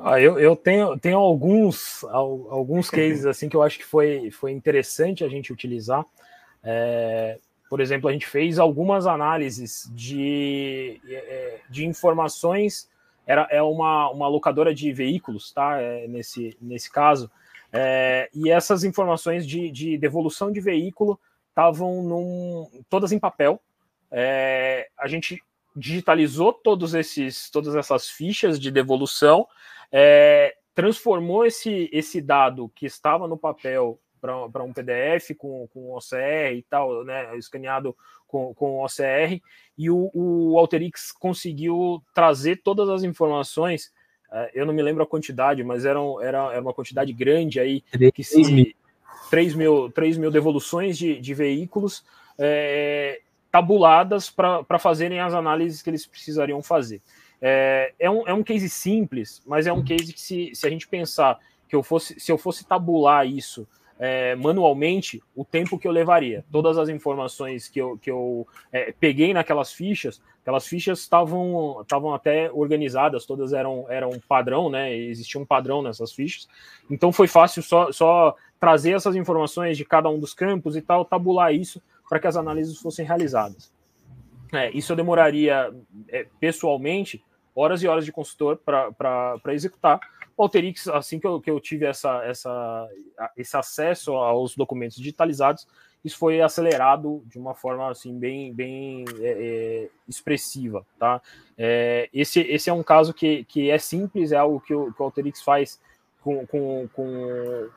[0.00, 4.52] Ah, eu, eu tenho, tenho alguns, alguns cases assim que eu acho que foi, foi
[4.52, 6.04] interessante a gente utilizar.
[6.62, 7.38] É,
[7.70, 12.88] por exemplo, a gente fez algumas análises de, é, de informações.
[13.26, 15.80] Era é uma, uma locadora de veículos, tá?
[15.80, 17.30] É, nesse, nesse caso.
[17.72, 21.18] É, e essas informações de, de devolução de veículo
[21.48, 23.60] estavam todas em papel,
[24.10, 25.42] é, a gente
[25.74, 29.46] digitalizou todos esses, todas essas fichas de devolução,
[29.90, 36.54] é, transformou esse, esse dado que estava no papel para um PDF com, com OCR
[36.54, 37.94] e tal, né, escaneado
[38.26, 39.40] com, com OCR,
[39.76, 43.92] e o, o Alterix conseguiu trazer todas as informações.
[44.32, 47.82] É, eu não me lembro a quantidade, mas era, era, era uma quantidade grande aí,
[48.14, 48.74] que se
[49.28, 52.04] 3 mil, 3 mil devoluções de, de veículos.
[52.38, 53.20] É,
[53.52, 57.00] tabuladas para fazerem as análises que eles precisariam fazer.
[57.40, 60.70] É, é, um, é um case simples, mas é um case que, se, se a
[60.70, 61.38] gente pensar
[61.68, 63.64] que eu fosse, se eu fosse tabular isso
[63.98, 68.92] é, manualmente, o tempo que eu levaria, todas as informações que eu, que eu é,
[68.92, 71.84] peguei naquelas fichas, aquelas fichas estavam
[72.14, 74.94] até organizadas, todas eram, eram padrão, né?
[74.94, 76.48] Existia um padrão nessas fichas.
[76.90, 81.04] Então foi fácil só, só trazer essas informações de cada um dos campos e tal,
[81.04, 83.72] tabular isso para que as análises fossem realizadas.
[84.52, 85.72] É, isso eu demoraria
[86.08, 90.00] é, pessoalmente horas e horas de consultor para executar.
[90.36, 92.88] O Alterix, assim que eu, que eu tive essa, essa,
[93.36, 95.66] esse acesso aos documentos digitalizados,
[96.04, 100.84] isso foi acelerado de uma forma assim bem, bem é, é, expressiva.
[100.98, 101.22] Tá?
[101.56, 105.00] É, esse, esse é um caso que, que é simples, é algo que o, que
[105.00, 105.80] o Alterix faz
[106.24, 106.88] com, com,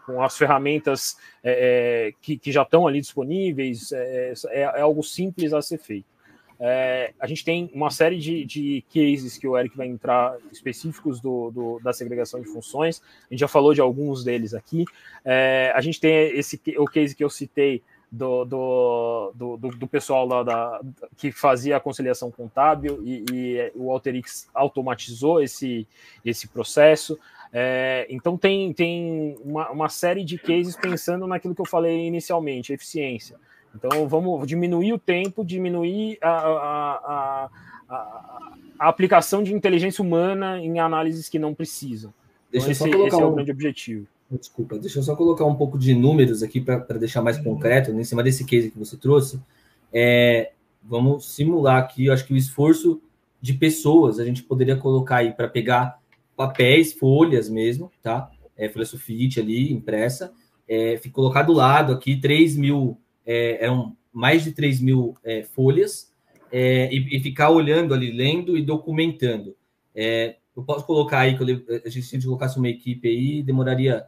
[0.05, 5.53] com, as ferramentas é, é, que, que, já estão ali disponíveis, é, é, algo simples
[5.53, 6.16] a ser feito.
[6.59, 11.19] É, a gente tem uma série de, de cases que o Eric vai entrar específicos
[11.19, 14.85] do, do, da segregação de funções, a gente já falou de alguns deles aqui.
[15.23, 20.25] É, a gente tem esse o case que eu citei do, do, do, do, pessoal
[20.25, 20.81] lá da,
[21.17, 25.85] que fazia a conciliação contábil e, e o Alterix automatizou esse,
[26.23, 27.19] esse processo.
[27.51, 32.73] É, então tem, tem uma, uma, série de cases pensando naquilo que eu falei inicialmente,
[32.73, 33.37] eficiência.
[33.75, 37.49] Então vamos diminuir o tempo, diminuir a, a,
[37.89, 42.13] a, a aplicação de inteligência humana em análises que não precisam.
[42.49, 44.07] Então, esse, esse é o grande objetivo.
[44.29, 48.03] Desculpa, deixa eu só colocar um pouco de números aqui para deixar mais concreto, em
[48.03, 49.39] cima desse case que você trouxe.
[49.93, 50.51] É,
[50.83, 53.01] vamos simular aqui, eu acho que o esforço
[53.41, 55.99] de pessoas a gente poderia colocar aí para pegar
[56.35, 58.29] papéis, folhas mesmo, tá?
[58.57, 60.33] É, folha sulfite ali, impressa.
[60.67, 62.97] É, colocado do lado aqui 3 mil,
[63.27, 66.11] é, eram mais de 3 mil é, folhas,
[66.49, 69.55] é, e, e, ficar olhando ali, lendo e documentando.
[69.93, 74.05] É, eu posso colocar aí, que eu, a gente se colocasse uma equipe aí, demoraria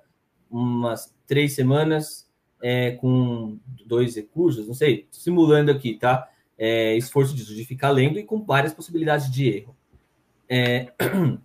[0.49, 2.27] umas três semanas
[2.61, 6.27] é, com dois recursos, não sei, simulando aqui, tá?
[6.57, 9.75] É, esforço disso, de ficar lendo e com várias possibilidades de erro.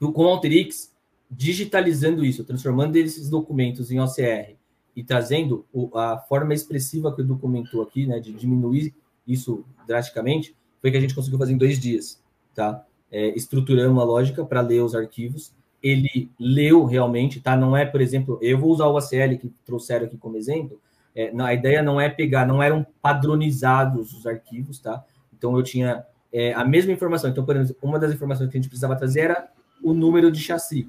[0.00, 0.94] Com o Alterix,
[1.28, 4.57] digitalizando isso, transformando esses documentos em OCR
[4.98, 5.64] e trazendo
[5.94, 8.94] a forma expressiva que eu documentou aqui, né, de diminuir
[9.26, 12.22] isso drasticamente, foi que a gente conseguiu fazer em dois dias,
[12.54, 12.84] tá?
[13.10, 15.52] É, estruturamos a lógica para ler os arquivos
[15.82, 17.56] ele leu realmente, tá?
[17.56, 20.80] Não é, por exemplo, eu vou usar o ACL que trouxeram aqui como exemplo.
[21.14, 25.04] É, a ideia não é pegar, não eram padronizados os arquivos, tá?
[25.36, 27.30] Então eu tinha é, a mesma informação.
[27.30, 29.48] Então, por exemplo, uma das informações que a gente precisava trazer era
[29.82, 30.88] o número de chassi.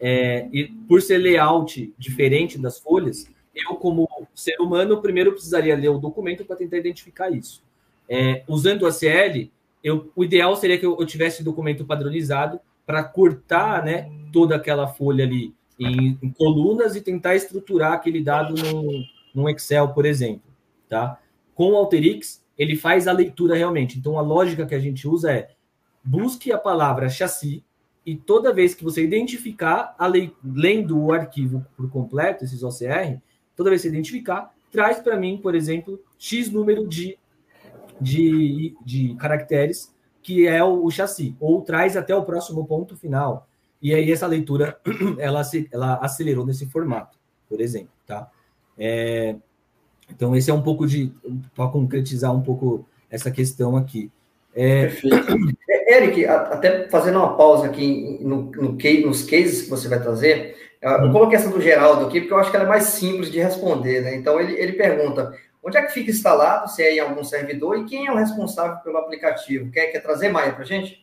[0.00, 5.88] É, e por ser layout diferente das folhas, eu, como ser humano, primeiro precisaria ler
[5.88, 7.62] o documento para tentar identificar isso.
[8.08, 9.50] É, usando o ACL,
[9.82, 14.56] eu, o ideal seria que eu, eu tivesse o documento padronizado para cortar né, toda
[14.56, 19.04] aquela folha ali em, em, colunas e tentar estruturar aquele dado num,
[19.34, 20.42] num Excel, por exemplo.
[20.88, 21.18] Tá?
[21.54, 23.98] Com o Alterix, ele faz a leitura realmente.
[23.98, 25.50] Então, a lógica que a gente usa é
[26.02, 27.64] busque a palavra chassi
[28.04, 33.18] e toda vez que você identificar, lei, lendo o arquivo por completo, esses OCR,
[33.56, 37.18] toda vez que você identificar, traz para mim, por exemplo, X número de,
[38.00, 39.94] de, de caracteres
[40.24, 43.46] que é o, o chassi, ou traz até o próximo ponto final.
[43.80, 44.80] E aí essa leitura
[45.20, 48.28] ela, ela acelerou nesse formato, por exemplo, tá?
[48.76, 49.36] É,
[50.10, 51.12] então esse é um pouco de
[51.54, 54.10] para concretizar um pouco essa questão aqui.
[54.54, 54.86] É...
[54.86, 55.54] Perfeito.
[55.68, 60.63] É, Eric, até fazendo uma pausa aqui no, no, nos cases que você vai trazer,
[60.84, 61.12] eu hum.
[61.12, 64.02] coloquei essa do Geraldo aqui porque eu acho que ela é mais simples de responder,
[64.02, 64.14] né?
[64.14, 65.32] Então ele, ele pergunta:
[65.64, 68.76] Onde é que fica instalado, se é em algum servidor, e quem é o responsável
[68.84, 69.70] pelo aplicativo?
[69.70, 71.02] Quer, quer trazer, Maia, para a gente?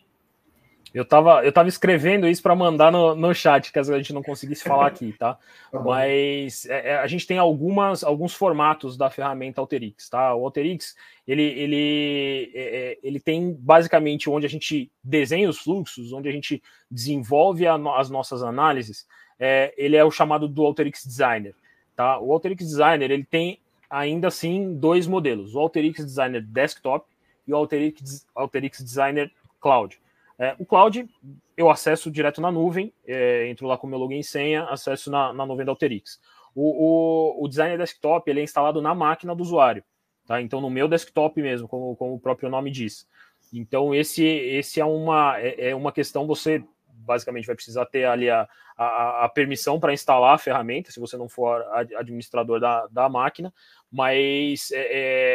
[0.94, 4.22] Eu estava eu tava escrevendo isso para mandar no, no chat, caso a gente não
[4.22, 5.38] conseguisse falar aqui, tá?
[5.72, 10.36] tá Mas é, é, a gente tem algumas, alguns formatos da ferramenta Alterix, tá?
[10.36, 10.96] O Alterix,
[11.26, 16.32] ele, ele, é, é, ele tem basicamente onde a gente desenha os fluxos, onde a
[16.32, 19.08] gente desenvolve a, as nossas análises,
[19.44, 21.56] é, ele é o chamado do Alterix Designer,
[21.96, 22.20] tá?
[22.20, 23.60] O Alterix Designer, ele tem
[23.90, 27.08] ainda assim dois modelos: o Alteryx Designer Desktop
[27.48, 30.00] e o Alteryx, Alteryx Designer Cloud.
[30.38, 31.10] É, o Cloud
[31.58, 35.34] eu acesso direto na nuvem, é, entro lá com meu login e senha, acesso na,
[35.34, 36.20] na nuvem da Alteryx.
[36.54, 39.84] O, o, o, Designer Desktop ele é instalado na máquina do usuário,
[40.28, 40.40] tá?
[40.40, 43.08] Então no meu desktop mesmo, como, como o próprio nome diz.
[43.52, 46.64] Então esse, esse é uma é, é uma questão você
[47.12, 48.48] basicamente vai precisar ter ali a,
[48.78, 51.62] a, a permissão para instalar a ferramenta, se você não for
[51.98, 53.54] administrador da, da máquina,
[53.92, 54.88] mas é,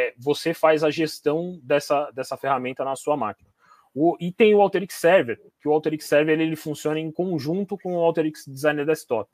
[0.09, 3.49] é, você faz a gestão dessa, dessa ferramenta na sua máquina.
[3.93, 7.95] O, e tem o Alteryx Server, que o Alteryx Server ele, funciona em conjunto com
[7.95, 9.29] o Alteryx Designer Desktop.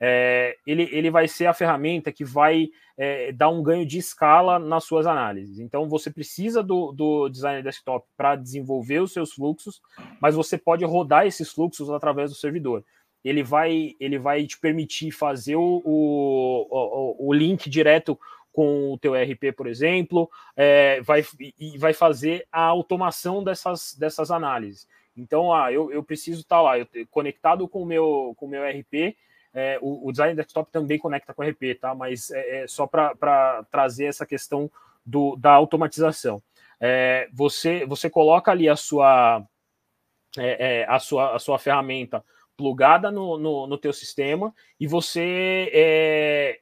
[0.00, 4.58] É, ele, ele vai ser a ferramenta que vai é, dar um ganho de escala
[4.58, 5.58] nas suas análises.
[5.58, 9.80] Então, você precisa do, do Designer Desktop para desenvolver os seus fluxos,
[10.20, 12.84] mas você pode rodar esses fluxos através do servidor
[13.24, 18.18] ele vai, ele vai te permitir fazer o, o, o, link direto
[18.52, 21.24] com o teu RP, por exemplo, é, vai,
[21.58, 24.88] e vai fazer a automação dessas, dessas análises.
[25.16, 28.62] Então, ah, eu, eu preciso estar tá lá, eu, conectado com o com o meu
[28.62, 29.16] RP,
[29.54, 31.94] é, o, o, design desktop também conecta com RP, tá?
[31.94, 34.70] Mas é, é só para trazer essa questão
[35.04, 36.42] do, da automatização.
[36.80, 39.42] É, você, você coloca ali a sua,
[40.36, 42.24] é, é, a sua, a sua ferramenta
[42.56, 46.60] plugada no, no, no teu sistema e você é,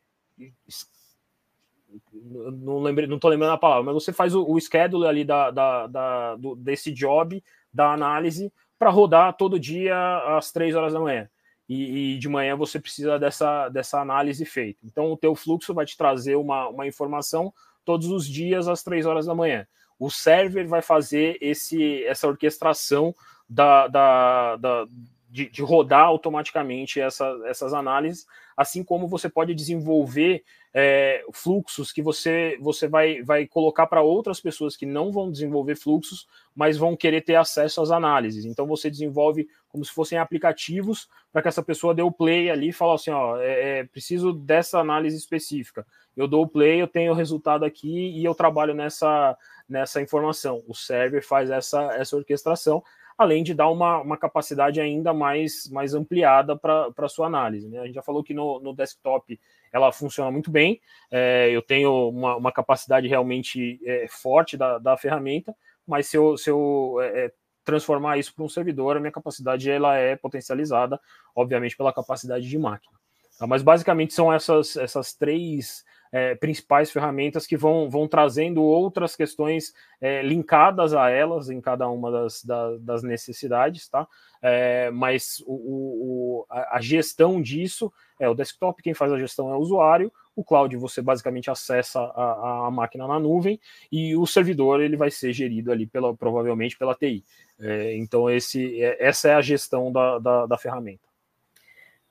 [2.13, 5.51] não lembrei, não tô lembrando a palavra, mas você faz o, o schedule ali da,
[5.51, 7.43] da, da do, desse job,
[7.73, 9.97] da análise, para rodar todo dia
[10.37, 11.29] às três horas da manhã.
[11.69, 14.81] E, e, de manhã você precisa dessa, dessa análise feita.
[14.85, 17.53] Então, o teu fluxo vai te trazer uma, uma informação
[17.85, 19.67] todos os dias às três horas da manhã.
[19.99, 23.15] O server vai fazer esse, essa orquestração
[23.49, 24.87] da, da, da
[25.29, 28.27] de, de, rodar automaticamente essa, essas análises,
[28.57, 30.43] assim como você pode desenvolver
[30.73, 35.77] é, fluxos que você, você vai, vai colocar para outras pessoas que não vão desenvolver
[35.77, 38.45] fluxos, mas vão querer ter acesso às análises.
[38.45, 42.69] Então você desenvolve como se fossem aplicativos para que essa pessoa dê o play ali
[42.69, 45.87] e fale assim, ó, é, é, preciso dessa análise específica.
[46.17, 49.37] Eu dou o play, eu tenho o resultado aqui e eu trabalho nessa,
[49.69, 50.63] nessa informação.
[50.67, 52.83] O server faz essa, essa orquestração
[53.17, 57.69] além de dar uma, uma capacidade ainda mais, mais ampliada para a sua análise.
[57.69, 57.79] Né?
[57.79, 59.39] A gente já falou que no, no desktop
[59.73, 60.81] ela funciona muito bem,
[61.11, 65.55] é, eu tenho uma, uma capacidade realmente é, forte da, da ferramenta,
[65.87, 67.33] mas se eu, se eu é, é
[67.65, 71.01] transformar isso para um servidor, a minha capacidade ela é potencializada,
[71.35, 72.97] obviamente, pela capacidade de máquina.
[73.39, 73.47] Tá?
[73.47, 75.85] Mas basicamente são essas, essas três
[76.17, 81.87] é, principais ferramentas que vão, vão trazendo outras questões é, linkadas a elas em cada
[81.91, 84.09] uma das, das, das necessidades, tá?
[84.41, 89.57] É, mas o, o, a gestão disso é o desktop, quem faz a gestão é
[89.57, 93.61] o usuário, o cloud você basicamente acessa a, a máquina na nuvem
[93.93, 97.23] e o servidor ele vai ser gerido ali pela, provavelmente pela TI.
[97.61, 101.06] É, então esse, é, essa é a gestão da, da, da ferramenta.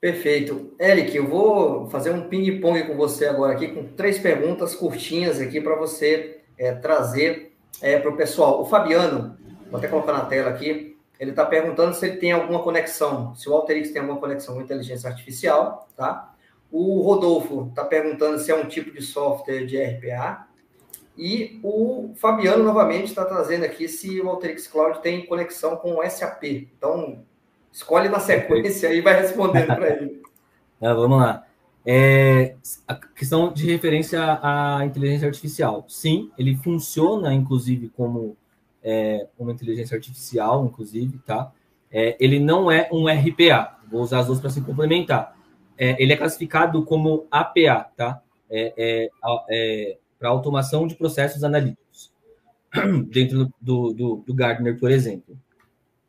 [0.05, 0.71] Perfeito.
[0.79, 5.59] Eric, eu vou fazer um ping-pong com você agora aqui, com três perguntas curtinhas aqui
[5.59, 8.61] para você é, trazer é, para o pessoal.
[8.61, 9.35] O Fabiano,
[9.67, 13.49] vou até colocar na tela aqui, ele está perguntando se ele tem alguma conexão, se
[13.49, 16.35] o Alterix tem alguma conexão com inteligência artificial, tá?
[16.71, 20.45] O Rodolfo está perguntando se é um tipo de software de RPA.
[21.17, 26.07] E o Fabiano, novamente, está trazendo aqui se o Alterix Cloud tem conexão com o
[26.07, 26.43] SAP.
[26.77, 27.25] Então,
[27.75, 30.21] Escolhe na sequência e vai respondendo para ele.
[30.79, 31.45] É, vamos lá.
[31.85, 32.55] É,
[32.87, 35.83] a questão de referência à inteligência artificial.
[35.89, 38.37] Sim, ele funciona, inclusive, como
[38.81, 41.51] é, uma inteligência artificial, inclusive, tá?
[41.91, 43.77] É, ele não é um RPA.
[43.91, 45.35] Vou usar as duas para se complementar.
[45.77, 48.21] É, ele é classificado como APA, tá?
[48.49, 52.09] É, é para automação de processos analíticos.
[53.11, 55.37] Dentro do, do, do Gardner, por exemplo.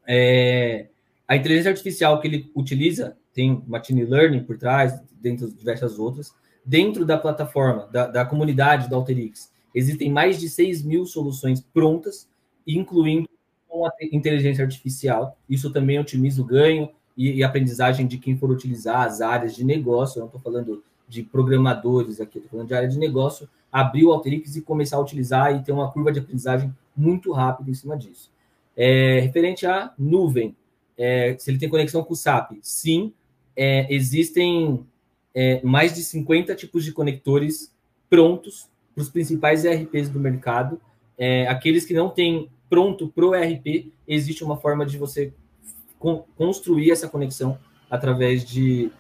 [0.06, 0.86] É,
[1.28, 6.32] a inteligência artificial que ele utiliza tem machine learning por trás, dentre diversas outras.
[6.64, 12.28] Dentro da plataforma, da, da comunidade da Alterix, existem mais de 6 mil soluções prontas,
[12.66, 13.28] incluindo
[13.68, 15.36] com a inteligência artificial.
[15.48, 19.64] Isso também otimiza o ganho e, e aprendizagem de quem for utilizar as áreas de
[19.64, 20.18] negócio.
[20.18, 23.48] Eu não estou falando de programadores aqui, estou falando de área de negócio.
[23.70, 27.70] Abrir o Alterix e começar a utilizar e ter uma curva de aprendizagem muito rápida
[27.70, 28.30] em cima disso.
[28.76, 30.54] É, referente à nuvem,
[30.96, 32.52] é, se ele tem conexão com o SAP.
[32.62, 33.12] Sim,
[33.54, 34.86] é, existem
[35.34, 37.74] é, mais de 50 tipos de conectores
[38.08, 40.80] prontos para os principais ERPs do mercado.
[41.18, 45.32] É, aqueles que não têm pronto para o ERP, existe uma forma de você
[46.36, 47.58] construir essa conexão
[47.90, 48.90] através de,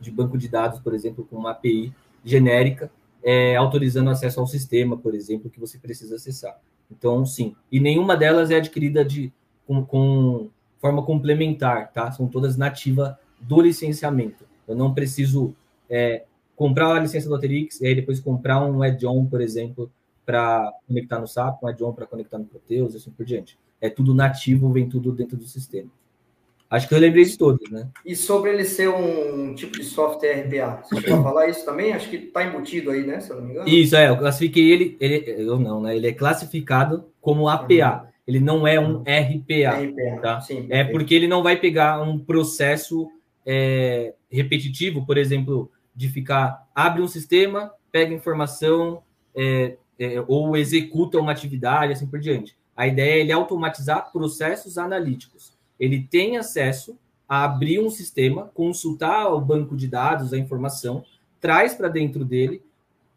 [0.00, 1.92] de banco de dados, por exemplo, com uma API
[2.24, 2.90] genérica,
[3.22, 6.58] é, autorizando acesso ao sistema, por exemplo, que você precisa acessar.
[6.90, 7.54] Então, sim.
[7.70, 9.32] E nenhuma delas é adquirida de,
[9.66, 12.10] com, com forma complementar, tá?
[12.10, 14.44] São todas nativa do licenciamento.
[14.66, 15.54] Eu não preciso
[15.88, 16.24] é,
[16.56, 19.90] comprar a licença do Alteryx e aí depois comprar um add-on, por exemplo,
[20.24, 23.58] para conectar no SAP, um add-on para conectar no Proteus e assim por diante.
[23.80, 25.90] É tudo nativo, vem tudo dentro do sistema.
[26.70, 27.88] Acho que eu lembrei de todos, né?
[28.06, 31.92] E sobre ele ser um tipo de software RPA, você pode falar isso também?
[31.92, 33.18] Acho que está embutido aí, né?
[33.18, 33.68] Se eu não me engano.
[33.68, 34.08] Isso, é.
[34.08, 35.96] Eu classifiquei ele, ele eu não, né?
[35.96, 38.04] Ele é classificado como APA.
[38.04, 38.09] Uhum.
[38.30, 39.82] Ele não é um RPA.
[39.82, 40.40] RPA tá?
[40.40, 43.10] Sim, é porque ele não vai pegar um processo
[43.44, 49.02] é, repetitivo, por exemplo, de ficar abre um sistema, pega informação
[49.34, 52.56] é, é, ou executa uma atividade, assim por diante.
[52.76, 55.52] A ideia é ele automatizar processos analíticos.
[55.78, 56.96] Ele tem acesso
[57.28, 61.04] a abrir um sistema, consultar o banco de dados, a informação,
[61.40, 62.62] traz para dentro dele,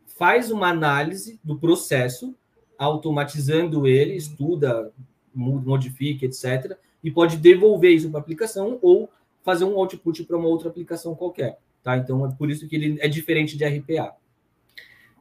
[0.07, 2.33] faz uma análise do processo
[2.77, 4.91] automatizando ele, estuda,
[5.33, 6.77] modifica, etc.
[7.03, 9.09] E pode devolver isso para a aplicação ou
[9.43, 11.59] fazer um output para uma outra aplicação qualquer.
[11.83, 11.97] Tá?
[11.97, 14.15] Então, é por isso que ele é diferente de RPA.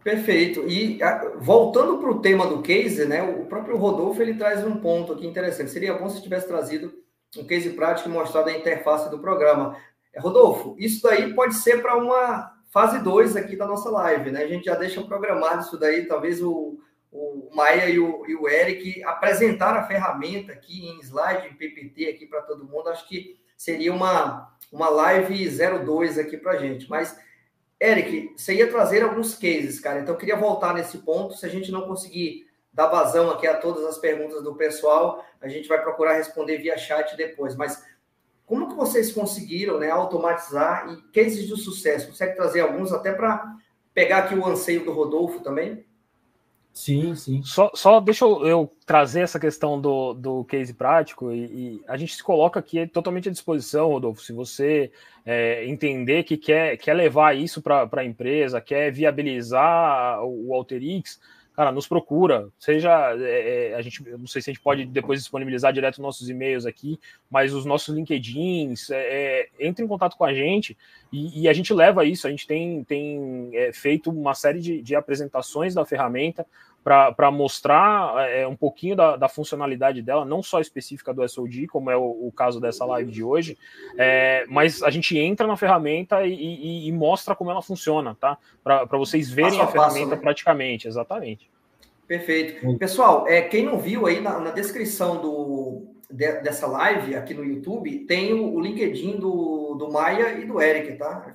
[0.02, 0.68] Perfeito.
[0.68, 0.98] E
[1.38, 5.26] voltando para o tema do case, né, o próprio Rodolfo ele traz um ponto aqui
[5.26, 5.70] interessante.
[5.70, 6.92] Seria bom se tivesse trazido
[7.38, 9.76] um case prático e mostrado a interface do programa.
[10.12, 14.42] É, Rodolfo, isso daí pode ser para uma fase 2 aqui da nossa live, né?
[14.42, 16.78] A gente já deixa programado isso daí, talvez o,
[17.12, 22.08] o Maia e o, e o Eric apresentaram a ferramenta aqui em slide, em PPT
[22.08, 22.88] aqui para todo mundo.
[22.88, 25.46] Acho que seria uma, uma live
[25.84, 26.88] 02 aqui para gente.
[26.88, 27.14] Mas,
[27.78, 30.00] Eric, você ia trazer alguns cases, cara.
[30.00, 31.36] Então, eu queria voltar nesse ponto.
[31.36, 35.48] Se a gente não conseguir dar vazão aqui a todas as perguntas do pessoal, a
[35.48, 37.54] gente vai procurar responder via chat depois.
[37.54, 37.84] Mas
[38.46, 42.08] como que vocês conseguiram né, automatizar e cases de sucesso?
[42.08, 43.54] Consegue trazer alguns até para
[43.92, 45.84] pegar aqui o anseio do Rodolfo também?
[46.72, 47.42] Sim, sim.
[47.42, 51.98] Só, só deixa eu, eu, trazer essa questão do, do case prático e, e, a
[51.98, 54.22] gente se coloca aqui totalmente à disposição, Rodolfo.
[54.22, 54.90] Se você
[55.24, 61.20] é, entender que quer, quer levar isso para a empresa, quer viabilizar o Alterix,
[61.54, 65.20] cara, nos procura, seja é, é a gente, não sei se a gente pode depois
[65.20, 66.98] disponibilizar direto nossos e-mails aqui,
[67.30, 68.96] mas os nossos LinkedIns, é,
[69.40, 70.76] é, entre em contato com a gente
[71.12, 72.26] e, e, a gente leva isso.
[72.26, 76.46] A gente tem, tem é, feito uma série de, de apresentações da ferramenta
[76.82, 81.90] para mostrar é, um pouquinho da, da, funcionalidade dela, não só específica do SOD, como
[81.90, 83.56] é o, o caso dessa live de hoje,
[83.96, 88.36] é, mas a gente entra na ferramenta e, e, e mostra como ela funciona, tá?
[88.64, 90.20] Para vocês verem a, a ferramenta né?
[90.20, 91.48] praticamente, exatamente.
[92.06, 92.76] Perfeito.
[92.78, 97.44] Pessoal, é, quem não viu aí na, na descrição do, de, dessa live aqui no
[97.44, 101.34] YouTube, tem o, o LinkedIn do, do Maia e do Eric, tá?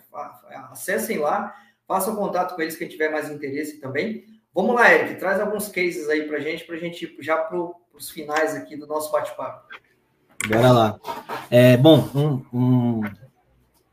[0.72, 1.56] Acessem lá,
[1.88, 4.37] façam contato com eles quem tiver mais interesse também.
[4.58, 7.60] Vamos lá, Eric, traz alguns cases aí para gente, para a gente ir já para
[7.94, 9.68] os finais aqui do nosso bate-papo.
[10.48, 11.00] Bora lá.
[11.52, 13.02] É, bom, um, um,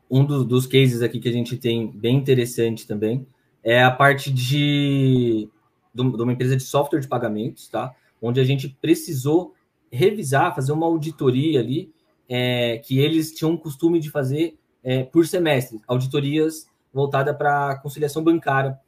[0.09, 3.27] um dos, dos cases aqui que a gente tem bem interessante também
[3.63, 5.47] é a parte de,
[5.93, 7.93] de uma empresa de software de pagamentos, tá?
[8.19, 9.53] Onde a gente precisou
[9.91, 11.93] revisar, fazer uma auditoria ali,
[12.27, 18.23] é, que eles tinham o costume de fazer é, por semestre, auditorias voltada para conciliação
[18.23, 18.79] bancária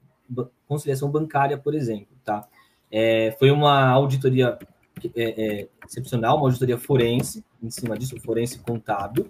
[0.67, 2.47] conciliação bancária, por exemplo, tá?
[2.91, 4.57] É, foi uma auditoria
[5.15, 9.27] é, é, excepcional, uma auditoria forense, em cima disso, forense contábil.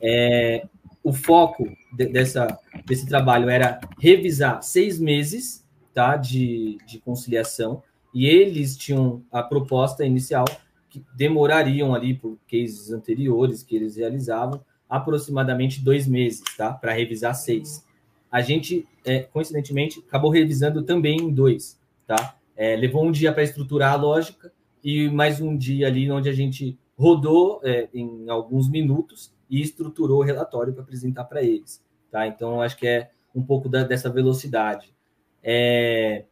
[0.00, 0.66] É,
[1.02, 5.64] o foco de, dessa, desse trabalho era revisar seis meses
[5.94, 7.82] tá, de, de conciliação,
[8.12, 10.44] e eles tinham a proposta inicial
[10.88, 16.72] que demorariam ali, por cases anteriores que eles realizavam, aproximadamente dois meses, tá?
[16.72, 17.85] Para revisar seis
[18.30, 22.36] a gente, é, coincidentemente, acabou revisando também em dois, tá?
[22.56, 26.32] É, levou um dia para estruturar a lógica e mais um dia ali onde a
[26.32, 32.26] gente rodou é, em alguns minutos e estruturou o relatório para apresentar para eles, tá?
[32.26, 34.94] Então, acho que é um pouco da, dessa velocidade.
[35.42, 36.24] É,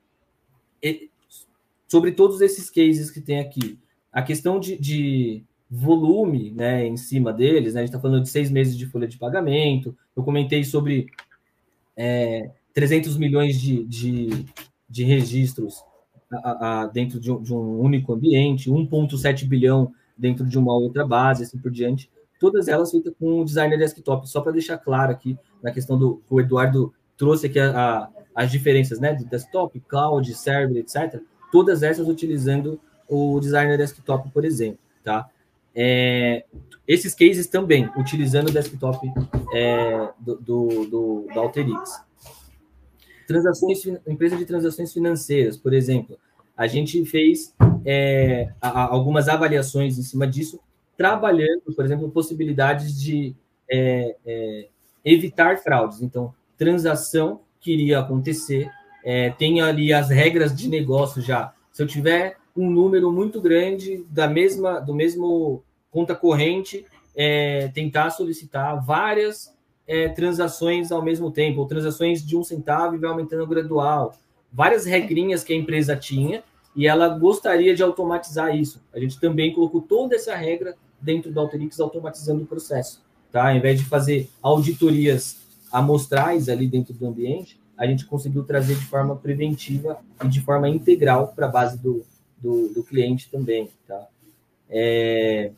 [0.82, 1.10] e,
[1.86, 3.78] sobre todos esses cases que tem aqui,
[4.12, 8.28] a questão de, de volume, né, em cima deles, né, a gente está falando de
[8.28, 11.06] seis meses de folha de pagamento, eu comentei sobre
[11.96, 14.46] é, 300 milhões de, de,
[14.88, 15.82] de registros
[16.32, 21.06] a, a, dentro de um, de um, único ambiente, 1,7 bilhão dentro de uma outra
[21.06, 22.10] base, assim por diante,
[22.40, 26.22] todas elas feitas com o designer desktop, só para deixar claro aqui na questão do
[26.28, 31.20] o Eduardo trouxe aqui a, as diferenças, né, de desktop, cloud, server, etc.
[31.52, 35.28] Todas essas utilizando o designer desktop, por exemplo, tá?
[35.74, 36.44] É,
[36.86, 39.06] esses cases também, utilizando o desktop
[39.52, 42.00] é, do, do, do, da Alterix.
[43.26, 46.18] Transações, empresa de transações financeiras, por exemplo,
[46.56, 50.60] a gente fez é, algumas avaliações em cima disso,
[50.96, 53.34] trabalhando, por exemplo, possibilidades de
[53.68, 54.68] é, é,
[55.04, 56.00] evitar fraudes.
[56.00, 58.70] Então, transação que iria acontecer,
[59.04, 61.52] é, tem ali as regras de negócio já.
[61.72, 68.10] Se eu tiver um número muito grande da mesma do mesmo conta corrente, é, tentar
[68.10, 69.52] solicitar várias
[69.86, 74.16] é, transações ao mesmo tempo, ou transações de um centavo e vai aumentando gradual.
[74.52, 76.42] Várias regrinhas que a empresa tinha
[76.74, 78.82] e ela gostaria de automatizar isso.
[78.92, 83.02] A gente também colocou toda essa regra dentro do Alterix, automatizando o processo.
[83.30, 83.48] Tá?
[83.48, 85.36] Ao invés de fazer auditorias
[85.70, 90.68] amostrais ali dentro do ambiente, a gente conseguiu trazer de forma preventiva e de forma
[90.68, 92.04] integral para a base do,
[92.44, 93.70] do, do, cliente também.
[93.88, 94.06] Tá?
[94.68, 95.50] É,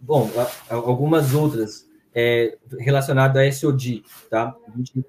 [0.00, 0.30] bom,
[0.68, 4.54] algumas outras é, relacionadas a SOD, tá?
[4.66, 5.04] A gente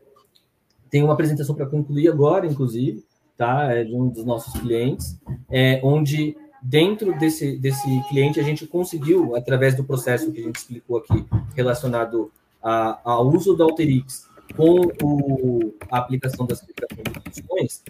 [0.90, 3.06] tem uma apresentação para concluir agora, inclusive,
[3.38, 3.72] tá?
[3.72, 5.18] É de um dos nossos clientes,
[5.50, 10.58] é, onde dentro desse, desse cliente a gente conseguiu, através do processo que a gente
[10.58, 11.26] explicou aqui,
[11.56, 12.32] relacionado
[12.62, 17.84] ao uso do Alterix com o, a aplicação das funções,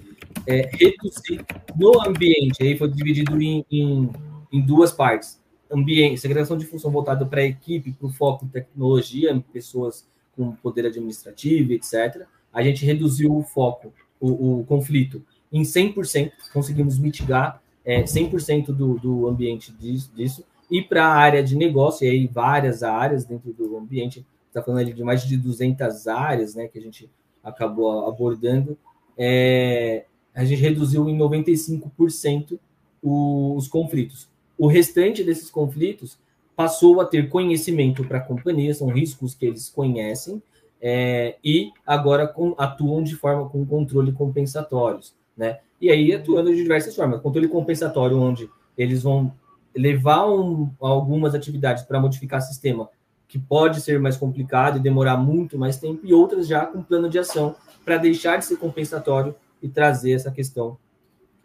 [0.47, 1.45] é, reduzir
[1.76, 4.09] no ambiente, aí foi dividido em, em,
[4.51, 5.41] em duas partes
[5.72, 10.05] ambiente, segregação de função voltada para a equipe, para o foco em tecnologia, em pessoas
[10.35, 12.26] com poder administrativo, etc.
[12.51, 18.99] A gente reduziu o foco, o, o conflito, em 100%, conseguimos mitigar é, 100% do,
[18.99, 20.45] do ambiente disso, disso.
[20.69, 24.81] e para a área de negócio, e aí várias áreas dentro do ambiente, está falando
[24.81, 27.09] ali de mais de 200 áreas né, que a gente
[27.43, 28.77] acabou abordando,
[29.18, 32.60] é, a gente reduziu em 95%
[33.03, 34.30] os conflitos.
[34.58, 36.18] O restante desses conflitos
[36.56, 40.41] passou a ter conhecimento para a companhia, são riscos que eles conhecem,
[40.82, 45.60] é, e agora com, atuam de forma com controle compensatórios, né?
[45.80, 47.22] E aí atuando de diversas formas.
[47.22, 49.34] Controle compensatório, onde eles vão
[49.76, 52.90] levar um, algumas atividades para modificar o sistema,
[53.28, 57.10] que pode ser mais complicado e demorar muito mais tempo, e outras já com plano
[57.10, 57.56] de ação
[57.86, 60.77] para deixar de ser compensatório e trazer essa questão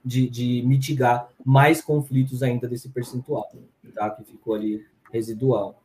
[0.05, 3.51] de, de mitigar mais conflitos ainda desse percentual,
[3.95, 4.11] tá?
[4.11, 5.83] Que ficou ali residual.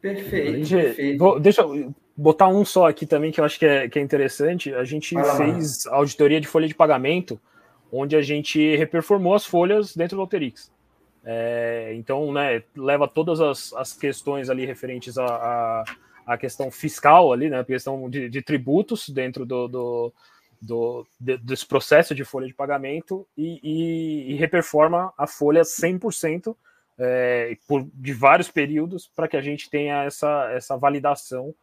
[0.00, 0.68] Perfeito.
[0.68, 1.18] perfeito.
[1.18, 4.02] Vou, deixa eu botar um só aqui também que eu acho que é, que é
[4.02, 4.74] interessante.
[4.74, 7.40] A gente fez auditoria de folha de pagamento,
[7.92, 10.70] onde a gente reperformou as folhas dentro do Alterix.
[11.24, 15.80] É, então, né, leva todas as, as questões ali referentes à a,
[16.26, 20.12] a, a, questão fiscal ali, né, a questão de, de tributos dentro do, do,
[20.60, 26.54] do de, desse processo de folha de pagamento e, e, e reperforma a folha 100%
[26.98, 31.54] é, por, de vários períodos para que a gente tenha essa, essa validação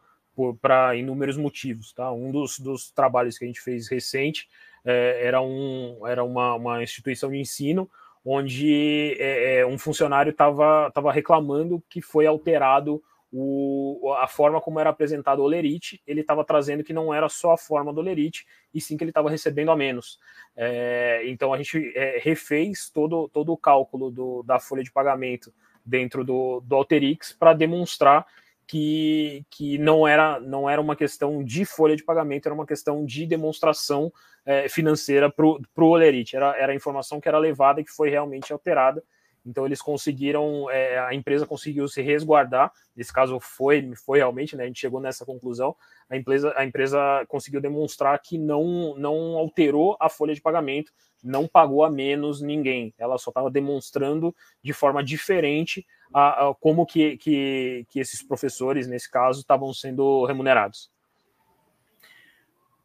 [0.60, 1.92] para inúmeros motivos.
[1.92, 2.12] Tá?
[2.12, 4.48] Um dos, dos trabalhos que a gente fez recente
[4.84, 7.88] é, era, um, era uma, uma instituição de ensino
[8.24, 14.90] onde é, é um funcionário estava reclamando que foi alterado o, a forma como era
[14.90, 18.80] apresentado o Olerite, ele estava trazendo que não era só a forma do Olerite, e
[18.80, 20.18] sim que ele estava recebendo a menos.
[20.56, 25.52] É, então a gente é, refez todo, todo o cálculo do, da folha de pagamento
[25.84, 28.26] dentro do, do Alterix para demonstrar
[28.66, 33.04] que, que não, era, não era uma questão de folha de pagamento, era uma questão
[33.04, 34.12] de demonstração
[34.44, 36.36] é, financeira para o Olerite.
[36.36, 39.02] Era, era a informação que era levada e que foi realmente alterada.
[39.48, 42.70] Então eles conseguiram, é, a empresa conseguiu se resguardar.
[42.94, 44.64] Nesse caso foi, foi realmente, né?
[44.64, 45.74] A gente chegou nessa conclusão.
[46.10, 50.92] A empresa, a empresa conseguiu demonstrar que não, não alterou a folha de pagamento,
[51.24, 52.92] não pagou a menos ninguém.
[52.98, 58.86] Ela só estava demonstrando de forma diferente a, a, como que, que, que esses professores,
[58.86, 60.90] nesse caso, estavam sendo remunerados.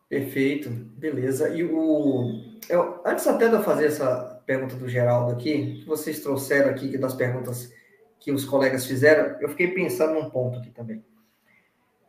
[0.07, 1.49] Perfeito, beleza.
[1.49, 6.19] E o eu, antes até de eu fazer essa pergunta do Geraldo aqui, que vocês
[6.19, 7.71] trouxeram aqui das perguntas
[8.19, 11.03] que os colegas fizeram, eu fiquei pensando num ponto aqui também.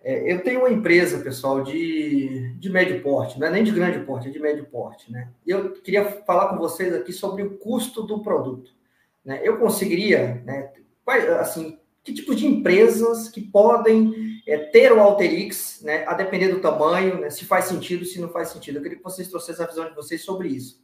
[0.03, 4.01] É, eu tenho uma empresa, pessoal, de, de médio porte, não é nem de grande
[4.01, 5.31] porte, é de médio porte, né?
[5.47, 8.71] E eu queria falar com vocês aqui sobre o custo do produto.
[9.25, 9.41] Né?
[9.43, 10.71] Eu conseguiria, né,
[11.41, 16.61] assim, que tipo de empresas que podem é, ter o Alterix, né, a depender do
[16.61, 18.77] tamanho, né, se faz sentido, se não faz sentido.
[18.77, 20.84] Eu queria que vocês trouxessem a visão de vocês sobre isso.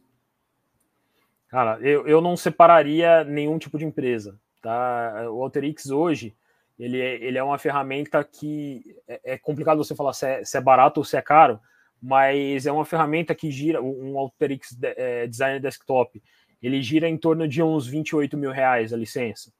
[1.51, 4.39] Cara, eu, eu não separaria nenhum tipo de empresa.
[4.61, 5.29] Tá?
[5.29, 6.33] O Alterix hoje,
[6.79, 10.57] ele é, ele é uma ferramenta que é, é complicado você falar se é, se
[10.57, 11.59] é, barato ou se é caro,
[12.01, 16.23] mas é uma ferramenta que gira, um Alterix é, Designer Desktop,
[16.63, 19.51] ele gira em torno de uns 28 mil reais a licença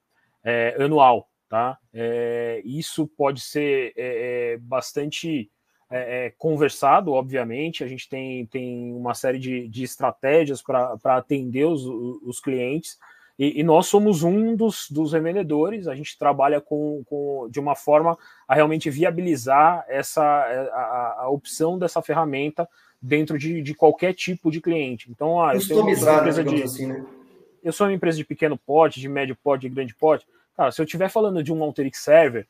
[0.45, 1.77] é, anual, tá?
[1.93, 5.51] É, isso pode ser é, é bastante
[5.91, 7.83] é, é, conversado, obviamente.
[7.83, 12.97] A gente tem, tem uma série de, de estratégias para atender os, os clientes.
[13.37, 17.75] E, e, nós somos um dos, dos revendedores, a gente trabalha com, com, de uma
[17.75, 22.69] forma a realmente viabilizar essa a, a opção dessa ferramenta
[23.01, 25.09] dentro de, de qualquer tipo de cliente.
[25.09, 27.03] Então, ah, eu, tenho uma empresa de, assim, né?
[27.63, 30.25] eu sou uma empresa de pequeno porte, de médio porte, de grande porte.
[30.55, 32.47] Cara, se eu estiver falando de um Alteryx Server,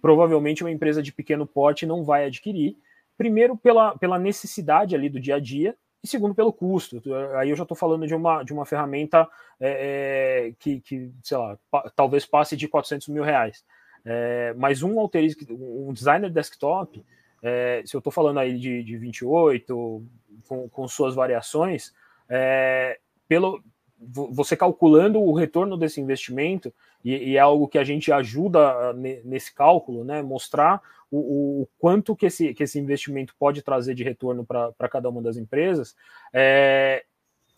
[0.00, 2.76] provavelmente uma empresa de pequeno porte não vai adquirir.
[3.16, 7.02] Primeiro, pela, pela necessidade ali do dia a dia, e segundo, pelo custo.
[7.36, 11.36] Aí eu já estou falando de uma, de uma ferramenta é, é, que, que, sei
[11.36, 13.64] lá, pa, talvez passe de 400 mil reais.
[14.04, 17.04] É, mas um Alteryx, um designer desktop,
[17.42, 20.02] é, se eu estou falando aí de, de 28,
[20.46, 21.92] com, com suas variações,
[22.28, 23.62] é, pelo,
[24.00, 26.72] você calculando o retorno desse investimento,
[27.04, 30.22] e, e, é algo que a gente ajuda ah, nesse cálculo, né?
[30.22, 30.80] Mostrar
[31.10, 35.22] o, o quanto que esse, que esse investimento pode trazer de retorno para cada uma
[35.22, 35.96] das empresas.
[36.32, 37.04] É,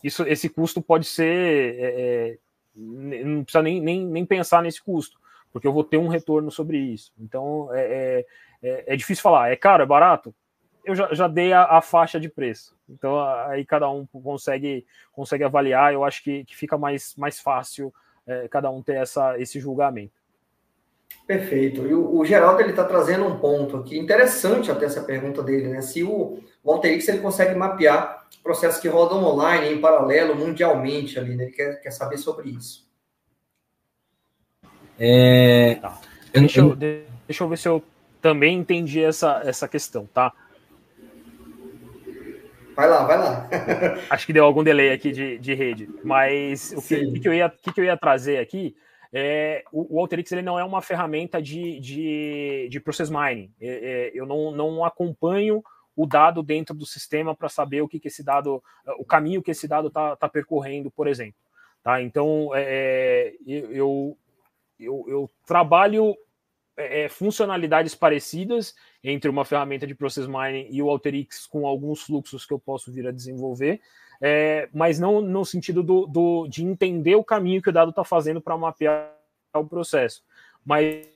[0.03, 1.77] isso, esse custo pode ser.
[1.79, 2.39] É, é,
[2.75, 5.19] não precisa nem, nem, nem pensar nesse custo,
[5.53, 7.13] porque eu vou ter um retorno sobre isso.
[7.19, 8.27] Então é, é,
[8.63, 10.35] é, é difícil falar, é caro, é barato?
[10.85, 12.77] Eu já, já dei a, a, faixa de preço.
[12.89, 15.93] Então aí cada um consegue, consegue avaliar.
[15.93, 17.93] Eu acho que, que fica mais, mais fácil
[18.27, 20.13] é, cada um ter essa, esse julgamento.
[21.27, 21.87] Perfeito.
[21.87, 25.69] E o, o Geraldo ele está trazendo um ponto aqui interessante até essa pergunta dele,
[25.69, 25.81] né?
[25.81, 31.37] Se o Walter X ele consegue mapear processos que rodam online em paralelo mundialmente ali,
[31.37, 31.45] né?
[31.45, 32.89] Ele quer, quer saber sobre isso.
[34.99, 35.77] É...
[35.77, 36.01] Tá.
[36.33, 37.83] Deixa, eu, deixa eu ver se eu
[38.21, 40.33] também entendi essa, essa questão, tá?
[42.75, 43.49] Vai lá, vai lá.
[44.11, 45.89] Acho que deu algum delay aqui de, de rede.
[46.05, 48.77] Mas o que, que, eu ia, que, que eu ia trazer aqui
[49.13, 53.53] é, o, o Alteryx ele não é uma ferramenta de, de, de process mining.
[53.61, 55.63] É, é, eu não, não acompanho
[55.97, 58.63] o dado dentro do sistema para saber o que, que esse dado,
[58.99, 61.41] o caminho que esse dado está tá percorrendo, por exemplo.
[61.83, 62.01] Tá?
[62.01, 64.17] Então, é, é eu,
[64.79, 66.17] eu, eu, trabalho
[66.77, 72.45] é, funcionalidades parecidas entre uma ferramenta de Process Mining e o Alteryx com alguns fluxos
[72.45, 73.81] que eu posso vir a desenvolver,
[74.21, 78.05] é, mas não no sentido do, do, de entender o caminho que o dado está
[78.05, 79.17] fazendo para mapear
[79.55, 80.23] o processo,
[80.65, 81.07] mas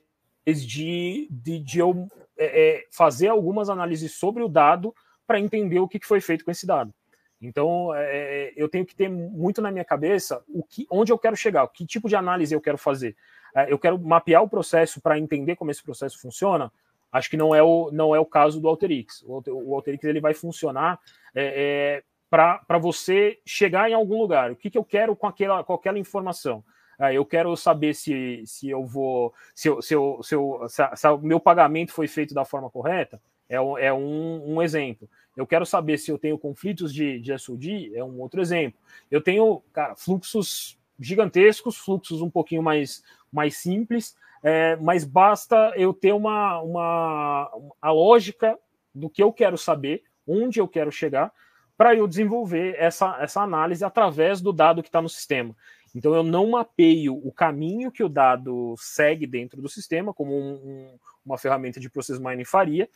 [0.45, 2.07] de, de, de eu
[2.37, 4.93] é, é, fazer algumas análises sobre o dado
[5.25, 6.93] para entender o que, foi feito com esse dado.
[7.41, 11.17] Então, é, é, eu tenho que ter muito na minha cabeça o que, onde eu
[11.17, 13.15] quero chegar, que tipo de análise eu quero fazer.
[13.55, 16.71] É, eu quero mapear o processo para entender como esse processo funciona.
[17.15, 19.23] Acho que não é o, não é o caso do Alteryx.
[19.25, 20.99] O, Alteryx ele vai funcionar
[21.33, 24.51] é, é para você chegar em algum lugar.
[24.51, 26.61] O que, que eu quero com aquela, com aquela informação?
[26.99, 29.33] É, eu quero saber se, se eu vou.
[29.53, 32.69] Se, eu, se, eu, se, eu, se, se o meu pagamento foi feito da forma
[32.69, 33.21] correta.
[33.47, 35.09] É, é um, um exemplo.
[35.37, 38.77] Eu quero saber se eu tenho conflitos de, de SOD, é um outro exemplo.
[39.09, 44.17] Eu tenho, cara, fluxos gigantescos, fluxos um pouquinho mais, mais simples,
[44.47, 47.51] é, mas basta eu ter uma, uma
[47.81, 48.55] a lógica
[48.93, 51.33] do que eu quero saber, onde eu quero chegar,
[51.75, 55.55] para eu desenvolver essa, essa análise através do dado que está no sistema.
[55.95, 60.53] Então eu não mapeio o caminho que o dado segue dentro do sistema, como um,
[60.53, 62.87] um, uma ferramenta de process mining faria,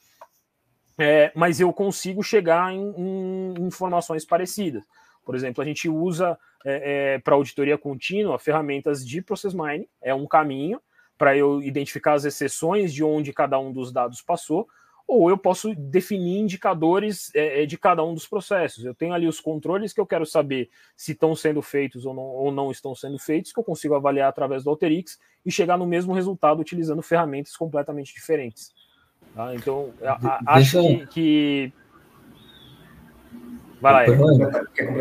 [0.99, 4.83] é, mas eu consigo chegar em, em, informações parecidas.
[5.25, 10.13] Por exemplo, a gente usa é, é, para auditoria contínua ferramentas de process mining, é
[10.13, 10.79] um caminho
[11.19, 14.69] para eu identificar as exceções de onde cada um dos dados passou,
[15.05, 18.85] ou eu posso definir indicadores é, é, de cada um dos processos.
[18.85, 22.23] Eu tenho ali os controles que eu quero saber se estão sendo feitos ou não,
[22.23, 25.85] ou não estão sendo feitos, que eu consigo avaliar através do Alteryx e chegar no
[25.85, 28.71] mesmo resultado utilizando ferramentas completamente diferentes.
[29.35, 29.53] Tá?
[29.55, 31.73] Então, a, a, acho que, que,
[33.81, 34.15] Vai lá,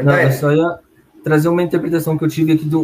[0.03, 0.79] Não, eu só ia
[1.23, 2.77] trazer uma interpretação que eu tive aqui de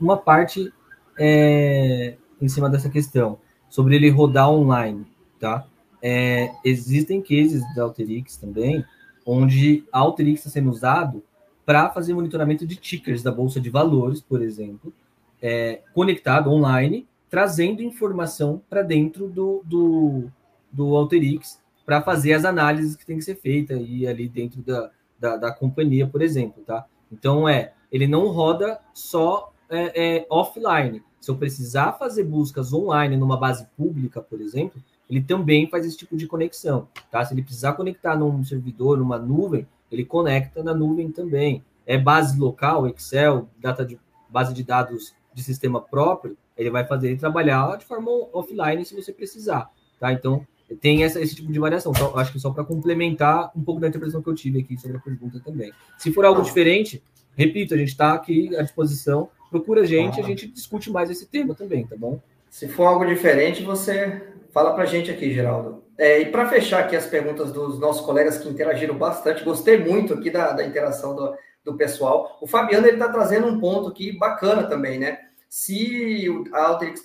[0.00, 0.72] uma parte
[1.18, 3.38] é, em cima dessa questão,
[3.70, 5.06] sobre ele rodar online,
[5.38, 5.66] tá?
[6.02, 8.84] É, existem cases da Alteryx também,
[9.24, 11.22] onde a Alteryx está sendo usado
[11.64, 14.92] para fazer monitoramento de tickers da Bolsa de Valores, por exemplo,
[15.40, 20.24] é, conectado online, trazendo informação para dentro do, do,
[20.70, 24.90] do Alteryx para fazer as análises que tem que ser feita e ali dentro da,
[25.18, 26.84] da, da, companhia, por exemplo, tá?
[27.10, 31.02] Então é, ele não roda só é, é, offline.
[31.22, 35.96] Se eu precisar fazer buscas online numa base pública, por exemplo, ele também faz esse
[35.96, 37.24] tipo de conexão, tá?
[37.24, 41.62] Se ele precisar conectar num servidor, numa nuvem, ele conecta na nuvem também.
[41.86, 47.10] É base local, Excel, data de base de dados de sistema próprio, ele vai fazer
[47.10, 49.70] ele trabalhar de forma offline se você precisar,
[50.00, 50.12] tá?
[50.12, 50.44] Então,
[50.80, 51.94] tem essa, esse tipo de variação.
[51.94, 54.96] Só, acho que só para complementar um pouco da interpretação que eu tive aqui sobre
[54.96, 55.72] a pergunta também.
[55.98, 57.00] Se for algo diferente,
[57.36, 59.28] repito, a gente está aqui à disposição.
[59.52, 62.18] Procura a gente, a gente discute mais esse tema também, tá bom?
[62.48, 65.84] Se for algo diferente, você fala para a gente aqui, Geraldo.
[65.98, 70.14] É, e para fechar aqui as perguntas dos nossos colegas que interagiram bastante, gostei muito
[70.14, 72.38] aqui da, da interação do, do pessoal.
[72.40, 75.18] O Fabiano ele está trazendo um ponto aqui bacana também, né?
[75.50, 77.02] Se a Alteryx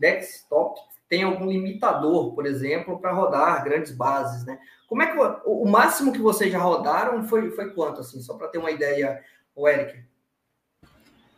[0.00, 4.58] Desktop tem algum limitador, por exemplo, para rodar grandes bases, né?
[4.88, 8.38] Como é que o, o, máximo que vocês já rodaram foi, foi quanto, assim, só
[8.38, 9.22] para ter uma ideia,
[9.54, 9.98] o Eric?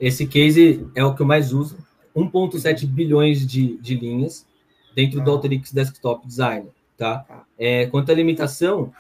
[0.01, 1.77] Esse case é o que eu mais uso,
[2.17, 4.47] 1.7 bilhões de, de linhas
[4.95, 5.25] dentro ah.
[5.25, 7.25] do Alteryx Desktop Design, tá?
[7.29, 7.45] Ah.
[7.59, 8.93] É, quanto à limitação,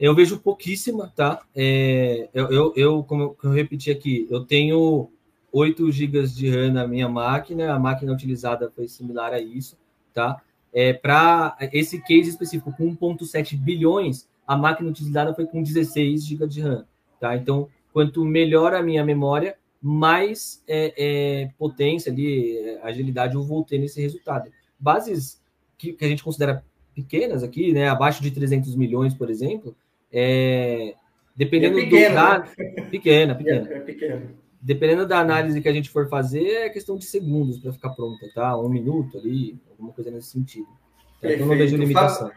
[0.00, 1.42] eu vejo pouquíssima, tá?
[1.54, 5.10] É, eu, eu, eu, como eu repeti aqui, eu tenho
[5.52, 9.76] 8 GB de RAM na minha máquina, a máquina utilizada foi similar a isso
[10.12, 10.40] tá?
[10.72, 16.46] É, para esse case específico, com 1,7 bilhões, a máquina utilizada foi com 16 GB
[16.46, 16.84] de RAM,
[17.20, 17.36] tá?
[17.36, 23.64] Então, quanto melhor a minha memória, mais é, é, potência ali, é, agilidade eu vou
[23.64, 24.50] ter nesse resultado.
[24.78, 25.42] Bases
[25.76, 26.64] que, que, a gente considera
[26.94, 29.74] pequenas aqui, né, abaixo de 300 milhões, por exemplo,
[30.12, 30.94] é,
[31.34, 32.20] dependendo é pequeno, do...
[32.20, 32.84] Né?
[32.90, 33.68] Pequena, pequena.
[33.68, 37.58] É, é pequeno dependendo da análise que a gente for fazer, é questão de segundos
[37.58, 38.56] para ficar pronta, tá?
[38.56, 40.68] Um minuto ali, alguma coisa nesse sentido.
[41.20, 41.32] Tá?
[41.32, 42.30] Então não vejo limitação.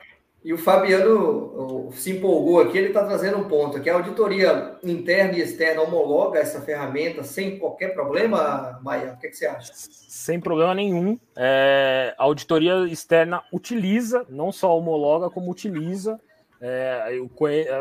[0.45, 5.35] E o Fabiano se empolgou aqui, ele está trazendo um ponto, que a auditoria interna
[5.35, 9.13] e externa homologa essa ferramenta sem qualquer problema, Maia?
[9.13, 9.73] O que, é que você acha?
[9.73, 11.17] Sem problema nenhum.
[11.35, 16.19] É, a auditoria externa utiliza, não só homologa, como utiliza.
[16.61, 17.27] É, eu,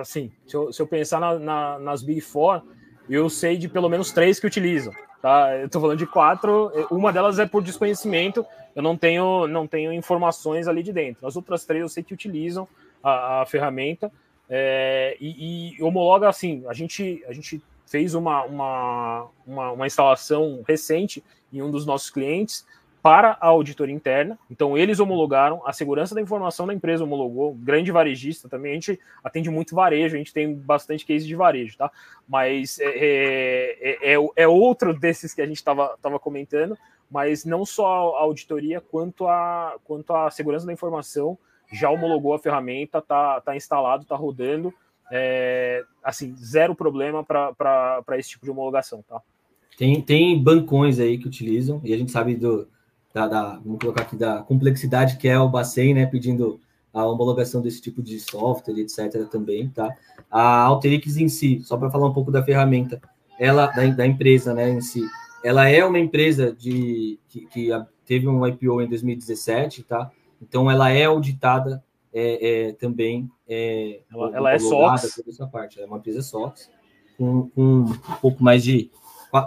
[0.00, 2.62] assim, se eu, se eu pensar na, na, nas Big Four,
[3.10, 4.94] eu sei de pelo menos três que utilizam.
[5.20, 5.54] Tá?
[5.54, 6.72] Eu estou falando de quatro.
[6.90, 8.44] Uma delas é por desconhecimento.
[8.74, 11.26] Eu não tenho, não tenho informações ali de dentro.
[11.26, 12.68] As outras três eu sei que utilizam
[13.02, 14.10] a, a ferramenta.
[14.48, 16.64] É, e, e, homologa assim.
[16.66, 21.22] A gente, a gente fez uma, uma, uma, uma, instalação recente
[21.52, 22.66] em um dos nossos clientes
[23.00, 24.38] para a auditoria interna.
[24.50, 28.72] Então, eles homologaram, a segurança da informação da empresa homologou, grande varejista também.
[28.72, 31.90] A gente atende muito varejo, a gente tem bastante case de varejo, tá?
[32.26, 36.78] Mas é, é, é, é outro desses que a gente estava comentando,
[37.10, 41.38] mas não só a auditoria, quanto a, quanto a segurança da informação
[41.72, 44.72] já homologou a ferramenta, tá, tá instalado, tá rodando.
[45.12, 49.20] É, assim, zero problema para esse tipo de homologação, tá?
[49.76, 52.68] Tem, tem bancões aí que utilizam, e a gente sabe do,
[53.12, 56.60] da, da, vamos colocar aqui, da complexidade que é o Bacen, né, pedindo
[56.92, 59.28] a homologação desse tipo de software, etc.
[59.28, 59.92] também, tá?
[60.30, 63.00] A Alteryx em si, só para falar um pouco da ferramenta,
[63.38, 65.04] ela, da, da, empresa, né, em si,
[65.44, 67.68] ela é uma empresa de, que, que
[68.06, 70.10] teve um IPO em 2017, tá?
[70.40, 73.30] Então, ela é auditada é, é, também.
[73.46, 75.22] É, ela, ela é SOX.
[75.28, 75.80] Essa parte.
[75.80, 76.70] É uma empresa SOX,
[77.18, 77.92] com, com um
[78.22, 78.90] pouco mais de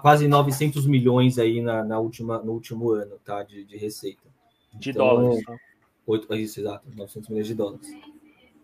[0.01, 3.41] quase 900 milhões aí na, na, última, no último ano, tá?
[3.41, 4.27] De, de receita.
[4.75, 5.43] De então, dólares.
[5.43, 5.57] Tá?
[6.05, 7.91] Oito, é isso, exato, 900 milhões de dólares.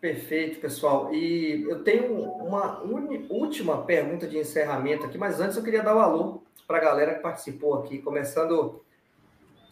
[0.03, 1.13] Perfeito, pessoal.
[1.13, 2.81] E eu tenho uma
[3.29, 7.15] última pergunta de encerramento aqui, mas antes eu queria dar um alô para a galera
[7.15, 8.83] que participou aqui, começando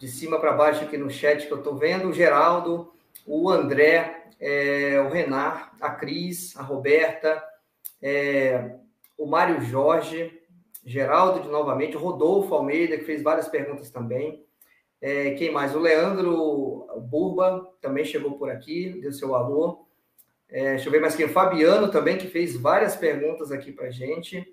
[0.00, 2.94] de cima para baixo aqui no chat que eu estou vendo, o Geraldo,
[3.26, 7.44] o André, é, o Renar, a Cris, a Roberta,
[8.00, 8.76] é,
[9.18, 10.40] o Mário Jorge,
[10.82, 14.46] Geraldo de novamente, o Rodolfo Almeida, que fez várias perguntas também.
[14.98, 15.76] É, quem mais?
[15.76, 19.91] O Leandro Burba também chegou por aqui, deu seu alô.
[20.52, 21.28] É, deixa eu ver mais quem.
[21.28, 24.46] Fabiano também, que fez várias perguntas aqui para gente.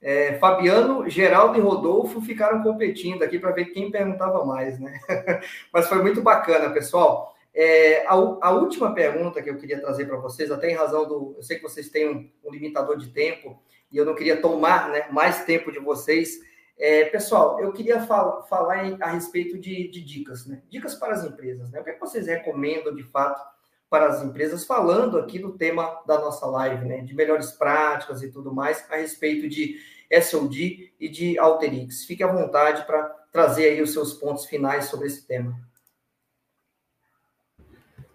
[0.00, 4.98] É, Fabiano, Geraldo e Rodolfo ficaram competindo aqui para ver quem perguntava mais, né?
[5.72, 7.34] Mas foi muito bacana, pessoal.
[7.52, 11.34] É, a, a, última pergunta que eu queria trazer para vocês, até em razão do.
[11.36, 13.60] Eu sei que vocês têm um, um limitador de tempo,
[13.90, 16.38] e eu não queria tomar né, mais tempo de vocês.
[16.78, 20.62] É, pessoal, eu queria fal falar em, a respeito de, de, dicas, né?
[20.70, 21.80] Dicas para as empresas, né?
[21.80, 23.42] O que, é que vocês recomendam de fato
[23.90, 27.00] para as empresas, falando aqui do tema da nossa live, né?
[27.00, 29.78] De melhores práticas e tudo mais, a respeito de
[30.22, 32.04] SOD e de Alterix.
[32.04, 33.02] Fique à vontade para
[33.32, 35.58] trazer aí os seus pontos finais sobre esse tema.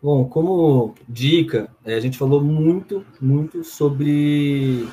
[0.01, 4.87] Bom, como dica, é, a gente falou muito, muito sobre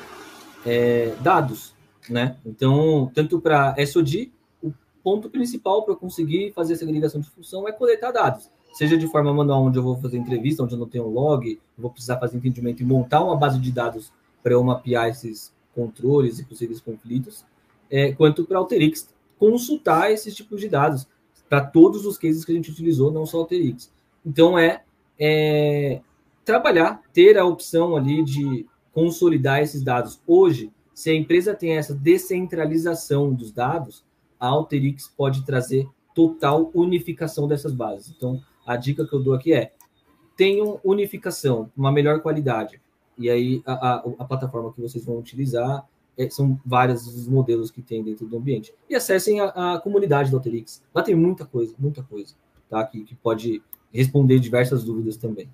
[0.65, 1.73] é, dados,
[2.09, 2.37] né?
[2.45, 4.73] Então, tanto para SOD, o
[5.03, 9.33] ponto principal para conseguir fazer essa agregação de função é coletar dados, seja de forma
[9.33, 12.81] manual, onde eu vou fazer entrevista, onde eu não tenho log, vou precisar fazer entendimento
[12.81, 17.45] e montar uma base de dados para eu mapear esses controles e possíveis conflitos,
[17.89, 21.07] é, quanto para Alteryx consultar esses tipos de dados
[21.47, 23.91] para todos os cases que a gente utilizou, não só Alteryx.
[24.25, 24.83] Então, é,
[25.19, 26.01] é
[26.43, 30.19] trabalhar, ter a opção ali de consolidar esses dados.
[30.25, 34.03] Hoje, se a empresa tem essa descentralização dos dados,
[34.39, 38.13] a Alteryx pode trazer total unificação dessas bases.
[38.15, 39.71] Então, a dica que eu dou aqui é:
[40.35, 42.81] tenham unificação, uma melhor qualidade.
[43.17, 45.87] E aí, a, a, a plataforma que vocês vão utilizar
[46.17, 48.73] é, são vários os modelos que tem dentro do ambiente.
[48.89, 50.83] E acessem a, a comunidade do Alteryx.
[50.93, 52.35] Lá tem muita coisa, muita coisa,
[52.69, 52.83] tá?
[52.85, 53.61] Que, que pode
[53.91, 55.49] responder diversas dúvidas também.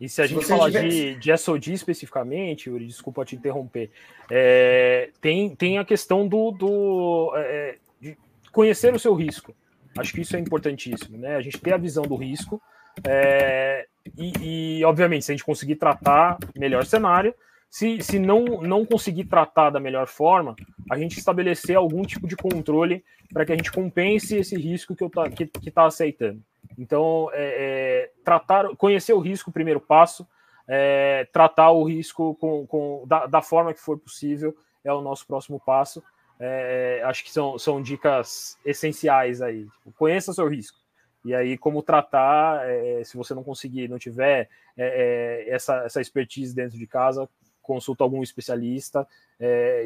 [0.00, 3.88] E se a gente falar de, de SOD especificamente, Yuri, desculpa te interromper,
[4.28, 8.18] é, tem, tem a questão do, do é, de
[8.50, 9.54] conhecer o seu risco.
[9.98, 11.36] Acho que isso é importantíssimo, né?
[11.36, 12.60] A gente ter a visão do risco
[13.04, 13.86] é,
[14.16, 17.34] e, e, obviamente, se a gente conseguir tratar melhor cenário,
[17.70, 20.54] se, se não, não conseguir tratar da melhor forma,
[20.90, 23.02] a gente estabelecer algum tipo de controle
[23.32, 26.42] para que a gente compense esse risco que está que, que tá aceitando.
[26.78, 30.26] Então, é, é, tratar, conhecer o risco, primeiro passo,
[30.68, 34.54] é, tratar o risco com, com da, da, forma que for possível
[34.84, 36.02] é o nosso próximo passo.
[36.44, 39.64] É, acho que são, são dicas essenciais aí.
[39.64, 40.76] Tipo, conheça seu risco.
[41.24, 46.52] E aí, como tratar, é, se você não conseguir, não tiver é, essa, essa expertise
[46.52, 47.28] dentro de casa,
[47.62, 49.06] consulta algum especialista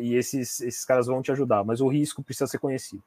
[0.01, 1.62] e esses, esses caras vão te ajudar.
[1.62, 3.03] Mas o risco precisa ser conhecido.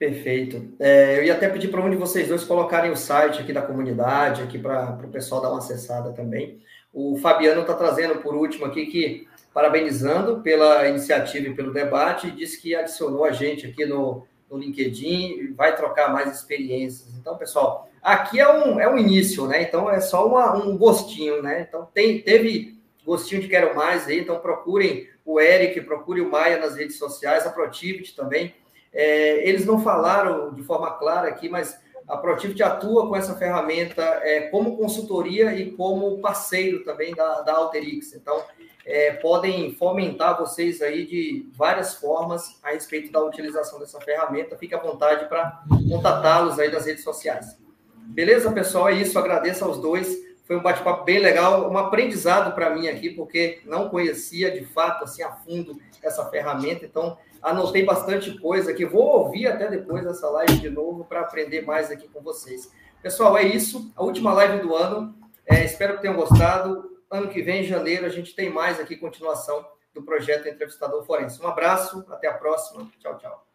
[0.00, 0.72] Perfeito.
[0.80, 3.60] É, eu ia até pedir para um de vocês dois colocarem o site aqui da
[3.60, 6.58] comunidade, aqui para o pessoal dar uma acessada também.
[6.90, 12.60] O Fabiano está trazendo por último aqui que, parabenizando pela iniciativa e pelo debate, disse
[12.60, 17.12] que adicionou a gente aqui no, no LinkedIn e vai trocar mais experiências.
[17.18, 19.62] Então, pessoal, aqui é um, é um início, né?
[19.62, 21.66] Então é só uma, um gostinho, né?
[21.68, 26.58] Então tem, teve gostinho de quero mais aí, então procurem o Eric, procure o Maia
[26.58, 28.54] nas redes sociais, a Protivity também
[28.92, 31.78] é, eles não falaram de forma clara aqui, mas
[32.08, 37.54] a Protivit atua com essa ferramenta é, como consultoria e como parceiro também da, da
[37.54, 38.14] Alterix.
[38.14, 38.42] Então,
[38.84, 44.56] é, podem fomentar vocês aí de várias formas a respeito da utilização dessa ferramenta.
[44.56, 47.58] Fique à vontade para contatá-los aí nas redes sociais.
[47.96, 48.88] Beleza, pessoal?
[48.88, 49.18] É isso.
[49.18, 50.30] Agradeço aos dois.
[50.44, 55.04] Foi um bate-papo bem legal, um aprendizado para mim aqui, porque não conhecia de fato
[55.04, 56.84] assim a fundo essa ferramenta.
[56.84, 61.60] Então, anotei bastante coisa que vou ouvir até depois dessa live de novo para aprender
[61.60, 62.68] mais aqui com vocês.
[63.00, 63.92] Pessoal, é isso.
[63.94, 65.14] A última live do ano.
[65.46, 66.89] É, espero que tenham gostado.
[67.10, 71.42] Ano que vem, em janeiro, a gente tem mais aqui continuação do projeto Entrevistador Forense.
[71.42, 72.88] Um abraço, até a próxima.
[73.00, 73.46] Tchau, tchau.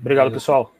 [0.00, 0.77] Obrigado, pessoal.